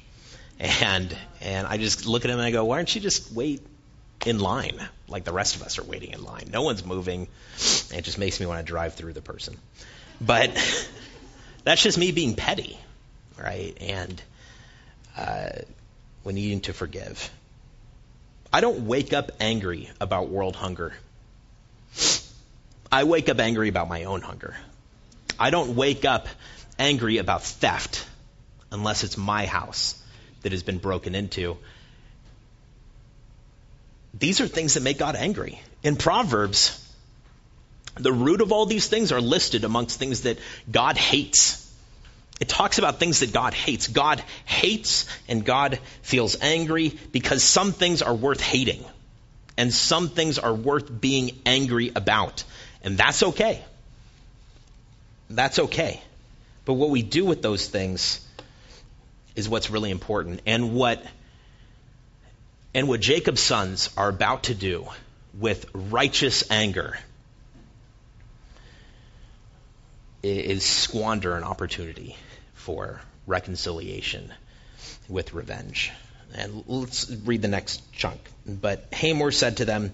And 0.59 1.17
and 1.41 1.69
I 1.69 1.77
just 1.77 2.05
look 2.05 2.25
at 2.25 2.31
him 2.33 2.39
and 2.39 2.45
I 2.45 2.51
go, 2.51 2.65
why 2.65 2.79
don't 2.79 2.93
you 2.93 3.01
just 3.01 3.33
wait 3.33 3.65
in 4.27 4.41
line 4.41 4.81
like 5.07 5.23
the 5.23 5.33
rest 5.33 5.55
of 5.55 5.63
us 5.63 5.79
are 5.79 5.85
waiting 5.85 6.11
in 6.15 6.25
line? 6.25 6.51
No 6.53 6.63
one's 6.63 6.85
moving. 6.85 7.29
And 7.91 7.99
It 8.01 8.03
just 8.03 8.19
makes 8.19 8.41
me 8.41 8.47
want 8.47 8.59
to 8.59 8.69
drive 8.69 8.95
through 8.95 9.13
the 9.13 9.23
person. 9.23 9.57
But 10.21 10.51
that's 11.63 11.85
just 11.85 11.97
me 11.97 12.11
being 12.11 12.35
petty, 12.35 12.77
right? 13.39 13.77
And 13.81 14.21
uh, 15.17 15.51
when 16.25 16.35
needing 16.35 16.63
to 16.63 16.73
forgive. 16.73 17.31
I 18.53 18.63
don't 18.63 18.85
wake 18.89 19.13
up 19.13 19.31
angry 19.39 19.91
about 20.01 20.29
world 20.29 20.57
hunger. 20.57 20.93
I 22.93 23.05
wake 23.05 23.31
up 23.31 23.41
angry 23.41 23.71
about 23.71 23.89
my 23.89 24.05
own 24.05 24.21
hunger. 24.21 24.55
I 25.41 25.49
don't 25.49 25.75
wake 25.75 26.05
up 26.05 26.29
angry 26.79 27.17
about 27.17 27.43
theft 27.43 28.07
unless 28.71 29.03
it's 29.03 29.17
my 29.17 29.47
house 29.47 30.01
that 30.43 30.53
has 30.53 30.63
been 30.63 30.77
broken 30.77 31.15
into. 31.15 31.57
These 34.13 34.43
are 34.43 34.47
things 34.47 34.75
that 34.75 34.83
make 34.83 34.99
God 34.99 35.17
angry. 35.17 35.59
In 35.83 35.97
Proverbs, 35.97 36.79
the 37.95 38.13
root 38.13 38.43
of 38.43 38.53
all 38.53 38.67
these 38.67 38.89
things 38.89 39.11
are 39.11 39.23
listed 39.23 39.65
amongst 39.65 39.99
things 39.99 40.23
that 40.23 40.39
God 40.71 40.99
hates. 40.99 41.59
It 42.41 42.49
talks 42.49 42.77
about 42.77 42.99
things 42.99 43.21
that 43.21 43.33
God 43.33 43.55
hates. 43.55 43.89
God 43.89 44.23
hates 44.45 45.07
and 45.29 45.47
God 45.47 45.79
feels 46.03 46.37
angry 46.43 46.99
because 47.11 47.43
some 47.43 47.73
things 47.73 48.03
are 48.03 48.15
worth 48.15 48.43
hating 48.43 48.85
and 49.57 49.73
some 49.73 50.09
things 50.09 50.39
are 50.39 50.55
worth 50.55 51.01
being 51.01 51.41
angry 51.47 51.91
about. 51.95 52.45
And 52.83 52.99
that's 52.99 53.23
okay. 53.23 53.63
That's 55.31 55.59
okay. 55.59 56.01
But 56.65 56.75
what 56.75 56.91
we 56.91 57.03
do 57.03 57.25
with 57.25 57.43
those 57.43 57.67
things 57.67 58.27
is 59.35 59.49
what's 59.49 59.71
really 59.71 59.91
important. 59.91 60.43
And 60.47 60.75
what 60.75 61.03
and 62.75 62.89
what 62.89 63.01
Jacob's 63.01 63.41
sons 63.41 63.91
are 63.97 64.09
about 64.09 64.45
to 64.45 64.55
do 64.55 64.87
with 65.39 65.67
righteous 65.75 66.51
anger 66.51 66.99
is 70.23 70.65
squander 70.65 71.37
an 71.37 71.43
opportunity 71.43 72.17
for 72.55 73.01
reconciliation 73.27 74.33
with 75.09 75.35
revenge. 75.35 75.93
And 76.35 76.65
let's 76.67 77.11
read 77.11 77.43
the 77.43 77.49
next 77.49 77.93
chunk. 77.93 78.21
But 78.47 78.87
Hamor 78.95 79.33
said 79.33 79.59
to 79.59 79.65
them, 79.65 79.93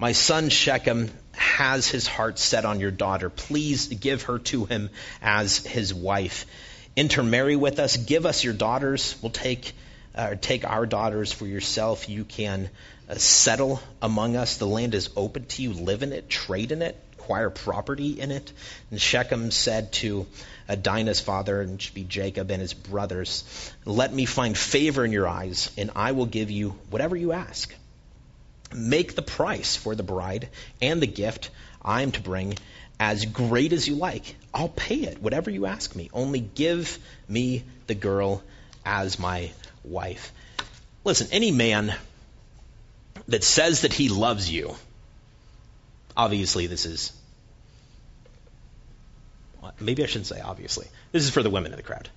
My 0.00 0.12
son 0.12 0.48
Shechem 0.48 1.10
has 1.32 1.88
his 1.88 2.06
heart 2.06 2.38
set 2.38 2.64
on 2.64 2.78
your 2.78 2.92
daughter. 2.92 3.30
Please 3.30 3.88
give 3.88 4.22
her 4.22 4.38
to 4.38 4.64
him 4.64 4.90
as 5.20 5.58
his 5.58 5.92
wife. 5.92 6.46
Intermarry 6.94 7.56
with 7.56 7.80
us. 7.80 7.96
Give 7.96 8.24
us 8.24 8.44
your 8.44 8.54
daughters. 8.54 9.16
We'll 9.20 9.32
take, 9.32 9.72
uh, 10.14 10.36
take 10.40 10.64
our 10.64 10.86
daughters 10.86 11.32
for 11.32 11.46
yourself. 11.46 12.08
You 12.08 12.24
can 12.24 12.70
uh, 13.08 13.16
settle 13.16 13.82
among 14.00 14.36
us. 14.36 14.58
The 14.58 14.68
land 14.68 14.94
is 14.94 15.10
open 15.16 15.46
to 15.46 15.62
you. 15.62 15.72
Live 15.72 16.04
in 16.04 16.12
it. 16.12 16.30
Trade 16.30 16.70
in 16.70 16.80
it. 16.80 16.96
Acquire 17.18 17.50
property 17.50 18.20
in 18.20 18.30
it. 18.30 18.52
And 18.92 19.00
Shechem 19.00 19.50
said 19.50 19.92
to 19.94 20.26
Dinah's 20.80 21.20
father, 21.20 21.60
and 21.60 21.82
should 21.82 21.94
be 21.94 22.04
Jacob 22.04 22.52
and 22.52 22.60
his 22.62 22.72
brothers, 22.72 23.72
Let 23.84 24.14
me 24.14 24.26
find 24.26 24.56
favor 24.56 25.04
in 25.04 25.10
your 25.10 25.26
eyes, 25.26 25.72
and 25.76 25.90
I 25.96 26.12
will 26.12 26.26
give 26.26 26.52
you 26.52 26.78
whatever 26.88 27.16
you 27.16 27.32
ask. 27.32 27.74
Make 28.74 29.14
the 29.14 29.22
price 29.22 29.76
for 29.76 29.94
the 29.94 30.02
bride 30.02 30.48
and 30.82 31.00
the 31.00 31.06
gift 31.06 31.50
I 31.82 32.02
am 32.02 32.12
to 32.12 32.20
bring 32.20 32.56
as 33.00 33.24
great 33.24 33.72
as 33.72 33.86
you 33.86 33.94
like. 33.94 34.36
I'll 34.52 34.68
pay 34.68 34.96
it, 34.96 35.22
whatever 35.22 35.50
you 35.50 35.66
ask 35.66 35.94
me. 35.94 36.10
Only 36.12 36.40
give 36.40 36.98
me 37.28 37.64
the 37.86 37.94
girl 37.94 38.42
as 38.84 39.18
my 39.18 39.50
wife. 39.84 40.32
Listen, 41.04 41.28
any 41.30 41.50
man 41.50 41.94
that 43.28 43.44
says 43.44 43.82
that 43.82 43.92
he 43.92 44.08
loves 44.08 44.50
you, 44.50 44.74
obviously 46.16 46.66
this 46.66 46.86
is, 46.86 47.12
maybe 49.80 50.02
I 50.02 50.06
shouldn't 50.06 50.26
say 50.26 50.40
obviously. 50.40 50.86
This 51.12 51.24
is 51.24 51.30
for 51.30 51.42
the 51.42 51.50
women 51.50 51.72
in 51.72 51.76
the 51.76 51.82
crowd. 51.82 52.08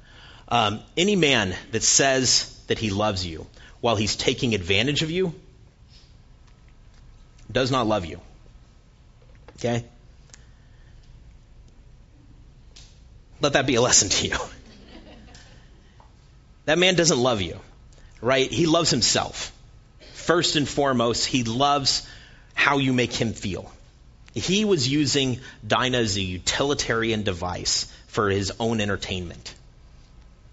Um, 0.48 0.82
any 0.98 1.16
man 1.16 1.56
that 1.72 1.84
says 1.84 2.58
that 2.68 2.80
he 2.80 2.90
loves 2.90 3.26
you 3.26 3.48
while 3.80 3.96
he's 3.96 4.16
taking 4.16 4.54
advantage 4.54 5.02
of 5.02 5.12
you 5.12 5.34
does 7.54 7.72
not 7.72 7.88
love 7.88 8.06
you. 8.06 8.20
Okay? 9.58 9.86
Let 13.42 13.54
that 13.54 13.66
be 13.66 13.76
a 13.76 13.82
lesson 13.82 14.10
to 14.10 14.28
you. 14.28 14.38
that 16.66 16.78
man 16.78 16.96
doesn't 16.96 17.18
love 17.18 17.42
you, 17.42 17.60
right? 18.22 18.52
He 18.52 18.66
loves 18.66 18.90
himself. 18.90 19.52
First 20.14 20.56
and 20.56 20.68
foremost, 20.70 21.26
he 21.26 21.44
loves 21.44 22.08
how 22.54 22.78
you 22.78 22.94
make 22.94 23.14
him 23.14 23.34
feel. 23.34 23.72
He 24.34 24.64
was 24.64 24.88
using 24.88 25.42
Dinah 25.68 25.98
as 25.98 26.16
a 26.16 26.22
utilitarian 26.22 27.24
device 27.24 27.92
for 28.08 28.30
his 28.30 28.54
own 28.60 28.80
entertainment. 28.80 29.54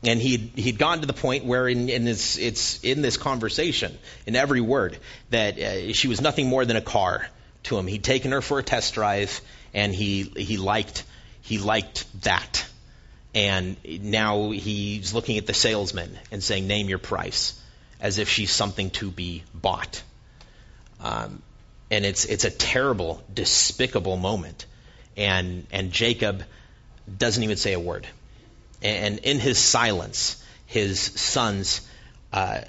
And 0.05 0.21
he'd, 0.21 0.53
he'd 0.55 0.79
gotten 0.79 1.01
to 1.01 1.07
the 1.07 1.13
point 1.13 1.45
where 1.45 1.69
in, 1.69 1.89
in 1.89 2.05
this, 2.05 2.39
it's 2.39 2.83
in 2.85 3.03
this 3.03 3.17
conversation, 3.17 3.99
in 4.27 4.37
every 4.37 4.61
word, 4.61 4.97
that 5.31 5.59
uh, 5.59 5.93
she 5.93 6.07
was 6.07 6.21
nothing 6.21 6.47
more 6.47 6.65
than 6.65 6.77
a 6.77 6.81
car 6.81 7.27
to 7.65 7.79
him. 7.79 7.87
He'd 7.87 8.05
taken 8.05 8.31
her 8.33 8.41
for 8.41 8.61
a 8.61 8.63
test 8.63 8.95
drive, 8.95 9.41
and 9.75 9.93
he, 9.93 10.23
he, 10.23 10.57
liked, 10.57 11.03
he 11.41 11.59
liked 11.59 12.05
that. 12.23 12.65
And 13.35 13.77
now 13.85 14.51
he's 14.51 15.15
looking 15.15 15.37
at 15.37 15.47
the 15.47 15.55
salesman 15.55 16.17
and 16.31 16.43
saying, 16.43 16.67
Name 16.67 16.89
your 16.89 16.99
price, 16.99 17.61
as 18.01 18.19
if 18.19 18.29
she's 18.29 18.53
something 18.53 18.91
to 18.91 19.11
be 19.11 19.43
bought. 19.53 20.03
Um, 21.01 21.43
and 21.91 22.05
it's, 22.05 22.25
it's 22.25 22.45
a 22.45 22.51
terrible, 22.51 23.23
despicable 23.33 24.17
moment. 24.17 24.67
And, 25.17 25.67
and 25.73 25.91
Jacob 25.91 26.45
doesn't 27.17 27.43
even 27.43 27.57
say 27.57 27.73
a 27.73 27.81
word. 27.81 28.07
And 28.83 29.19
in 29.19 29.39
his 29.39 29.59
silence, 29.59 30.43
his 30.67 31.01
sons 31.01 31.81
uh, 32.33 32.61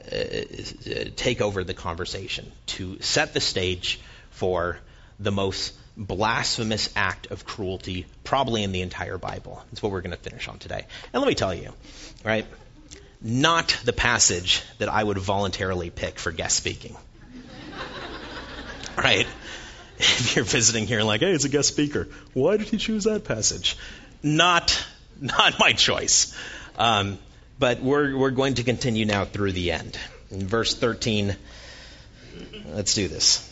take 1.15 1.41
over 1.41 1.63
the 1.63 1.73
conversation 1.73 2.51
to 2.67 2.99
set 3.01 3.33
the 3.33 3.41
stage 3.41 3.99
for 4.31 4.79
the 5.19 5.31
most 5.31 5.73
blasphemous 5.97 6.89
act 6.95 7.27
of 7.27 7.45
cruelty 7.45 8.05
probably 8.23 8.63
in 8.63 8.71
the 8.71 8.81
entire 8.81 9.17
Bible. 9.17 9.61
That's 9.69 9.83
what 9.83 9.91
we're 9.91 10.01
going 10.01 10.15
to 10.15 10.17
finish 10.17 10.47
on 10.47 10.57
today. 10.59 10.85
And 11.13 11.21
let 11.21 11.27
me 11.27 11.35
tell 11.35 11.53
you, 11.53 11.73
right? 12.23 12.45
Not 13.21 13.77
the 13.83 13.91
passage 13.91 14.63
that 14.77 14.87
I 14.87 15.03
would 15.03 15.17
voluntarily 15.17 15.89
pick 15.89 16.17
for 16.19 16.31
guest 16.31 16.55
speaking. 16.55 16.95
right? 18.97 19.27
If 19.97 20.37
you're 20.37 20.45
visiting 20.45 20.87
here 20.87 21.03
like, 21.03 21.19
hey, 21.19 21.33
it's 21.33 21.43
a 21.43 21.49
guest 21.49 21.67
speaker, 21.67 22.07
why 22.33 22.55
did 22.55 22.69
he 22.69 22.77
choose 22.77 23.03
that 23.03 23.25
passage? 23.25 23.77
Not 24.23 24.85
not 25.21 25.59
my 25.59 25.73
choice. 25.73 26.35
Um, 26.77 27.19
but 27.57 27.81
we're, 27.81 28.15
we're 28.17 28.31
going 28.31 28.55
to 28.55 28.63
continue 28.63 29.05
now 29.05 29.25
through 29.25 29.51
the 29.51 29.71
end. 29.71 29.97
In 30.31 30.47
verse 30.47 30.75
13, 30.75 31.35
let's 32.67 32.93
do 32.93 33.07
this. 33.07 33.45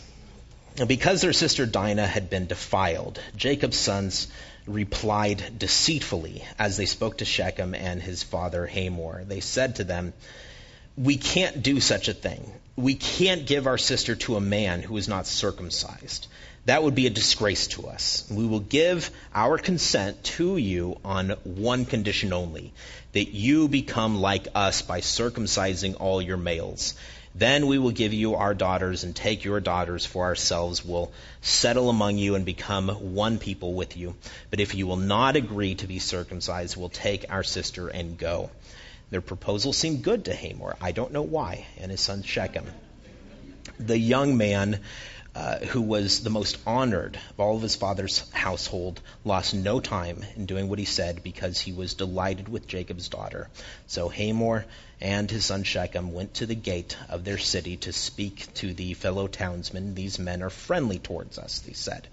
Because 0.86 1.20
their 1.20 1.32
sister 1.32 1.66
Dinah 1.66 2.06
had 2.06 2.30
been 2.30 2.46
defiled, 2.46 3.20
Jacob's 3.36 3.76
sons 3.76 4.28
replied 4.66 5.58
deceitfully 5.58 6.44
as 6.58 6.76
they 6.76 6.86
spoke 6.86 7.18
to 7.18 7.24
Shechem 7.24 7.74
and 7.74 8.00
his 8.00 8.22
father 8.22 8.66
Hamor. 8.66 9.24
They 9.24 9.40
said 9.40 9.76
to 9.76 9.84
them, 9.84 10.12
We 10.96 11.16
can't 11.16 11.62
do 11.62 11.80
such 11.80 12.08
a 12.08 12.14
thing. 12.14 12.52
We 12.76 12.94
can't 12.94 13.46
give 13.46 13.66
our 13.66 13.78
sister 13.78 14.14
to 14.14 14.36
a 14.36 14.40
man 14.40 14.82
who 14.82 14.96
is 14.96 15.08
not 15.08 15.26
circumcised. 15.26 16.28
That 16.64 16.82
would 16.82 16.94
be 16.94 17.06
a 17.06 17.10
disgrace 17.10 17.68
to 17.68 17.88
us. 17.88 18.26
We 18.30 18.46
will 18.46 18.60
give 18.60 19.10
our 19.34 19.58
consent 19.58 20.22
to 20.36 20.56
you 20.56 20.98
on 21.04 21.30
one 21.44 21.86
condition 21.86 22.32
only 22.32 22.72
that 23.12 23.28
you 23.28 23.68
become 23.68 24.20
like 24.20 24.48
us 24.54 24.82
by 24.82 25.00
circumcising 25.00 25.96
all 25.98 26.20
your 26.20 26.36
males. 26.36 26.94
Then 27.34 27.66
we 27.68 27.78
will 27.78 27.92
give 27.92 28.12
you 28.12 28.34
our 28.34 28.52
daughters 28.52 29.04
and 29.04 29.14
take 29.14 29.44
your 29.44 29.60
daughters 29.60 30.04
for 30.04 30.24
ourselves. 30.24 30.84
We'll 30.84 31.12
settle 31.40 31.88
among 31.88 32.18
you 32.18 32.34
and 32.34 32.44
become 32.44 32.88
one 32.88 33.38
people 33.38 33.74
with 33.74 33.96
you. 33.96 34.16
But 34.50 34.60
if 34.60 34.74
you 34.74 34.86
will 34.86 34.96
not 34.96 35.36
agree 35.36 35.74
to 35.76 35.86
be 35.86 36.00
circumcised, 36.00 36.76
we'll 36.76 36.88
take 36.88 37.26
our 37.30 37.44
sister 37.44 37.88
and 37.88 38.18
go. 38.18 38.50
Their 39.10 39.20
proposal 39.20 39.72
seemed 39.72 40.02
good 40.02 40.24
to 40.26 40.34
Hamor. 40.34 40.76
I 40.80 40.92
don't 40.92 41.12
know 41.12 41.22
why, 41.22 41.66
and 41.78 41.90
his 41.90 42.00
son 42.00 42.22
Shechem. 42.22 42.66
The 43.78 43.98
young 43.98 44.36
man 44.36 44.80
uh, 45.38 45.58
who 45.66 45.80
was 45.80 46.24
the 46.24 46.30
most 46.30 46.58
honored 46.66 47.16
of 47.30 47.38
all 47.38 47.54
of 47.54 47.62
his 47.62 47.76
father's 47.76 48.28
household, 48.32 49.00
lost 49.24 49.54
no 49.54 49.78
time 49.78 50.24
in 50.34 50.46
doing 50.46 50.68
what 50.68 50.80
he 50.80 50.84
said 50.84 51.22
because 51.22 51.60
he 51.60 51.70
was 51.70 51.94
delighted 51.94 52.48
with 52.48 52.66
Jacob's 52.66 53.08
daughter. 53.08 53.48
So 53.86 54.08
Hamor 54.08 54.66
and 55.00 55.30
his 55.30 55.44
son 55.44 55.62
Shechem 55.62 56.12
went 56.12 56.34
to 56.34 56.46
the 56.46 56.56
gate 56.56 56.96
of 57.08 57.22
their 57.22 57.38
city 57.38 57.76
to 57.76 57.92
speak 57.92 58.52
to 58.54 58.74
the 58.74 58.94
fellow 58.94 59.28
townsmen. 59.28 59.94
These 59.94 60.18
men 60.18 60.42
are 60.42 60.50
friendly 60.50 60.98
towards 60.98 61.38
us, 61.38 61.60
they 61.60 61.72
said. 61.72 62.08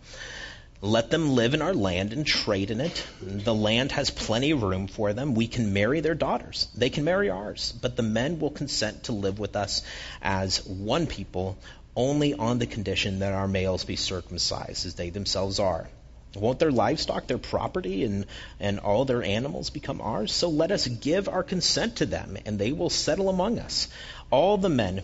Let 0.81 1.09
them 1.09 1.31
live 1.31 1.55
in 1.55 1.63
our 1.63 1.73
land 1.73 2.13
and 2.13 2.27
trade 2.27 2.69
in 2.69 2.79
it. 2.79 3.07
The 3.23 3.55
land 3.55 3.91
has 3.93 4.11
plenty 4.11 4.51
of 4.51 4.61
room 4.61 4.85
for 4.85 5.13
them. 5.13 5.33
We 5.33 5.47
can 5.47 5.73
marry 5.73 5.99
their 6.01 6.13
daughters. 6.13 6.67
They 6.75 6.91
can 6.91 7.05
marry 7.05 7.31
ours. 7.31 7.73
But 7.81 7.95
the 7.95 8.03
men 8.03 8.39
will 8.39 8.51
consent 8.51 9.05
to 9.05 9.13
live 9.13 9.39
with 9.39 9.55
us 9.55 9.81
as 10.21 10.63
one 10.63 11.07
people 11.07 11.57
only 11.95 12.33
on 12.33 12.59
the 12.59 12.67
condition 12.67 13.19
that 13.19 13.33
our 13.33 13.47
males 13.47 13.85
be 13.85 13.95
circumcised, 13.95 14.85
as 14.85 14.95
they 14.95 15.09
themselves 15.09 15.59
are. 15.59 15.89
Won't 16.35 16.59
their 16.59 16.71
livestock, 16.71 17.27
their 17.27 17.37
property, 17.37 18.03
and, 18.03 18.25
and 18.59 18.79
all 18.79 19.05
their 19.05 19.23
animals 19.23 19.69
become 19.69 20.01
ours? 20.01 20.33
So 20.33 20.49
let 20.49 20.71
us 20.71 20.87
give 20.87 21.29
our 21.29 21.43
consent 21.43 21.97
to 21.97 22.05
them, 22.05 22.37
and 22.45 22.59
they 22.59 22.73
will 22.73 22.89
settle 22.89 23.29
among 23.29 23.59
us. 23.59 23.87
All 24.31 24.57
the 24.57 24.69
men 24.69 25.03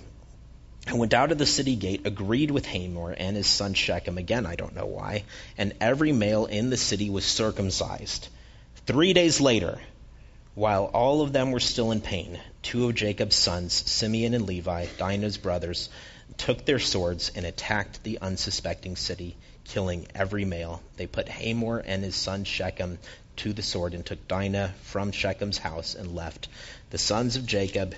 who 0.89 0.98
went 0.98 1.14
out 1.14 1.32
of 1.32 1.38
the 1.38 1.46
city 1.46 1.76
gate 1.76 2.06
agreed 2.06 2.52
with 2.52 2.66
Hamor 2.66 3.12
and 3.12 3.38
his 3.38 3.48
son 3.48 3.74
Shechem. 3.74 4.18
Again, 4.18 4.46
I 4.46 4.56
don't 4.56 4.76
know 4.76 4.88
why. 4.88 5.24
And 5.58 5.74
every 5.80 6.12
male 6.12 6.48
in 6.48 6.70
the 6.70 6.78
city 6.78 7.10
was 7.10 7.24
circumcised. 7.24 8.28
Three 8.88 9.14
days 9.14 9.39
later, 9.39 9.80
while 10.56 10.86
all 10.86 11.22
of 11.22 11.32
them 11.32 11.52
were 11.52 11.60
still 11.60 11.92
in 11.92 12.02
pain, 12.02 12.39
two 12.62 12.89
of 12.89 12.96
Jacob's 12.96 13.36
sons, 13.36 13.74
Simeon 13.74 14.34
and 14.34 14.46
Levi, 14.46 14.88
Dinah's 14.98 15.38
brothers, 15.38 15.89
took 16.38 16.65
their 16.65 16.79
swords 16.79 17.32
and 17.36 17.45
attacked 17.45 18.03
the 18.03 18.19
unsuspecting 18.19 18.95
city, 18.95 19.36
killing 19.65 20.07
every 20.15 20.45
male. 20.45 20.82
They 20.97 21.07
put 21.07 21.27
Hamor 21.29 21.79
and 21.79 22.03
his 22.03 22.15
son 22.15 22.43
Shechem 22.43 22.99
to 23.38 23.53
the 23.53 23.61
sword 23.61 23.93
and 23.93 24.05
took 24.05 24.27
Dinah 24.27 24.73
from 24.84 25.11
Shechem's 25.11 25.57
house 25.57 25.95
and 25.95 26.13
left. 26.15 26.47
The 26.89 26.97
sons 26.97 27.38
of 27.38 27.45
Jacob 27.45 27.95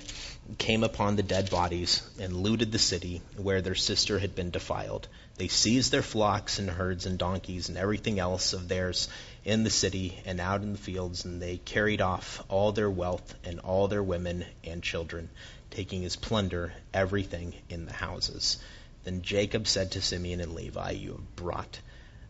came 0.58 0.84
upon 0.84 1.16
the 1.16 1.22
dead 1.22 1.50
bodies 1.50 2.02
and 2.18 2.36
looted 2.36 2.70
the 2.70 2.78
city 2.78 3.22
where 3.36 3.60
their 3.60 3.74
sister 3.74 4.18
had 4.18 4.34
been 4.34 4.50
defiled. 4.50 5.08
They 5.36 5.48
seized 5.48 5.90
their 5.90 6.02
flocks 6.02 6.58
and 6.58 6.70
herds 6.70 7.06
and 7.06 7.18
donkeys 7.18 7.68
and 7.68 7.76
everything 7.76 8.18
else 8.18 8.52
of 8.52 8.68
theirs 8.68 9.08
in 9.44 9.64
the 9.64 9.70
city 9.70 10.22
and 10.24 10.40
out 10.40 10.62
in 10.62 10.72
the 10.72 10.78
fields, 10.78 11.24
and 11.24 11.42
they 11.42 11.56
carried 11.56 12.00
off 12.00 12.42
all 12.48 12.72
their 12.72 12.90
wealth 12.90 13.34
and 13.44 13.58
all 13.60 13.88
their 13.88 14.02
women 14.02 14.44
and 14.62 14.82
children 14.82 15.28
taking 15.74 16.04
as 16.04 16.14
plunder 16.14 16.72
everything 16.92 17.52
in 17.68 17.84
the 17.84 17.92
houses. 17.92 18.58
Then 19.02 19.22
Jacob 19.22 19.66
said 19.66 19.90
to 19.92 20.00
Simeon 20.00 20.40
and 20.40 20.54
Levi, 20.54 20.92
You 20.92 21.12
have 21.12 21.36
brought 21.36 21.80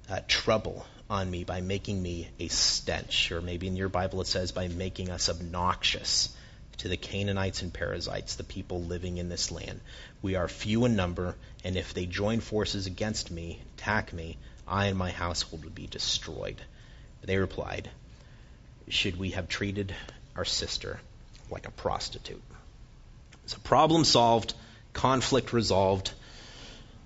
uh, 0.08 0.20
trouble 0.26 0.86
on 1.10 1.30
me 1.30 1.44
by 1.44 1.60
making 1.60 2.02
me 2.02 2.30
a 2.40 2.48
stench. 2.48 3.30
Or 3.30 3.42
maybe 3.42 3.66
in 3.66 3.76
your 3.76 3.90
Bible 3.90 4.22
it 4.22 4.28
says, 4.28 4.50
by 4.50 4.68
making 4.68 5.10
us 5.10 5.28
obnoxious 5.28 6.34
to 6.78 6.88
the 6.88 6.96
Canaanites 6.96 7.60
and 7.60 7.72
Perizzites, 7.72 8.36
the 8.36 8.44
people 8.44 8.82
living 8.82 9.18
in 9.18 9.28
this 9.28 9.50
land. 9.50 9.80
We 10.22 10.36
are 10.36 10.48
few 10.48 10.86
in 10.86 10.96
number, 10.96 11.36
and 11.64 11.76
if 11.76 11.92
they 11.92 12.06
join 12.06 12.40
forces 12.40 12.86
against 12.86 13.30
me, 13.30 13.60
attack 13.76 14.12
me, 14.14 14.38
I 14.66 14.86
and 14.86 14.98
my 14.98 15.10
household 15.10 15.64
would 15.64 15.74
be 15.74 15.86
destroyed. 15.86 16.56
But 17.20 17.26
they 17.26 17.36
replied, 17.36 17.90
Should 18.88 19.18
we 19.18 19.30
have 19.32 19.48
treated 19.48 19.94
our 20.34 20.46
sister 20.46 20.98
like 21.50 21.68
a 21.68 21.70
prostitute? 21.70 22.42
So, 23.46 23.58
problem 23.62 24.04
solved, 24.04 24.54
conflict 24.92 25.52
resolved. 25.52 26.12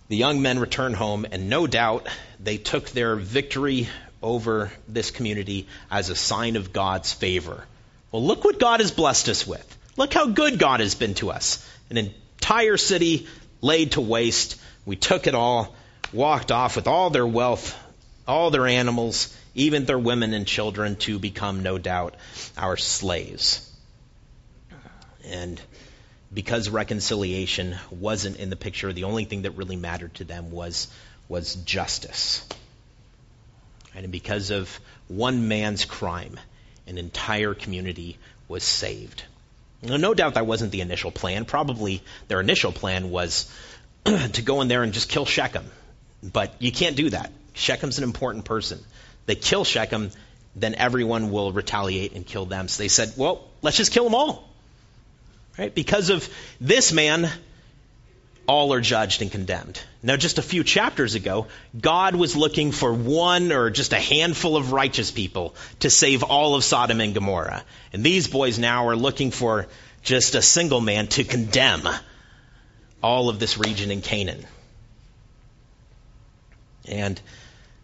The 0.08 0.16
young 0.16 0.40
men 0.40 0.58
returned 0.58 0.96
home, 0.96 1.26
and 1.30 1.50
no 1.50 1.66
doubt 1.66 2.08
they 2.40 2.56
took 2.56 2.90
their 2.90 3.16
victory 3.16 3.88
over 4.22 4.72
this 4.86 5.10
community 5.10 5.66
as 5.90 6.10
a 6.10 6.16
sign 6.16 6.56
of 6.56 6.72
God's 6.72 7.12
favor. 7.12 7.64
Well, 8.10 8.24
look 8.24 8.44
what 8.44 8.58
God 8.58 8.80
has 8.80 8.90
blessed 8.90 9.28
us 9.28 9.46
with. 9.46 9.76
Look 9.96 10.14
how 10.14 10.26
good 10.26 10.58
God 10.58 10.80
has 10.80 10.94
been 10.94 11.14
to 11.14 11.30
us. 11.30 11.68
An 11.90 11.98
entire 11.98 12.76
city 12.76 13.26
laid 13.60 13.92
to 13.92 14.00
waste. 14.00 14.60
We 14.86 14.96
took 14.96 15.26
it 15.26 15.34
all, 15.34 15.74
walked 16.12 16.52
off 16.52 16.76
with 16.76 16.86
all 16.86 17.10
their 17.10 17.26
wealth, 17.26 17.76
all 18.26 18.50
their 18.50 18.66
animals, 18.66 19.34
even 19.54 19.84
their 19.84 19.98
women 19.98 20.34
and 20.34 20.46
children 20.46 20.96
to 20.96 21.18
become, 21.18 21.62
no 21.62 21.78
doubt, 21.78 22.14
our 22.56 22.76
slaves. 22.76 23.64
And 25.24 25.60
because 26.32 26.68
reconciliation 26.68 27.76
wasn't 27.90 28.36
in 28.36 28.50
the 28.50 28.56
picture, 28.56 28.92
the 28.92 29.04
only 29.04 29.24
thing 29.24 29.42
that 29.42 29.52
really 29.52 29.76
mattered 29.76 30.14
to 30.14 30.24
them 30.24 30.50
was, 30.50 30.88
was 31.28 31.54
justice. 31.54 32.46
And 33.94 34.12
because 34.12 34.50
of 34.50 34.78
one 35.08 35.48
man's 35.48 35.84
crime, 35.84 36.38
an 36.86 36.98
entire 36.98 37.54
community 37.54 38.18
was 38.46 38.62
saved. 38.62 39.24
Now, 39.82 39.96
no 39.96 40.14
doubt 40.14 40.34
that 40.34 40.46
wasn't 40.46 40.72
the 40.72 40.80
initial 40.80 41.10
plan. 41.10 41.44
Probably 41.44 42.02
their 42.26 42.40
initial 42.40 42.72
plan 42.72 43.10
was 43.10 43.50
to 44.04 44.42
go 44.42 44.60
in 44.60 44.68
there 44.68 44.82
and 44.82 44.92
just 44.92 45.08
kill 45.08 45.24
Shechem. 45.24 45.64
But 46.22 46.54
you 46.58 46.72
can't 46.72 46.96
do 46.96 47.10
that. 47.10 47.30
Shechem's 47.54 47.98
an 47.98 48.04
important 48.04 48.44
person. 48.44 48.80
They 49.26 49.34
kill 49.34 49.64
Shechem, 49.64 50.10
then 50.56 50.74
everyone 50.74 51.30
will 51.30 51.52
retaliate 51.52 52.14
and 52.14 52.26
kill 52.26 52.46
them. 52.46 52.68
So 52.68 52.82
they 52.82 52.88
said, 52.88 53.12
well, 53.16 53.44
let's 53.62 53.76
just 53.76 53.92
kill 53.92 54.04
them 54.04 54.14
all. 54.14 54.47
Right? 55.58 55.74
Because 55.74 56.10
of 56.10 56.28
this 56.60 56.92
man, 56.92 57.28
all 58.46 58.72
are 58.72 58.80
judged 58.80 59.20
and 59.20 59.30
condemned. 59.30 59.80
Now, 60.02 60.16
just 60.16 60.38
a 60.38 60.42
few 60.42 60.64
chapters 60.64 61.16
ago, 61.16 61.48
God 61.78 62.14
was 62.14 62.36
looking 62.36 62.72
for 62.72 62.94
one 62.94 63.52
or 63.52 63.68
just 63.68 63.92
a 63.92 64.00
handful 64.00 64.56
of 64.56 64.72
righteous 64.72 65.10
people 65.10 65.54
to 65.80 65.90
save 65.90 66.22
all 66.22 66.54
of 66.54 66.64
Sodom 66.64 67.00
and 67.00 67.12
Gomorrah. 67.12 67.64
And 67.92 68.04
these 68.04 68.28
boys 68.28 68.58
now 68.58 68.86
are 68.88 68.96
looking 68.96 69.32
for 69.32 69.66
just 70.02 70.34
a 70.34 70.42
single 70.42 70.80
man 70.80 71.08
to 71.08 71.24
condemn 71.24 71.86
all 73.02 73.28
of 73.28 73.38
this 73.38 73.58
region 73.58 73.90
in 73.90 74.00
Canaan. 74.00 74.46
And 76.86 77.20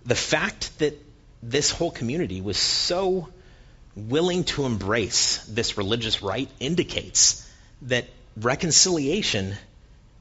the 0.06 0.14
fact 0.14 0.78
that 0.78 0.96
this 1.42 1.70
whole 1.70 1.90
community 1.90 2.40
was 2.40 2.56
so 2.56 3.28
willing 3.96 4.44
to 4.44 4.64
embrace 4.64 5.44
this 5.44 5.76
religious 5.76 6.22
rite 6.22 6.48
indicates 6.58 7.43
that 7.84 8.06
reconciliation 8.36 9.54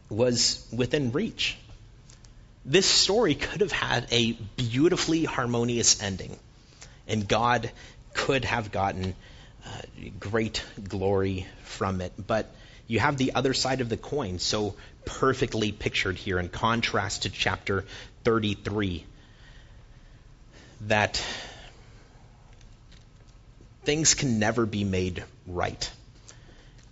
was 0.10 0.66
within 0.72 1.12
reach. 1.12 1.58
This 2.66 2.86
story 2.86 3.36
could 3.36 3.62
have 3.62 3.72
had 3.72 4.08
a 4.12 4.34
beautifully 4.56 5.26
harmonious 5.26 6.02
ending, 6.02 6.38
and 7.08 7.28
God 7.28 7.72
could 8.14 8.46
have 8.46 8.72
gotten 8.72 9.16
uh, 9.66 9.82
great 10.20 10.64
glory 10.88 11.48
from 11.64 12.02
it. 12.02 12.14
But 12.26 12.54
you 12.88 13.00
have 13.00 13.18
the 13.18 13.34
other 13.36 13.54
side 13.54 13.82
of 13.82 13.90
the 13.90 13.98
coin 13.98 14.40
so 14.40 14.76
perfectly 15.06 15.72
pictured 15.72 16.18
here 16.18 16.40
in 16.40 16.50
contrast 16.50 17.24
to 17.24 17.30
chapter 17.30 17.86
33 18.24 19.06
that 20.88 21.22
things 23.84 24.14
can 24.14 24.40
never 24.40 24.66
be 24.66 24.84
made 24.84 25.24
right 25.48 25.92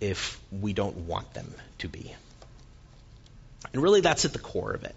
if 0.02 0.40
we 0.50 0.72
don't 0.72 0.96
want 1.06 1.32
them 1.32 1.54
to 1.78 1.88
be. 1.88 2.12
And 3.72 3.80
really, 3.80 4.00
that's 4.00 4.24
at 4.24 4.32
the 4.32 4.40
core 4.40 4.72
of 4.72 4.82
it. 4.82 4.96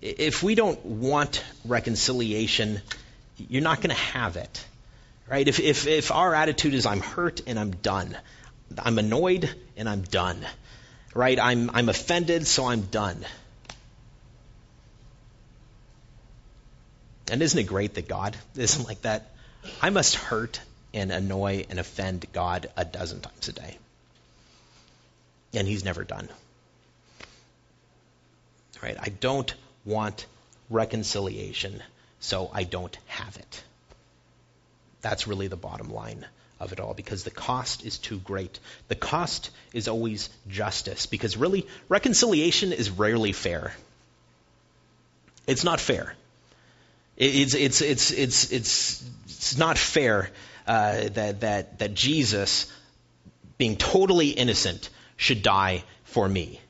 If 0.00 0.44
we 0.44 0.54
don't 0.54 0.82
want 0.84 1.44
reconciliation, 1.64 2.80
you're 3.36 3.62
not 3.62 3.78
going 3.78 3.90
to 3.90 4.02
have 4.02 4.36
it. 4.36 4.64
Right? 5.28 5.46
If, 5.46 5.58
if, 5.58 5.88
if 5.88 6.12
our 6.12 6.34
attitude 6.34 6.74
is, 6.74 6.86
I'm 6.86 7.00
hurt 7.00 7.42
and 7.48 7.58
I'm 7.58 7.72
done, 7.72 8.16
I'm 8.78 8.98
annoyed 8.98 9.50
and 9.76 9.88
I'm 9.88 10.02
done, 10.02 10.38
right? 11.14 11.38
I'm, 11.38 11.70
I'm 11.70 11.88
offended, 11.88 12.46
so 12.46 12.66
I'm 12.66 12.82
done. 12.82 13.24
And 17.30 17.42
isn't 17.42 17.58
it 17.58 17.64
great 17.64 17.94
that 17.94 18.06
God 18.06 18.36
isn't 18.56 18.86
like 18.86 19.02
that? 19.02 19.30
I 19.80 19.90
must 19.90 20.14
hurt 20.14 20.60
and 20.94 21.10
annoy 21.10 21.66
and 21.70 21.80
offend 21.80 22.26
God 22.32 22.68
a 22.76 22.84
dozen 22.84 23.20
times 23.20 23.48
a 23.48 23.52
day. 23.52 23.78
And 25.54 25.66
He's 25.66 25.84
never 25.84 26.04
done. 26.04 26.28
Right? 28.82 28.96
I 29.00 29.10
don't 29.10 29.54
want 29.84 30.26
reconciliation, 30.70 31.82
so 32.20 32.50
I 32.52 32.64
don't 32.64 32.96
have 33.06 33.36
it. 33.36 33.62
That's 35.02 35.26
really 35.26 35.48
the 35.48 35.56
bottom 35.56 35.92
line 35.92 36.24
of 36.62 36.72
it 36.72 36.80
all 36.80 36.94
because 36.94 37.24
the 37.24 37.30
cost 37.30 37.84
is 37.84 37.98
too 37.98 38.18
great. 38.18 38.60
The 38.88 38.94
cost 38.94 39.50
is 39.72 39.88
always 39.88 40.30
justice 40.48 41.06
because 41.06 41.36
really, 41.36 41.66
reconciliation 41.88 42.72
is 42.72 42.90
rarely 42.90 43.32
fair. 43.32 43.72
It's 45.46 45.64
not 45.64 45.80
fair. 45.80 46.14
It's, 47.16 47.54
it's, 47.54 47.80
it's, 47.82 48.10
it's, 48.12 48.52
it's, 48.52 49.04
it's 49.24 49.58
not 49.58 49.76
fair 49.76 50.30
uh, 50.66 51.08
that, 51.10 51.40
that, 51.40 51.78
that 51.80 51.94
Jesus, 51.94 52.72
being 53.58 53.76
totally 53.76 54.28
innocent, 54.28 54.88
should 55.22 55.42
die 55.42 55.84
for 56.04 56.28
me. 56.28 56.60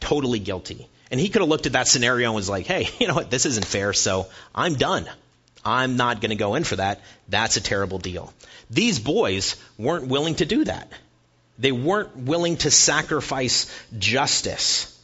Totally 0.00 0.40
guilty. 0.40 0.88
And 1.10 1.20
he 1.20 1.28
could 1.28 1.40
have 1.40 1.48
looked 1.48 1.66
at 1.66 1.72
that 1.72 1.86
scenario 1.86 2.28
and 2.28 2.34
was 2.34 2.48
like, 2.48 2.66
hey, 2.66 2.88
you 2.98 3.06
know 3.06 3.14
what, 3.14 3.30
this 3.30 3.46
isn't 3.46 3.64
fair, 3.64 3.92
so 3.92 4.26
I'm 4.54 4.74
done. 4.74 5.08
I'm 5.64 5.96
not 5.96 6.20
going 6.20 6.30
to 6.30 6.36
go 6.36 6.56
in 6.56 6.64
for 6.64 6.76
that. 6.76 7.00
That's 7.28 7.56
a 7.56 7.60
terrible 7.60 7.98
deal. 7.98 8.34
These 8.70 8.98
boys 8.98 9.56
weren't 9.78 10.08
willing 10.08 10.34
to 10.36 10.44
do 10.44 10.64
that. 10.64 10.90
They 11.58 11.70
weren't 11.70 12.16
willing 12.16 12.56
to 12.58 12.70
sacrifice 12.72 13.72
justice, 13.96 14.98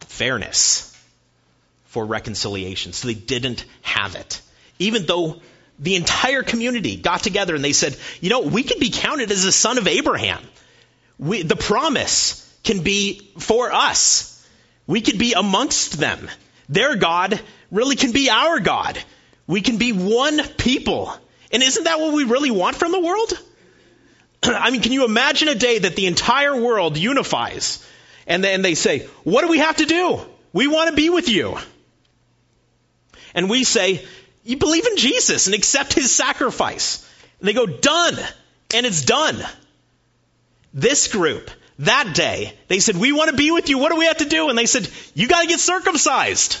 fairness 0.00 0.96
for 1.86 2.06
reconciliation. 2.06 2.94
So 2.94 3.08
they 3.08 3.14
didn't 3.14 3.66
have 3.82 4.14
it. 4.14 4.40
Even 4.78 5.04
though 5.04 5.42
the 5.78 5.96
entire 5.96 6.42
community 6.42 6.96
got 6.96 7.22
together 7.22 7.54
and 7.54 7.64
they 7.64 7.72
said, 7.72 7.96
you 8.20 8.30
know, 8.30 8.40
we 8.40 8.62
could 8.62 8.80
be 8.80 8.90
counted 8.90 9.30
as 9.30 9.44
a 9.44 9.52
son 9.52 9.78
of 9.78 9.88
Abraham. 9.88 10.42
We, 11.18 11.42
the 11.42 11.56
promise 11.56 12.40
can 12.62 12.82
be 12.82 13.32
for 13.38 13.72
us. 13.72 14.30
We 14.86 15.00
could 15.00 15.18
be 15.18 15.32
amongst 15.32 15.98
them. 15.98 16.30
Their 16.68 16.96
God 16.96 17.40
really 17.70 17.96
can 17.96 18.12
be 18.12 18.30
our 18.30 18.60
God. 18.60 19.02
We 19.46 19.60
can 19.60 19.76
be 19.76 19.92
one 19.92 20.42
people. 20.56 21.12
And 21.52 21.62
isn't 21.62 21.84
that 21.84 22.00
what 22.00 22.14
we 22.14 22.24
really 22.24 22.50
want 22.50 22.76
from 22.76 22.92
the 22.92 23.00
world? 23.00 23.32
I 24.42 24.70
mean, 24.70 24.82
can 24.82 24.92
you 24.92 25.04
imagine 25.04 25.48
a 25.48 25.54
day 25.54 25.80
that 25.80 25.96
the 25.96 26.06
entire 26.06 26.60
world 26.60 26.96
unifies 26.96 27.84
and 28.26 28.42
then 28.42 28.62
they 28.62 28.74
say, 28.74 29.06
What 29.24 29.42
do 29.42 29.48
we 29.48 29.58
have 29.58 29.76
to 29.76 29.86
do? 29.86 30.20
We 30.52 30.66
want 30.68 30.90
to 30.90 30.96
be 30.96 31.10
with 31.10 31.28
you. 31.28 31.58
And 33.34 33.50
we 33.50 33.64
say, 33.64 34.04
You 34.44 34.58
believe 34.58 34.86
in 34.86 34.96
Jesus 34.96 35.46
and 35.46 35.54
accept 35.54 35.94
his 35.94 36.14
sacrifice. 36.14 37.08
And 37.40 37.48
they 37.48 37.54
go, 37.54 37.66
Done. 37.66 38.16
And 38.74 38.86
it's 38.86 39.04
done. 39.04 39.42
This 40.72 41.08
group 41.08 41.50
that 41.80 42.14
day, 42.14 42.54
they 42.68 42.80
said, 42.80 42.96
We 42.96 43.12
want 43.12 43.30
to 43.30 43.36
be 43.36 43.50
with 43.50 43.68
you. 43.68 43.78
What 43.78 43.90
do 43.90 43.96
we 43.96 44.04
have 44.04 44.18
to 44.18 44.28
do? 44.28 44.48
And 44.48 44.58
they 44.58 44.66
said, 44.66 44.88
You 45.14 45.28
got 45.28 45.42
to 45.42 45.48
get 45.48 45.60
circumcised. 45.60 46.58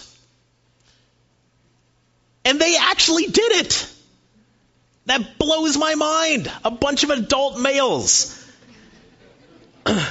And 2.44 2.60
they 2.60 2.76
actually 2.76 3.26
did 3.26 3.52
it. 3.52 3.90
That 5.06 5.38
blows 5.38 5.76
my 5.76 5.94
mind. 5.94 6.50
A 6.64 6.70
bunch 6.70 7.04
of 7.04 7.10
adult 7.10 7.58
males. 7.58 8.40
and 9.86 10.06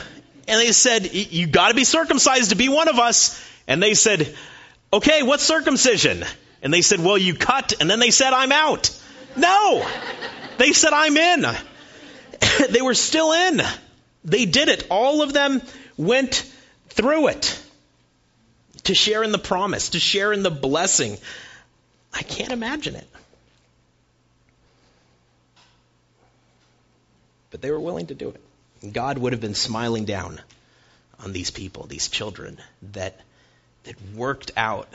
they 0.48 0.72
said, 0.72 1.14
You 1.14 1.48
got 1.48 1.70
to 1.70 1.74
be 1.74 1.84
circumcised 1.84 2.52
to 2.52 2.56
be 2.56 2.70
one 2.70 2.88
of 2.88 3.00
us. 3.00 3.44
And 3.68 3.82
they 3.82 3.96
said, 3.96 4.36
Okay, 4.92 5.24
what's 5.24 5.44
circumcision? 5.44 6.24
And 6.64 6.74
they 6.74 6.82
said, 6.82 7.00
Well, 7.00 7.18
you 7.18 7.36
cut. 7.36 7.74
And 7.80 7.90
then 7.90 8.00
they 8.00 8.10
said, 8.10 8.34
I'm 8.34 8.52
out. 8.52 8.90
No. 9.36 9.88
They 10.58 10.72
said, 10.72 10.94
I'm 10.94 11.16
in. 11.16 11.46
they 12.70 12.82
were 12.82 12.96
still 12.96 13.32
in. 13.34 13.62
They 14.24 14.46
did 14.46 14.70
it. 14.70 14.88
All 14.90 15.22
of 15.22 15.34
them 15.34 15.62
went 15.98 16.50
through 16.90 17.28
it 17.28 17.60
to 18.86 18.96
share 18.96 19.24
in 19.24 19.32
the 19.32 19.38
promise, 19.38 19.90
to 19.90 20.00
share 20.00 20.34
in 20.34 20.42
the 20.42 20.52
blessing. 20.52 21.18
I 22.14 22.24
can't 22.24 22.52
imagine 22.52 22.96
it. 22.96 23.08
but 27.54 27.62
they 27.62 27.70
were 27.70 27.80
willing 27.80 28.08
to 28.08 28.16
do 28.16 28.30
it. 28.30 28.94
God 28.94 29.20
would 29.20 29.32
have 29.32 29.40
been 29.40 29.54
smiling 29.54 30.06
down 30.06 30.42
on 31.20 31.34
these 31.34 31.52
people, 31.52 31.86
these 31.86 32.08
children, 32.08 32.58
that, 32.94 33.20
that 33.84 33.96
worked 34.16 34.52
out 34.58 34.90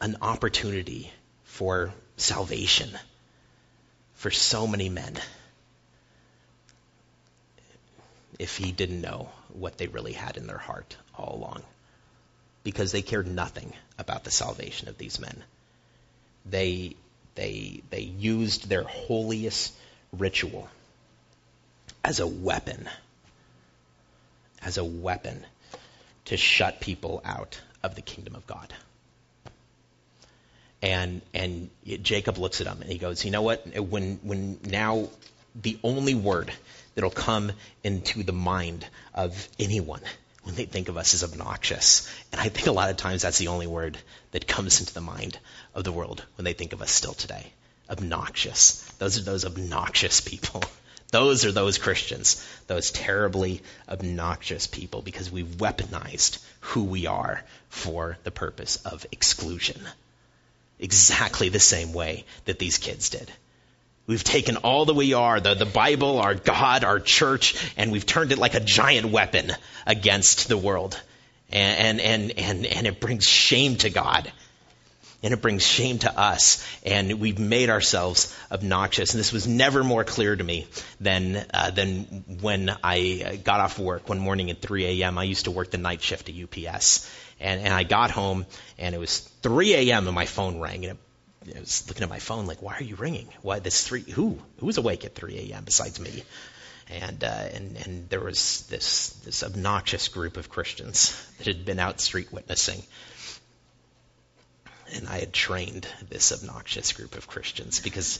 an 0.00 0.16
opportunity 0.22 1.12
for 1.44 1.92
salvation 2.16 2.90
for 4.14 4.30
so 4.30 4.66
many 4.66 4.88
men 4.88 5.18
if 8.38 8.56
he 8.56 8.72
didn't 8.72 9.02
know 9.02 9.28
what 9.52 9.76
they 9.76 9.86
really 9.86 10.12
had 10.12 10.36
in 10.36 10.46
their 10.46 10.58
heart 10.58 10.96
all 11.14 11.36
along. 11.36 11.62
Because 12.62 12.92
they 12.92 13.02
cared 13.02 13.26
nothing 13.26 13.72
about 13.98 14.24
the 14.24 14.30
salvation 14.30 14.88
of 14.88 14.96
these 14.96 15.20
men. 15.20 15.42
They, 16.46 16.96
they, 17.34 17.82
they 17.90 18.00
used 18.00 18.68
their 18.68 18.84
holiest 18.84 19.74
ritual 20.12 20.68
as 22.04 22.20
a 22.20 22.26
weapon, 22.26 22.88
as 24.62 24.78
a 24.78 24.84
weapon 24.84 25.44
to 26.26 26.36
shut 26.36 26.80
people 26.80 27.20
out 27.24 27.60
of 27.82 27.94
the 27.94 28.02
kingdom 28.02 28.34
of 28.34 28.46
God. 28.46 28.72
And 30.82 31.20
and 31.34 31.70
Jacob 32.02 32.38
looks 32.38 32.60
at 32.60 32.66
him 32.66 32.80
and 32.80 32.90
he 32.90 32.98
goes, 32.98 33.24
you 33.24 33.30
know 33.30 33.42
what? 33.42 33.66
When 33.78 34.18
when 34.22 34.58
now 34.64 35.08
the 35.54 35.78
only 35.82 36.14
word 36.14 36.52
that'll 36.94 37.10
come 37.10 37.52
into 37.84 38.22
the 38.22 38.32
mind 38.32 38.86
of 39.14 39.48
anyone 39.58 40.00
when 40.42 40.54
they 40.54 40.64
think 40.64 40.88
of 40.88 40.96
us 40.96 41.14
is 41.14 41.22
obnoxious. 41.24 42.10
And 42.32 42.40
I 42.40 42.48
think 42.48 42.66
a 42.66 42.72
lot 42.72 42.90
of 42.90 42.96
times 42.96 43.22
that's 43.22 43.38
the 43.38 43.48
only 43.48 43.66
word 43.66 43.98
that 44.32 44.46
comes 44.46 44.80
into 44.80 44.94
the 44.94 45.00
mind 45.00 45.38
of 45.74 45.84
the 45.84 45.92
world 45.92 46.24
when 46.36 46.44
they 46.44 46.54
think 46.54 46.72
of 46.72 46.82
us 46.82 46.90
still 46.90 47.12
today. 47.12 47.52
Obnoxious. 47.88 48.82
Those 48.98 49.18
are 49.18 49.22
those 49.22 49.44
obnoxious 49.44 50.20
people. 50.20 50.62
Those 51.12 51.44
are 51.44 51.50
those 51.50 51.76
Christians, 51.76 52.46
those 52.68 52.92
terribly 52.92 53.62
obnoxious 53.88 54.68
people, 54.68 55.02
because 55.02 55.28
we've 55.28 55.56
weaponized 55.56 56.38
who 56.60 56.84
we 56.84 57.08
are 57.08 57.42
for 57.68 58.16
the 58.22 58.30
purpose 58.30 58.76
of 58.84 59.04
exclusion. 59.10 59.80
Exactly 60.80 61.50
the 61.50 61.60
same 61.60 61.92
way 61.92 62.24
that 62.46 62.58
these 62.58 62.78
kids 62.78 63.10
did. 63.10 63.30
We've 64.06 64.24
taken 64.24 64.56
all 64.56 64.86
that 64.86 64.94
we 64.94 65.12
are, 65.12 65.38
the, 65.38 65.54
the 65.54 65.66
Bible, 65.66 66.18
our 66.18 66.34
God, 66.34 66.82
our 66.82 66.98
church, 66.98 67.54
and 67.76 67.92
we've 67.92 68.06
turned 68.06 68.32
it 68.32 68.38
like 68.38 68.54
a 68.54 68.60
giant 68.60 69.10
weapon 69.12 69.52
against 69.86 70.48
the 70.48 70.56
world. 70.56 71.00
And, 71.50 72.00
and, 72.00 72.30
and, 72.32 72.66
and 72.66 72.86
it 72.86 72.98
brings 72.98 73.24
shame 73.24 73.76
to 73.76 73.90
God. 73.90 74.32
And 75.22 75.34
it 75.34 75.42
brings 75.42 75.64
shame 75.64 75.98
to 75.98 76.18
us. 76.18 76.66
And 76.82 77.20
we've 77.20 77.38
made 77.38 77.68
ourselves 77.68 78.36
obnoxious. 78.50 79.12
And 79.12 79.20
this 79.20 79.32
was 79.32 79.46
never 79.46 79.84
more 79.84 80.02
clear 80.02 80.34
to 80.34 80.42
me 80.42 80.66
than, 80.98 81.44
uh, 81.52 81.70
than 81.70 82.24
when 82.40 82.74
I 82.82 83.38
got 83.44 83.60
off 83.60 83.78
work 83.78 84.08
one 84.08 84.18
morning 84.18 84.50
at 84.50 84.62
3 84.62 85.02
a.m. 85.02 85.18
I 85.18 85.24
used 85.24 85.44
to 85.44 85.50
work 85.50 85.70
the 85.70 85.78
night 85.78 86.02
shift 86.02 86.30
at 86.30 86.34
UPS. 86.34 87.08
And, 87.38 87.60
and 87.60 87.72
I 87.72 87.84
got 87.84 88.10
home, 88.10 88.46
and 88.78 88.94
it 88.94 88.98
was 88.98 89.29
3 89.42 89.74
a.m. 89.74 90.06
and 90.06 90.14
my 90.14 90.26
phone 90.26 90.60
rang. 90.60 90.84
And 90.84 90.98
it 90.98 90.98
I 91.56 91.58
was 91.58 91.88
looking 91.88 92.02
at 92.02 92.08
my 92.10 92.18
phone, 92.18 92.46
like, 92.46 92.60
why 92.60 92.76
are 92.76 92.82
you 92.82 92.96
ringing? 92.96 93.28
Why 93.40 93.60
this 93.60 93.86
three? 93.86 94.02
Who? 94.02 94.38
Who's 94.58 94.76
awake 94.76 95.04
at 95.04 95.14
3 95.14 95.50
a.m. 95.50 95.64
besides 95.64 95.98
me? 95.98 96.22
And 96.88 97.22
uh, 97.24 97.48
and 97.54 97.76
and 97.76 98.08
there 98.10 98.20
was 98.20 98.66
this 98.68 99.10
this 99.24 99.42
obnoxious 99.42 100.08
group 100.08 100.36
of 100.36 100.50
Christians 100.50 101.14
that 101.38 101.46
had 101.46 101.64
been 101.64 101.78
out 101.78 102.00
street 102.00 102.32
witnessing, 102.32 102.82
and 104.92 105.08
I 105.08 105.20
had 105.20 105.32
trained 105.32 105.86
this 106.08 106.32
obnoxious 106.32 106.92
group 106.92 107.16
of 107.16 107.28
Christians 107.28 107.80
because 107.80 108.18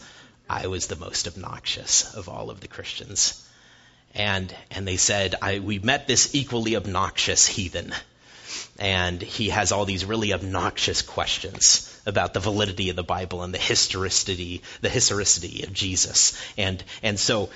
I 0.48 0.68
was 0.68 0.86
the 0.86 0.96
most 0.96 1.26
obnoxious 1.26 2.14
of 2.14 2.28
all 2.28 2.48
of 2.48 2.60
the 2.60 2.68
Christians. 2.68 3.46
And 4.14 4.54
and 4.70 4.86
they 4.86 4.96
said, 4.96 5.34
I, 5.42 5.58
we 5.58 5.80
met 5.80 6.06
this 6.06 6.34
equally 6.34 6.76
obnoxious 6.76 7.46
heathen 7.46 7.92
and 8.78 9.20
he 9.20 9.50
has 9.50 9.72
all 9.72 9.84
these 9.84 10.04
really 10.04 10.32
obnoxious 10.32 11.02
questions 11.02 11.86
about 12.06 12.34
the 12.34 12.40
validity 12.40 12.90
of 12.90 12.96
the 12.96 13.02
Bible 13.02 13.42
and 13.42 13.52
the 13.52 13.58
historicity, 13.58 14.62
the 14.80 14.88
historicity 14.88 15.62
of 15.62 15.72
Jesus. 15.72 16.40
And, 16.56 16.82
and 17.02 17.18
so, 17.18 17.50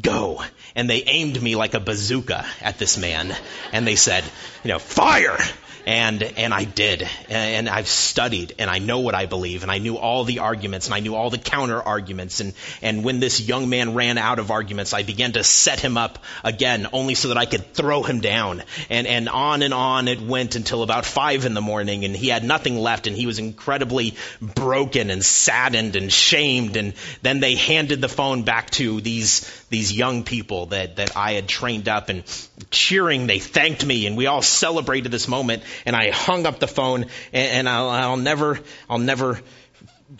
go. 0.00 0.42
And 0.74 0.88
they 0.88 1.02
aimed 1.02 1.40
me 1.40 1.56
like 1.56 1.74
a 1.74 1.80
bazooka 1.80 2.46
at 2.60 2.78
this 2.78 2.96
man. 2.96 3.34
And 3.72 3.86
they 3.86 3.96
said, 3.96 4.24
you 4.64 4.68
know, 4.68 4.78
fire! 4.78 5.38
And, 5.86 6.22
and 6.22 6.52
I 6.52 6.64
did. 6.64 7.08
And 7.28 7.68
I've 7.68 7.88
studied 7.88 8.54
and 8.58 8.68
I 8.70 8.78
know 8.78 9.00
what 9.00 9.14
I 9.14 9.26
believe 9.26 9.62
and 9.62 9.72
I 9.72 9.78
knew 9.78 9.96
all 9.96 10.24
the 10.24 10.40
arguments 10.40 10.86
and 10.86 10.94
I 10.94 11.00
knew 11.00 11.14
all 11.14 11.30
the 11.30 11.38
counter 11.38 11.80
arguments. 11.80 12.40
And, 12.40 12.54
and 12.82 13.04
when 13.04 13.20
this 13.20 13.40
young 13.40 13.68
man 13.68 13.94
ran 13.94 14.18
out 14.18 14.38
of 14.38 14.50
arguments, 14.50 14.92
I 14.92 15.02
began 15.02 15.32
to 15.32 15.44
set 15.44 15.80
him 15.80 15.96
up 15.96 16.18
again 16.44 16.88
only 16.92 17.14
so 17.14 17.28
that 17.28 17.36
I 17.36 17.46
could 17.46 17.72
throw 17.72 18.02
him 18.02 18.20
down. 18.20 18.62
And, 18.88 19.06
and 19.06 19.28
on 19.28 19.62
and 19.62 19.74
on 19.74 20.08
it 20.08 20.20
went 20.20 20.54
until 20.54 20.82
about 20.82 21.04
five 21.04 21.44
in 21.44 21.54
the 21.54 21.60
morning 21.60 22.04
and 22.04 22.14
he 22.14 22.28
had 22.28 22.44
nothing 22.44 22.76
left 22.76 23.06
and 23.06 23.16
he 23.16 23.26
was 23.26 23.38
incredibly 23.38 24.14
broken 24.40 25.10
and 25.10 25.24
saddened 25.24 25.96
and 25.96 26.12
shamed. 26.12 26.76
And 26.76 26.94
then 27.22 27.40
they 27.40 27.54
handed 27.54 28.00
the 28.00 28.08
phone 28.08 28.42
back 28.42 28.70
to 28.70 29.00
these, 29.00 29.40
these 29.70 29.92
young 29.92 30.24
people 30.24 30.66
that, 30.66 30.96
that 30.96 31.16
I 31.16 31.32
had 31.32 31.48
trained 31.48 31.88
up 31.88 32.08
and 32.08 32.24
cheering, 32.70 33.26
they 33.26 33.38
thanked 33.38 33.84
me 33.84 34.06
and 34.06 34.16
we 34.16 34.26
all 34.26 34.42
celebrated 34.42 35.10
this 35.10 35.28
moment 35.28 35.62
and 35.86 35.96
I 35.96 36.10
hung 36.10 36.46
up 36.46 36.60
the 36.60 36.68
phone, 36.68 37.04
and, 37.32 37.52
and 37.52 37.68
I'll, 37.68 37.90
I'll 37.90 38.16
never, 38.16 38.60
I'll 38.88 38.98
never 38.98 39.40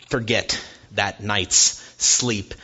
forget 0.09 0.63
that 0.93 1.23
night's 1.23 1.83
sleep. 1.99 2.55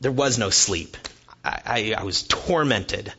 There 0.00 0.12
was 0.12 0.38
no 0.38 0.50
sleep. 0.50 0.96
I, 1.44 1.60
I, 1.64 1.94
I 1.98 2.04
was 2.04 2.22
tormented 2.22 3.12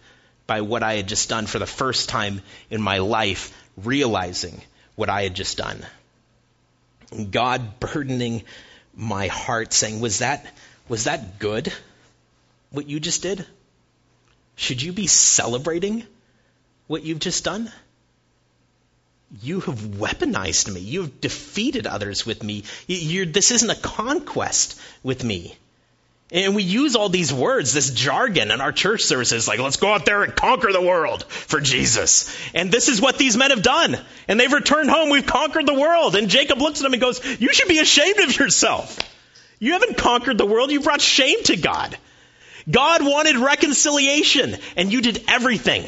by 0.47 0.62
what 0.62 0.84
I 0.84 0.95
had 0.95 1.07
just 1.07 1.30
done 1.30 1.45
for 1.45 1.59
the 1.59 1.66
first 1.66 2.09
time 2.09 2.41
in 2.70 2.82
my 2.82 2.97
life, 2.97 3.57
realizing 3.78 4.62
what 4.95 5.09
I 5.09 5.24
had 5.24 5.34
just 5.34 5.57
done. 5.57 5.86
God 7.30 7.80
burdening 7.80 8.43
my 8.95 9.28
heart, 9.28 9.74
saying, 9.74 9.99
"Was 10.01 10.20
that 10.20 10.45
was 10.88 11.05
that 11.05 11.39
good? 11.39 11.74
What 12.70 12.88
you 12.88 12.99
just 12.99 13.22
did? 13.22 13.45
Should 14.55 14.82
you 14.82 14.93
be 14.93 15.07
celebrating 15.07 16.05
what 16.88 17.03
you've 17.03 17.20
just 17.20 17.43
done?" 17.43 17.72
You 19.41 19.61
have 19.61 19.79
weaponized 19.79 20.71
me. 20.73 20.82
You've 20.82 21.21
defeated 21.21 21.88
others 21.88 22.25
with 22.25 22.43
me. 22.43 22.63
You're, 22.88 23.25
this 23.25 23.51
isn't 23.51 23.69
a 23.69 23.75
conquest 23.75 24.79
with 25.03 25.23
me. 25.23 25.55
And 26.34 26.55
we 26.55 26.63
use 26.63 26.95
all 26.95 27.09
these 27.09 27.34
words, 27.34 27.73
this 27.73 27.91
jargon 27.91 28.51
in 28.51 28.61
our 28.61 28.71
church 28.71 29.03
services, 29.03 29.49
like, 29.49 29.59
let's 29.59 29.75
go 29.75 29.93
out 29.93 30.05
there 30.05 30.23
and 30.23 30.34
conquer 30.34 30.71
the 30.71 30.82
world 30.82 31.25
for 31.25 31.59
Jesus. 31.59 32.34
And 32.53 32.71
this 32.71 32.88
is 32.88 33.01
what 33.01 33.17
these 33.17 33.36
men 33.36 33.49
have 33.51 33.63
done. 33.63 33.97
And 34.29 34.39
they've 34.39 34.51
returned 34.51 34.89
home. 34.89 35.09
We've 35.09 35.25
conquered 35.25 35.65
the 35.65 35.73
world. 35.73 36.15
And 36.15 36.29
Jacob 36.29 36.59
looks 36.59 36.79
at 36.79 36.84
them 36.84 36.93
and 36.93 37.01
goes, 37.01 37.19
you 37.41 37.51
should 37.51 37.67
be 37.67 37.79
ashamed 37.79 38.19
of 38.19 38.38
yourself. 38.39 38.97
You 39.59 39.73
haven't 39.73 39.97
conquered 39.97 40.38
the 40.38 40.45
world. 40.45 40.71
You 40.71 40.79
brought 40.79 41.01
shame 41.01 41.43
to 41.43 41.57
God. 41.57 41.97
God 42.69 43.03
wanted 43.03 43.36
reconciliation, 43.38 44.55
and 44.77 44.93
you 44.93 45.01
did 45.01 45.23
everything. 45.27 45.86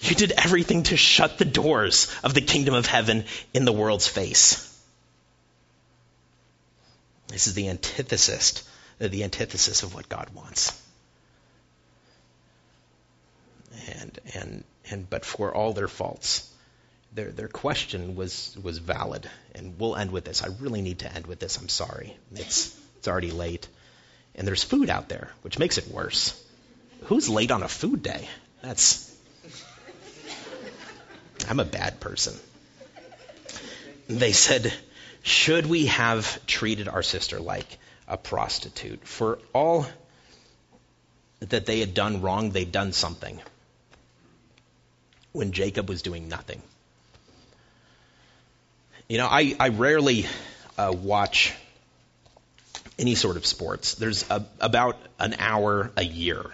You 0.00 0.14
did 0.14 0.32
everything 0.32 0.84
to 0.84 0.96
shut 0.96 1.36
the 1.38 1.44
doors 1.44 2.14
of 2.24 2.32
the 2.32 2.40
kingdom 2.40 2.74
of 2.74 2.86
heaven 2.86 3.24
in 3.52 3.64
the 3.64 3.72
world's 3.72 4.08
face. 4.08 4.66
This 7.28 7.46
is 7.46 7.54
the 7.54 7.68
antithesis, 7.68 8.64
the 8.98 9.24
antithesis 9.24 9.82
of 9.82 9.94
what 9.94 10.08
God 10.08 10.30
wants. 10.34 10.80
And 13.88 14.18
and 14.34 14.64
and 14.90 15.08
but 15.08 15.24
for 15.24 15.54
all 15.54 15.72
their 15.72 15.88
faults, 15.88 16.50
their 17.14 17.30
their 17.30 17.48
question 17.48 18.16
was 18.16 18.56
was 18.62 18.78
valid. 18.78 19.28
And 19.54 19.78
we'll 19.78 19.96
end 19.96 20.10
with 20.10 20.24
this. 20.24 20.42
I 20.42 20.48
really 20.60 20.80
need 20.80 21.00
to 21.00 21.14
end 21.14 21.26
with 21.26 21.40
this. 21.40 21.58
I'm 21.58 21.68
sorry. 21.68 22.16
It's 22.34 22.76
it's 22.98 23.06
already 23.06 23.30
late. 23.30 23.68
And 24.34 24.46
there's 24.46 24.64
food 24.64 24.88
out 24.88 25.08
there, 25.08 25.30
which 25.42 25.58
makes 25.58 25.76
it 25.76 25.88
worse. 25.88 26.42
Who's 27.04 27.28
late 27.28 27.50
on 27.50 27.62
a 27.62 27.68
food 27.68 28.02
day? 28.02 28.28
That's 28.62 29.09
I'm 31.50 31.58
a 31.58 31.64
bad 31.64 31.98
person. 31.98 32.38
They 34.06 34.30
said, 34.30 34.72
Should 35.24 35.66
we 35.66 35.86
have 35.86 36.46
treated 36.46 36.86
our 36.86 37.02
sister 37.02 37.40
like 37.40 37.66
a 38.06 38.16
prostitute? 38.16 39.04
For 39.04 39.40
all 39.52 39.84
that 41.40 41.66
they 41.66 41.80
had 41.80 41.92
done 41.92 42.22
wrong, 42.22 42.50
they'd 42.50 42.70
done 42.70 42.92
something. 42.92 43.40
When 45.32 45.50
Jacob 45.50 45.88
was 45.88 46.02
doing 46.02 46.28
nothing. 46.28 46.62
You 49.08 49.18
know, 49.18 49.26
I, 49.26 49.56
I 49.58 49.70
rarely 49.70 50.26
uh, 50.78 50.94
watch 50.96 51.52
any 52.96 53.16
sort 53.16 53.36
of 53.36 53.44
sports. 53.44 53.96
There's 53.96 54.28
a, 54.30 54.46
about 54.60 54.98
an 55.18 55.34
hour 55.40 55.90
a 55.96 56.04
year 56.04 56.52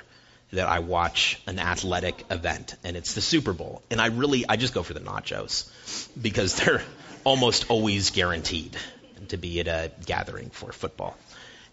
that 0.56 0.68
I 0.68 0.80
watch 0.80 1.40
an 1.46 1.58
athletic 1.58 2.24
event, 2.30 2.74
and 2.84 2.96
it's 2.96 3.14
the 3.14 3.20
Super 3.20 3.52
Bowl. 3.52 3.82
And 3.90 4.00
I 4.00 4.06
really, 4.06 4.44
I 4.48 4.56
just 4.56 4.74
go 4.74 4.82
for 4.82 4.94
the 4.94 5.00
nachos 5.00 5.68
because 6.20 6.54
they're 6.60 6.82
almost 7.24 7.70
always 7.70 8.10
guaranteed 8.10 8.76
to 9.28 9.36
be 9.36 9.60
at 9.60 9.68
a 9.68 9.90
gathering 10.04 10.50
for 10.50 10.72
football. 10.72 11.16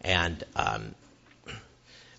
And 0.02 0.44
um, 0.56 0.96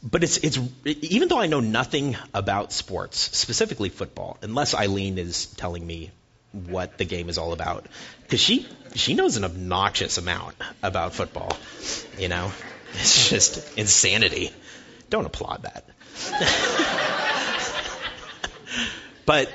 but 0.02 0.22
it's 0.22 0.36
it's 0.38 0.58
even 0.84 1.28
though 1.28 1.40
I 1.40 1.46
know 1.46 1.60
nothing 1.60 2.16
about 2.34 2.72
sports, 2.72 3.18
specifically 3.18 3.88
football, 3.88 4.36
unless 4.42 4.74
Eileen 4.74 5.18
is 5.18 5.46
telling 5.46 5.86
me 5.86 6.10
what 6.52 6.98
the 6.98 7.04
game 7.04 7.28
is 7.28 7.38
all 7.38 7.52
about, 7.52 7.86
because 8.22 8.40
she 8.40 8.66
she 8.94 9.14
knows 9.14 9.36
an 9.36 9.44
obnoxious 9.44 10.18
amount 10.18 10.56
about 10.82 11.14
football. 11.14 11.56
You 12.18 12.28
know, 12.28 12.52
it's 12.94 13.30
just 13.30 13.78
insanity. 13.78 14.52
Don't 15.10 15.26
applaud 15.26 15.62
that. 15.62 15.88
but 19.26 19.52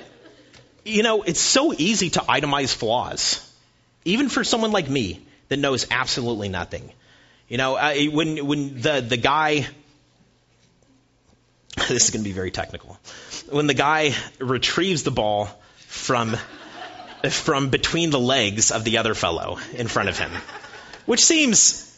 you 0.86 1.04
know, 1.04 1.24
it's 1.24 1.40
so 1.40 1.74
easy 1.74 2.10
to 2.12 2.20
itemize 2.22 2.74
flaws, 2.74 3.46
even 4.06 4.30
for 4.30 4.44
someone 4.44 4.72
like 4.72 4.90
me 4.90 5.26
that 5.50 5.58
knows 5.58 5.88
absolutely 5.92 6.50
nothing. 6.50 6.92
You 7.48 7.58
know, 7.58 7.76
I, 7.76 8.06
when 8.06 8.46
when 8.46 8.82
the 8.82 9.02
the 9.02 9.18
guy 9.18 9.68
this 11.88 12.06
is 12.06 12.10
going 12.10 12.24
to 12.24 12.30
be 12.30 12.34
very 12.34 12.52
technical. 12.52 13.00
When 13.50 13.68
the 13.68 13.74
guy 13.74 14.14
retrieves 14.40 15.04
the 15.04 15.12
ball 15.12 15.50
from 15.78 16.38
from 17.30 17.70
between 17.70 18.12
the 18.12 18.20
legs 18.20 18.72
of 18.72 18.84
the 18.84 19.00
other 19.00 19.14
fellow 19.14 19.60
in 19.74 19.88
front 19.88 20.10
of 20.10 20.18
him, 20.18 20.32
which 21.06 21.24
seems, 21.24 21.89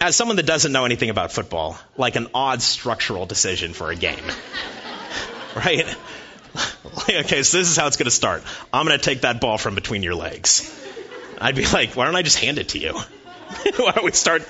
as 0.00 0.16
someone 0.16 0.36
that 0.36 0.46
doesn't 0.46 0.72
know 0.72 0.84
anything 0.84 1.10
about 1.10 1.32
football, 1.32 1.78
like 1.96 2.16
an 2.16 2.28
odd 2.34 2.62
structural 2.62 3.26
decision 3.26 3.72
for 3.72 3.90
a 3.90 3.96
game. 3.96 4.24
right? 5.56 5.96
okay, 7.08 7.42
so 7.42 7.58
this 7.58 7.70
is 7.70 7.76
how 7.76 7.86
it's 7.86 7.96
going 7.96 8.06
to 8.06 8.10
start. 8.10 8.42
I'm 8.72 8.86
going 8.86 8.98
to 8.98 9.04
take 9.04 9.22
that 9.22 9.40
ball 9.40 9.58
from 9.58 9.74
between 9.74 10.02
your 10.02 10.14
legs. 10.14 10.70
I'd 11.40 11.56
be 11.56 11.66
like, 11.66 11.96
why 11.96 12.04
don't 12.06 12.16
I 12.16 12.22
just 12.22 12.38
hand 12.38 12.58
it 12.58 12.70
to 12.70 12.78
you? 12.78 12.92
why 13.76 13.92
don't 13.92 14.04
we 14.04 14.12
start 14.12 14.42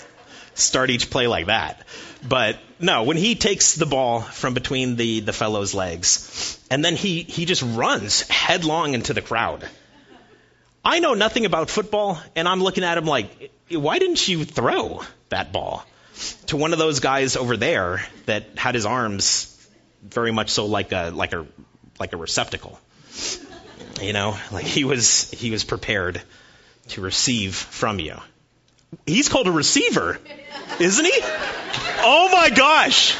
start 0.55 0.91
each 0.91 1.11
play 1.11 1.27
like 1.27 1.47
that? 1.47 1.87
But 2.27 2.59
no, 2.79 3.03
when 3.03 3.17
he 3.17 3.35
takes 3.35 3.75
the 3.75 3.87
ball 3.87 4.21
from 4.21 4.55
between 4.55 4.97
the, 4.97 5.21
the 5.21 5.33
fellow's 5.33 5.75
legs, 5.75 6.59
and 6.71 6.85
then 6.85 6.95
he, 6.95 7.23
he 7.23 7.47
just 7.47 7.63
runs 7.63 8.23
headlong 8.29 8.95
into 8.95 9.13
the 9.13 9.23
crowd. 9.23 9.69
I 10.85 10.99
know 10.99 11.15
nothing 11.15 11.47
about 11.47 11.71
football, 11.71 12.21
and 12.35 12.49
I'm 12.49 12.63
looking 12.63 12.85
at 12.85 12.99
him 12.99 13.05
like, 13.05 13.53
why 13.71 13.99
didn't 13.99 14.27
you 14.27 14.45
throw 14.45 15.03
that 15.29 15.53
ball 15.53 15.85
to 16.47 16.57
one 16.57 16.73
of 16.73 16.79
those 16.79 17.01
guys 17.01 17.37
over 17.37 17.57
there 17.57 18.05
that 18.27 18.59
had 18.59 18.75
his 18.75 18.85
arms 18.85 19.49
very 20.03 20.33
much 20.33 20.51
so 20.51 20.67
like 20.67 20.93
a 20.93 21.11
like 21.11 21.33
a 21.33 21.47
like 22.01 22.13
a 22.13 22.17
receptacle? 22.17 22.79
You 24.01 24.13
know, 24.13 24.37
like 24.51 24.65
he 24.65 24.85
was 24.85 25.31
he 25.31 25.51
was 25.51 25.63
prepared 25.65 26.21
to 26.89 27.01
receive 27.01 27.55
from 27.55 28.01
you. 28.01 28.17
He's 29.07 29.29
called 29.29 29.47
a 29.47 29.53
receiver, 29.53 30.19
isn't 30.81 31.05
he? 31.05 31.21
Oh 32.05 32.29
my 32.33 32.51
gosh. 32.51 33.17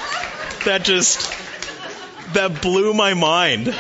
That 0.65 0.85
just, 0.85 1.29
that 2.35 2.61
blew 2.63 2.93
my 2.95 3.15
mind. 3.15 3.75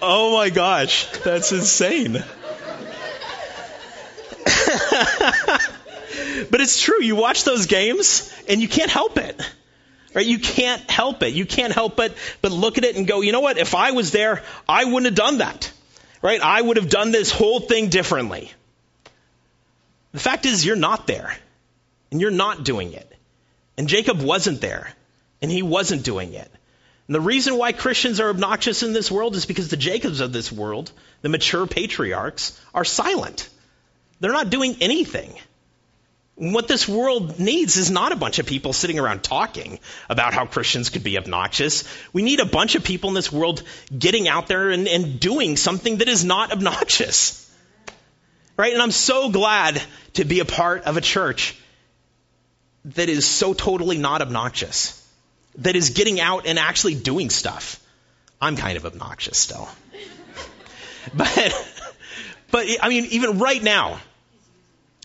Oh 0.00 0.36
my 0.36 0.50
gosh. 0.50 1.06
That's 1.24 1.52
insane. 1.52 2.12
but 6.50 6.60
it's 6.60 6.80
true. 6.80 7.02
You 7.02 7.16
watch 7.16 7.44
those 7.44 7.66
games 7.66 8.32
and 8.48 8.60
you 8.60 8.68
can't 8.68 8.90
help 8.90 9.18
it. 9.18 9.40
Right? 10.14 10.26
You 10.26 10.38
can't 10.38 10.90
help 10.90 11.22
it. 11.22 11.34
You 11.34 11.44
can't 11.44 11.72
help 11.72 11.98
it 12.00 12.16
but 12.40 12.52
look 12.52 12.78
at 12.78 12.84
it 12.84 12.96
and 12.96 13.06
go, 13.06 13.20
you 13.20 13.32
know 13.32 13.40
what? 13.40 13.58
If 13.58 13.74
I 13.74 13.90
was 13.92 14.10
there, 14.10 14.42
I 14.68 14.84
wouldn't 14.84 15.06
have 15.06 15.14
done 15.14 15.38
that. 15.38 15.70
Right? 16.22 16.40
I 16.40 16.60
would 16.60 16.76
have 16.76 16.88
done 16.88 17.10
this 17.12 17.30
whole 17.30 17.60
thing 17.60 17.88
differently. 17.88 18.52
The 20.12 20.20
fact 20.20 20.46
is, 20.46 20.64
you're 20.64 20.76
not 20.76 21.06
there 21.06 21.36
and 22.10 22.20
you're 22.20 22.30
not 22.30 22.64
doing 22.64 22.92
it. 22.92 23.10
And 23.76 23.88
Jacob 23.88 24.20
wasn't 24.20 24.60
there, 24.60 24.92
and 25.40 25.50
he 25.50 25.62
wasn't 25.62 26.02
doing 26.02 26.34
it. 26.34 26.50
And 27.08 27.14
the 27.14 27.20
reason 27.22 27.56
why 27.56 27.72
Christians 27.72 28.20
are 28.20 28.28
obnoxious 28.28 28.82
in 28.82 28.92
this 28.92 29.10
world 29.10 29.34
is 29.34 29.46
because 29.46 29.68
the 29.68 29.78
Jacobs 29.78 30.20
of 30.20 30.30
this 30.30 30.52
world, 30.52 30.92
the 31.22 31.30
mature 31.30 31.66
patriarchs, 31.66 32.58
are 32.74 32.84
silent. 32.84 33.48
They're 34.20 34.32
not 34.32 34.50
doing 34.50 34.76
anything. 34.82 35.34
What 36.34 36.68
this 36.68 36.86
world 36.86 37.40
needs 37.40 37.78
is 37.78 37.90
not 37.90 38.12
a 38.12 38.16
bunch 38.16 38.38
of 38.38 38.46
people 38.46 38.74
sitting 38.74 38.98
around 38.98 39.24
talking 39.24 39.80
about 40.10 40.34
how 40.34 40.44
Christians 40.44 40.90
could 40.90 41.02
be 41.02 41.16
obnoxious. 41.16 41.82
We 42.12 42.22
need 42.22 42.40
a 42.40 42.44
bunch 42.44 42.74
of 42.74 42.84
people 42.84 43.08
in 43.08 43.14
this 43.14 43.32
world 43.32 43.62
getting 43.96 44.28
out 44.28 44.46
there 44.46 44.70
and, 44.70 44.86
and 44.86 45.18
doing 45.18 45.56
something 45.56 45.96
that 45.98 46.08
is 46.08 46.24
not 46.24 46.52
obnoxious. 46.56 47.44
Right? 48.56 48.72
And 48.74 48.82
I'm 48.82 48.90
so 48.90 49.30
glad 49.30 49.82
to 50.14 50.24
be 50.26 50.40
a 50.40 50.44
part 50.44 50.84
of 50.84 50.98
a 50.98 51.00
church 51.00 51.56
that 52.84 53.08
is 53.08 53.26
so 53.26 53.54
totally 53.54 53.96
not 53.96 54.20
obnoxious, 54.20 55.07
that 55.56 55.76
is 55.76 55.90
getting 55.90 56.20
out 56.20 56.46
and 56.46 56.58
actually 56.58 56.94
doing 56.94 57.30
stuff. 57.30 57.80
I'm 58.40 58.56
kind 58.56 58.76
of 58.76 58.86
obnoxious 58.86 59.38
still. 59.38 59.68
but, 61.14 61.66
but 62.50 62.66
I 62.80 62.88
mean, 62.88 63.06
even 63.06 63.38
right 63.38 63.62
now, 63.62 64.00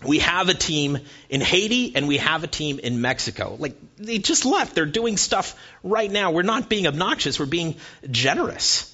we 0.05 0.19
have 0.19 0.49
a 0.49 0.53
team 0.53 0.99
in 1.29 1.41
Haiti 1.41 1.95
and 1.95 2.07
we 2.07 2.17
have 2.17 2.43
a 2.43 2.47
team 2.47 2.79
in 2.79 3.01
Mexico. 3.01 3.55
Like, 3.57 3.75
they 3.97 4.17
just 4.19 4.45
left. 4.45 4.75
They're 4.75 4.85
doing 4.85 5.17
stuff 5.17 5.55
right 5.83 6.11
now. 6.11 6.31
We're 6.31 6.43
not 6.43 6.69
being 6.69 6.87
obnoxious, 6.87 7.39
we're 7.39 7.45
being 7.45 7.75
generous. 8.09 8.89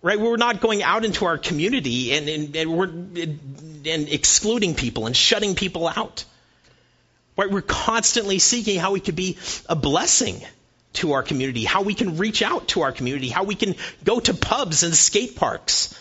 Right? 0.00 0.20
We're 0.20 0.36
not 0.36 0.60
going 0.60 0.84
out 0.84 1.04
into 1.04 1.24
our 1.24 1.38
community 1.38 2.12
and, 2.12 2.28
and, 2.28 2.56
and 2.56 2.72
we're 2.72 2.86
and 2.86 4.08
excluding 4.08 4.76
people 4.76 5.06
and 5.06 5.16
shutting 5.16 5.56
people 5.56 5.88
out. 5.88 6.24
Right? 7.38 7.50
We're 7.50 7.62
constantly 7.62 8.40
seeking 8.40 8.80
how 8.80 8.90
we 8.92 9.00
could 9.00 9.16
be 9.16 9.38
a 9.68 9.76
blessing 9.76 10.42
to 10.94 11.12
our 11.12 11.22
community, 11.22 11.64
how 11.64 11.82
we 11.82 11.94
can 11.94 12.18
reach 12.18 12.42
out 12.42 12.68
to 12.68 12.82
our 12.82 12.90
community, 12.90 13.28
how 13.28 13.44
we 13.44 13.54
can 13.54 13.76
go 14.02 14.18
to 14.18 14.34
pubs 14.34 14.82
and 14.82 14.94
skate 14.94 15.36
parks 15.36 15.96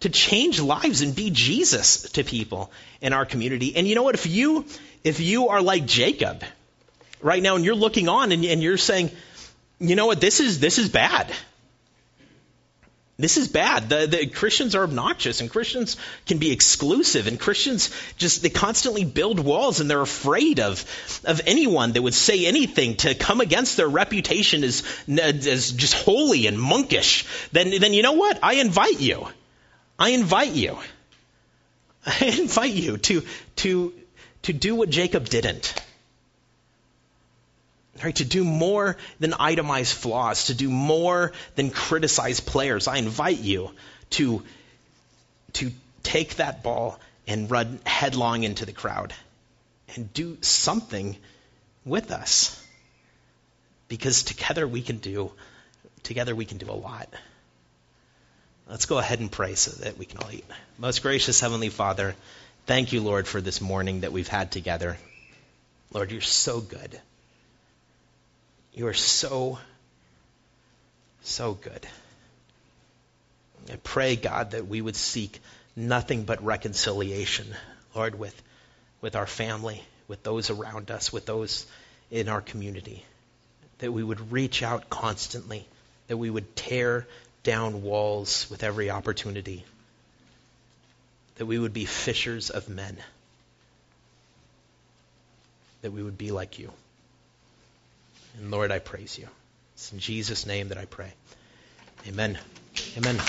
to 0.00 0.08
change 0.08 0.60
lives 0.60 1.02
and 1.02 1.14
be 1.14 1.30
Jesus 1.30 2.02
to 2.12 2.24
people 2.24 2.72
in 3.00 3.12
our 3.12 3.24
community. 3.24 3.76
And 3.76 3.86
you 3.86 3.94
know 3.94 4.02
what? 4.02 4.16
If 4.16 4.26
you 4.26 4.64
if 5.04 5.20
you 5.20 5.48
are 5.48 5.62
like 5.62 5.86
Jacob 5.86 6.42
right 7.22 7.42
now 7.42 7.54
and 7.54 7.64
you're 7.64 7.74
looking 7.76 8.08
on 8.08 8.32
and, 8.32 8.44
and 8.44 8.62
you're 8.62 8.76
saying, 8.76 9.10
you 9.78 9.94
know 9.94 10.06
what, 10.06 10.20
this 10.20 10.40
is 10.40 10.58
this 10.58 10.78
is 10.78 10.88
bad. 10.88 11.32
This 13.20 13.36
is 13.36 13.48
bad. 13.48 13.88
The, 13.88 14.06
the 14.06 14.26
Christians 14.26 14.74
are 14.74 14.82
obnoxious, 14.82 15.40
and 15.40 15.50
Christians 15.50 15.96
can 16.26 16.38
be 16.38 16.52
exclusive, 16.52 17.26
and 17.26 17.38
Christians 17.38 17.90
just 18.16 18.42
they 18.42 18.50
constantly 18.50 19.04
build 19.04 19.38
walls, 19.38 19.80
and 19.80 19.90
they're 19.90 20.00
afraid 20.00 20.60
of 20.60 20.84
of 21.24 21.40
anyone 21.46 21.92
that 21.92 22.02
would 22.02 22.14
say 22.14 22.46
anything 22.46 22.96
to 22.96 23.14
come 23.14 23.40
against 23.40 23.76
their 23.76 23.88
reputation 23.88 24.64
as 24.64 24.82
as 25.08 25.72
just 25.72 25.94
holy 25.94 26.46
and 26.46 26.60
monkish. 26.60 27.26
Then 27.52 27.70
then 27.78 27.92
you 27.92 28.02
know 28.02 28.12
what? 28.12 28.38
I 28.42 28.54
invite 28.54 29.00
you. 29.00 29.26
I 29.98 30.10
invite 30.10 30.52
you. 30.52 30.78
I 32.06 32.24
invite 32.38 32.72
you 32.72 32.96
to 32.96 33.22
to 33.56 33.92
to 34.42 34.52
do 34.52 34.74
what 34.74 34.90
Jacob 34.90 35.28
didn't 35.28 35.74
right? 38.02 38.16
To 38.16 38.24
do 38.24 38.44
more 38.44 38.96
than 39.18 39.32
itemize 39.32 39.92
flaws, 39.92 40.46
to 40.46 40.54
do 40.54 40.70
more 40.70 41.32
than 41.54 41.70
criticize 41.70 42.40
players. 42.40 42.88
I 42.88 42.96
invite 42.96 43.38
you 43.38 43.72
to, 44.10 44.42
to 45.54 45.72
take 46.02 46.36
that 46.36 46.62
ball 46.62 46.98
and 47.26 47.50
run 47.50 47.80
headlong 47.84 48.44
into 48.44 48.66
the 48.66 48.72
crowd 48.72 49.14
and 49.94 50.12
do 50.12 50.38
something 50.40 51.16
with 51.84 52.10
us. 52.10 52.56
Because 53.88 54.22
together 54.22 54.66
we 54.66 54.82
can 54.82 54.98
do, 54.98 55.32
together 56.02 56.34
we 56.34 56.44
can 56.44 56.58
do 56.58 56.70
a 56.70 56.72
lot. 56.72 57.08
Let's 58.68 58.86
go 58.86 58.98
ahead 58.98 59.18
and 59.18 59.30
pray 59.30 59.56
so 59.56 59.72
that 59.82 59.98
we 59.98 60.06
can 60.06 60.18
all 60.18 60.30
eat. 60.30 60.44
Most 60.78 61.02
gracious 61.02 61.40
Heavenly 61.40 61.70
Father, 61.70 62.14
thank 62.66 62.92
you, 62.92 63.00
Lord, 63.00 63.26
for 63.26 63.40
this 63.40 63.60
morning 63.60 64.02
that 64.02 64.12
we've 64.12 64.28
had 64.28 64.52
together. 64.52 64.96
Lord, 65.92 66.12
you're 66.12 66.20
so 66.20 66.60
good. 66.60 67.00
You 68.72 68.86
are 68.86 68.94
so, 68.94 69.58
so 71.22 71.54
good. 71.54 71.86
I 73.70 73.76
pray, 73.76 74.16
God, 74.16 74.52
that 74.52 74.66
we 74.66 74.80
would 74.80 74.96
seek 74.96 75.40
nothing 75.76 76.24
but 76.24 76.42
reconciliation, 76.42 77.46
Lord, 77.94 78.18
with, 78.18 78.40
with 79.00 79.16
our 79.16 79.26
family, 79.26 79.82
with 80.08 80.22
those 80.22 80.50
around 80.50 80.90
us, 80.90 81.12
with 81.12 81.26
those 81.26 81.66
in 82.10 82.28
our 82.28 82.40
community. 82.40 83.04
That 83.78 83.92
we 83.92 84.02
would 84.02 84.32
reach 84.32 84.62
out 84.62 84.90
constantly, 84.90 85.66
that 86.08 86.16
we 86.16 86.30
would 86.30 86.56
tear 86.56 87.06
down 87.42 87.82
walls 87.82 88.48
with 88.50 88.62
every 88.62 88.90
opportunity, 88.90 89.64
that 91.36 91.46
we 91.46 91.58
would 91.58 91.72
be 91.72 91.86
fishers 91.86 92.50
of 92.50 92.68
men, 92.68 92.96
that 95.82 95.92
we 95.92 96.02
would 96.02 96.18
be 96.18 96.30
like 96.30 96.58
you. 96.58 96.70
And 98.38 98.50
Lord, 98.50 98.70
I 98.70 98.78
praise 98.78 99.18
you. 99.18 99.28
It's 99.74 99.92
in 99.92 99.98
Jesus' 99.98 100.46
name 100.46 100.68
that 100.68 100.78
I 100.78 100.84
pray. 100.84 101.12
Amen. 102.06 102.38
Amen. 102.96 103.20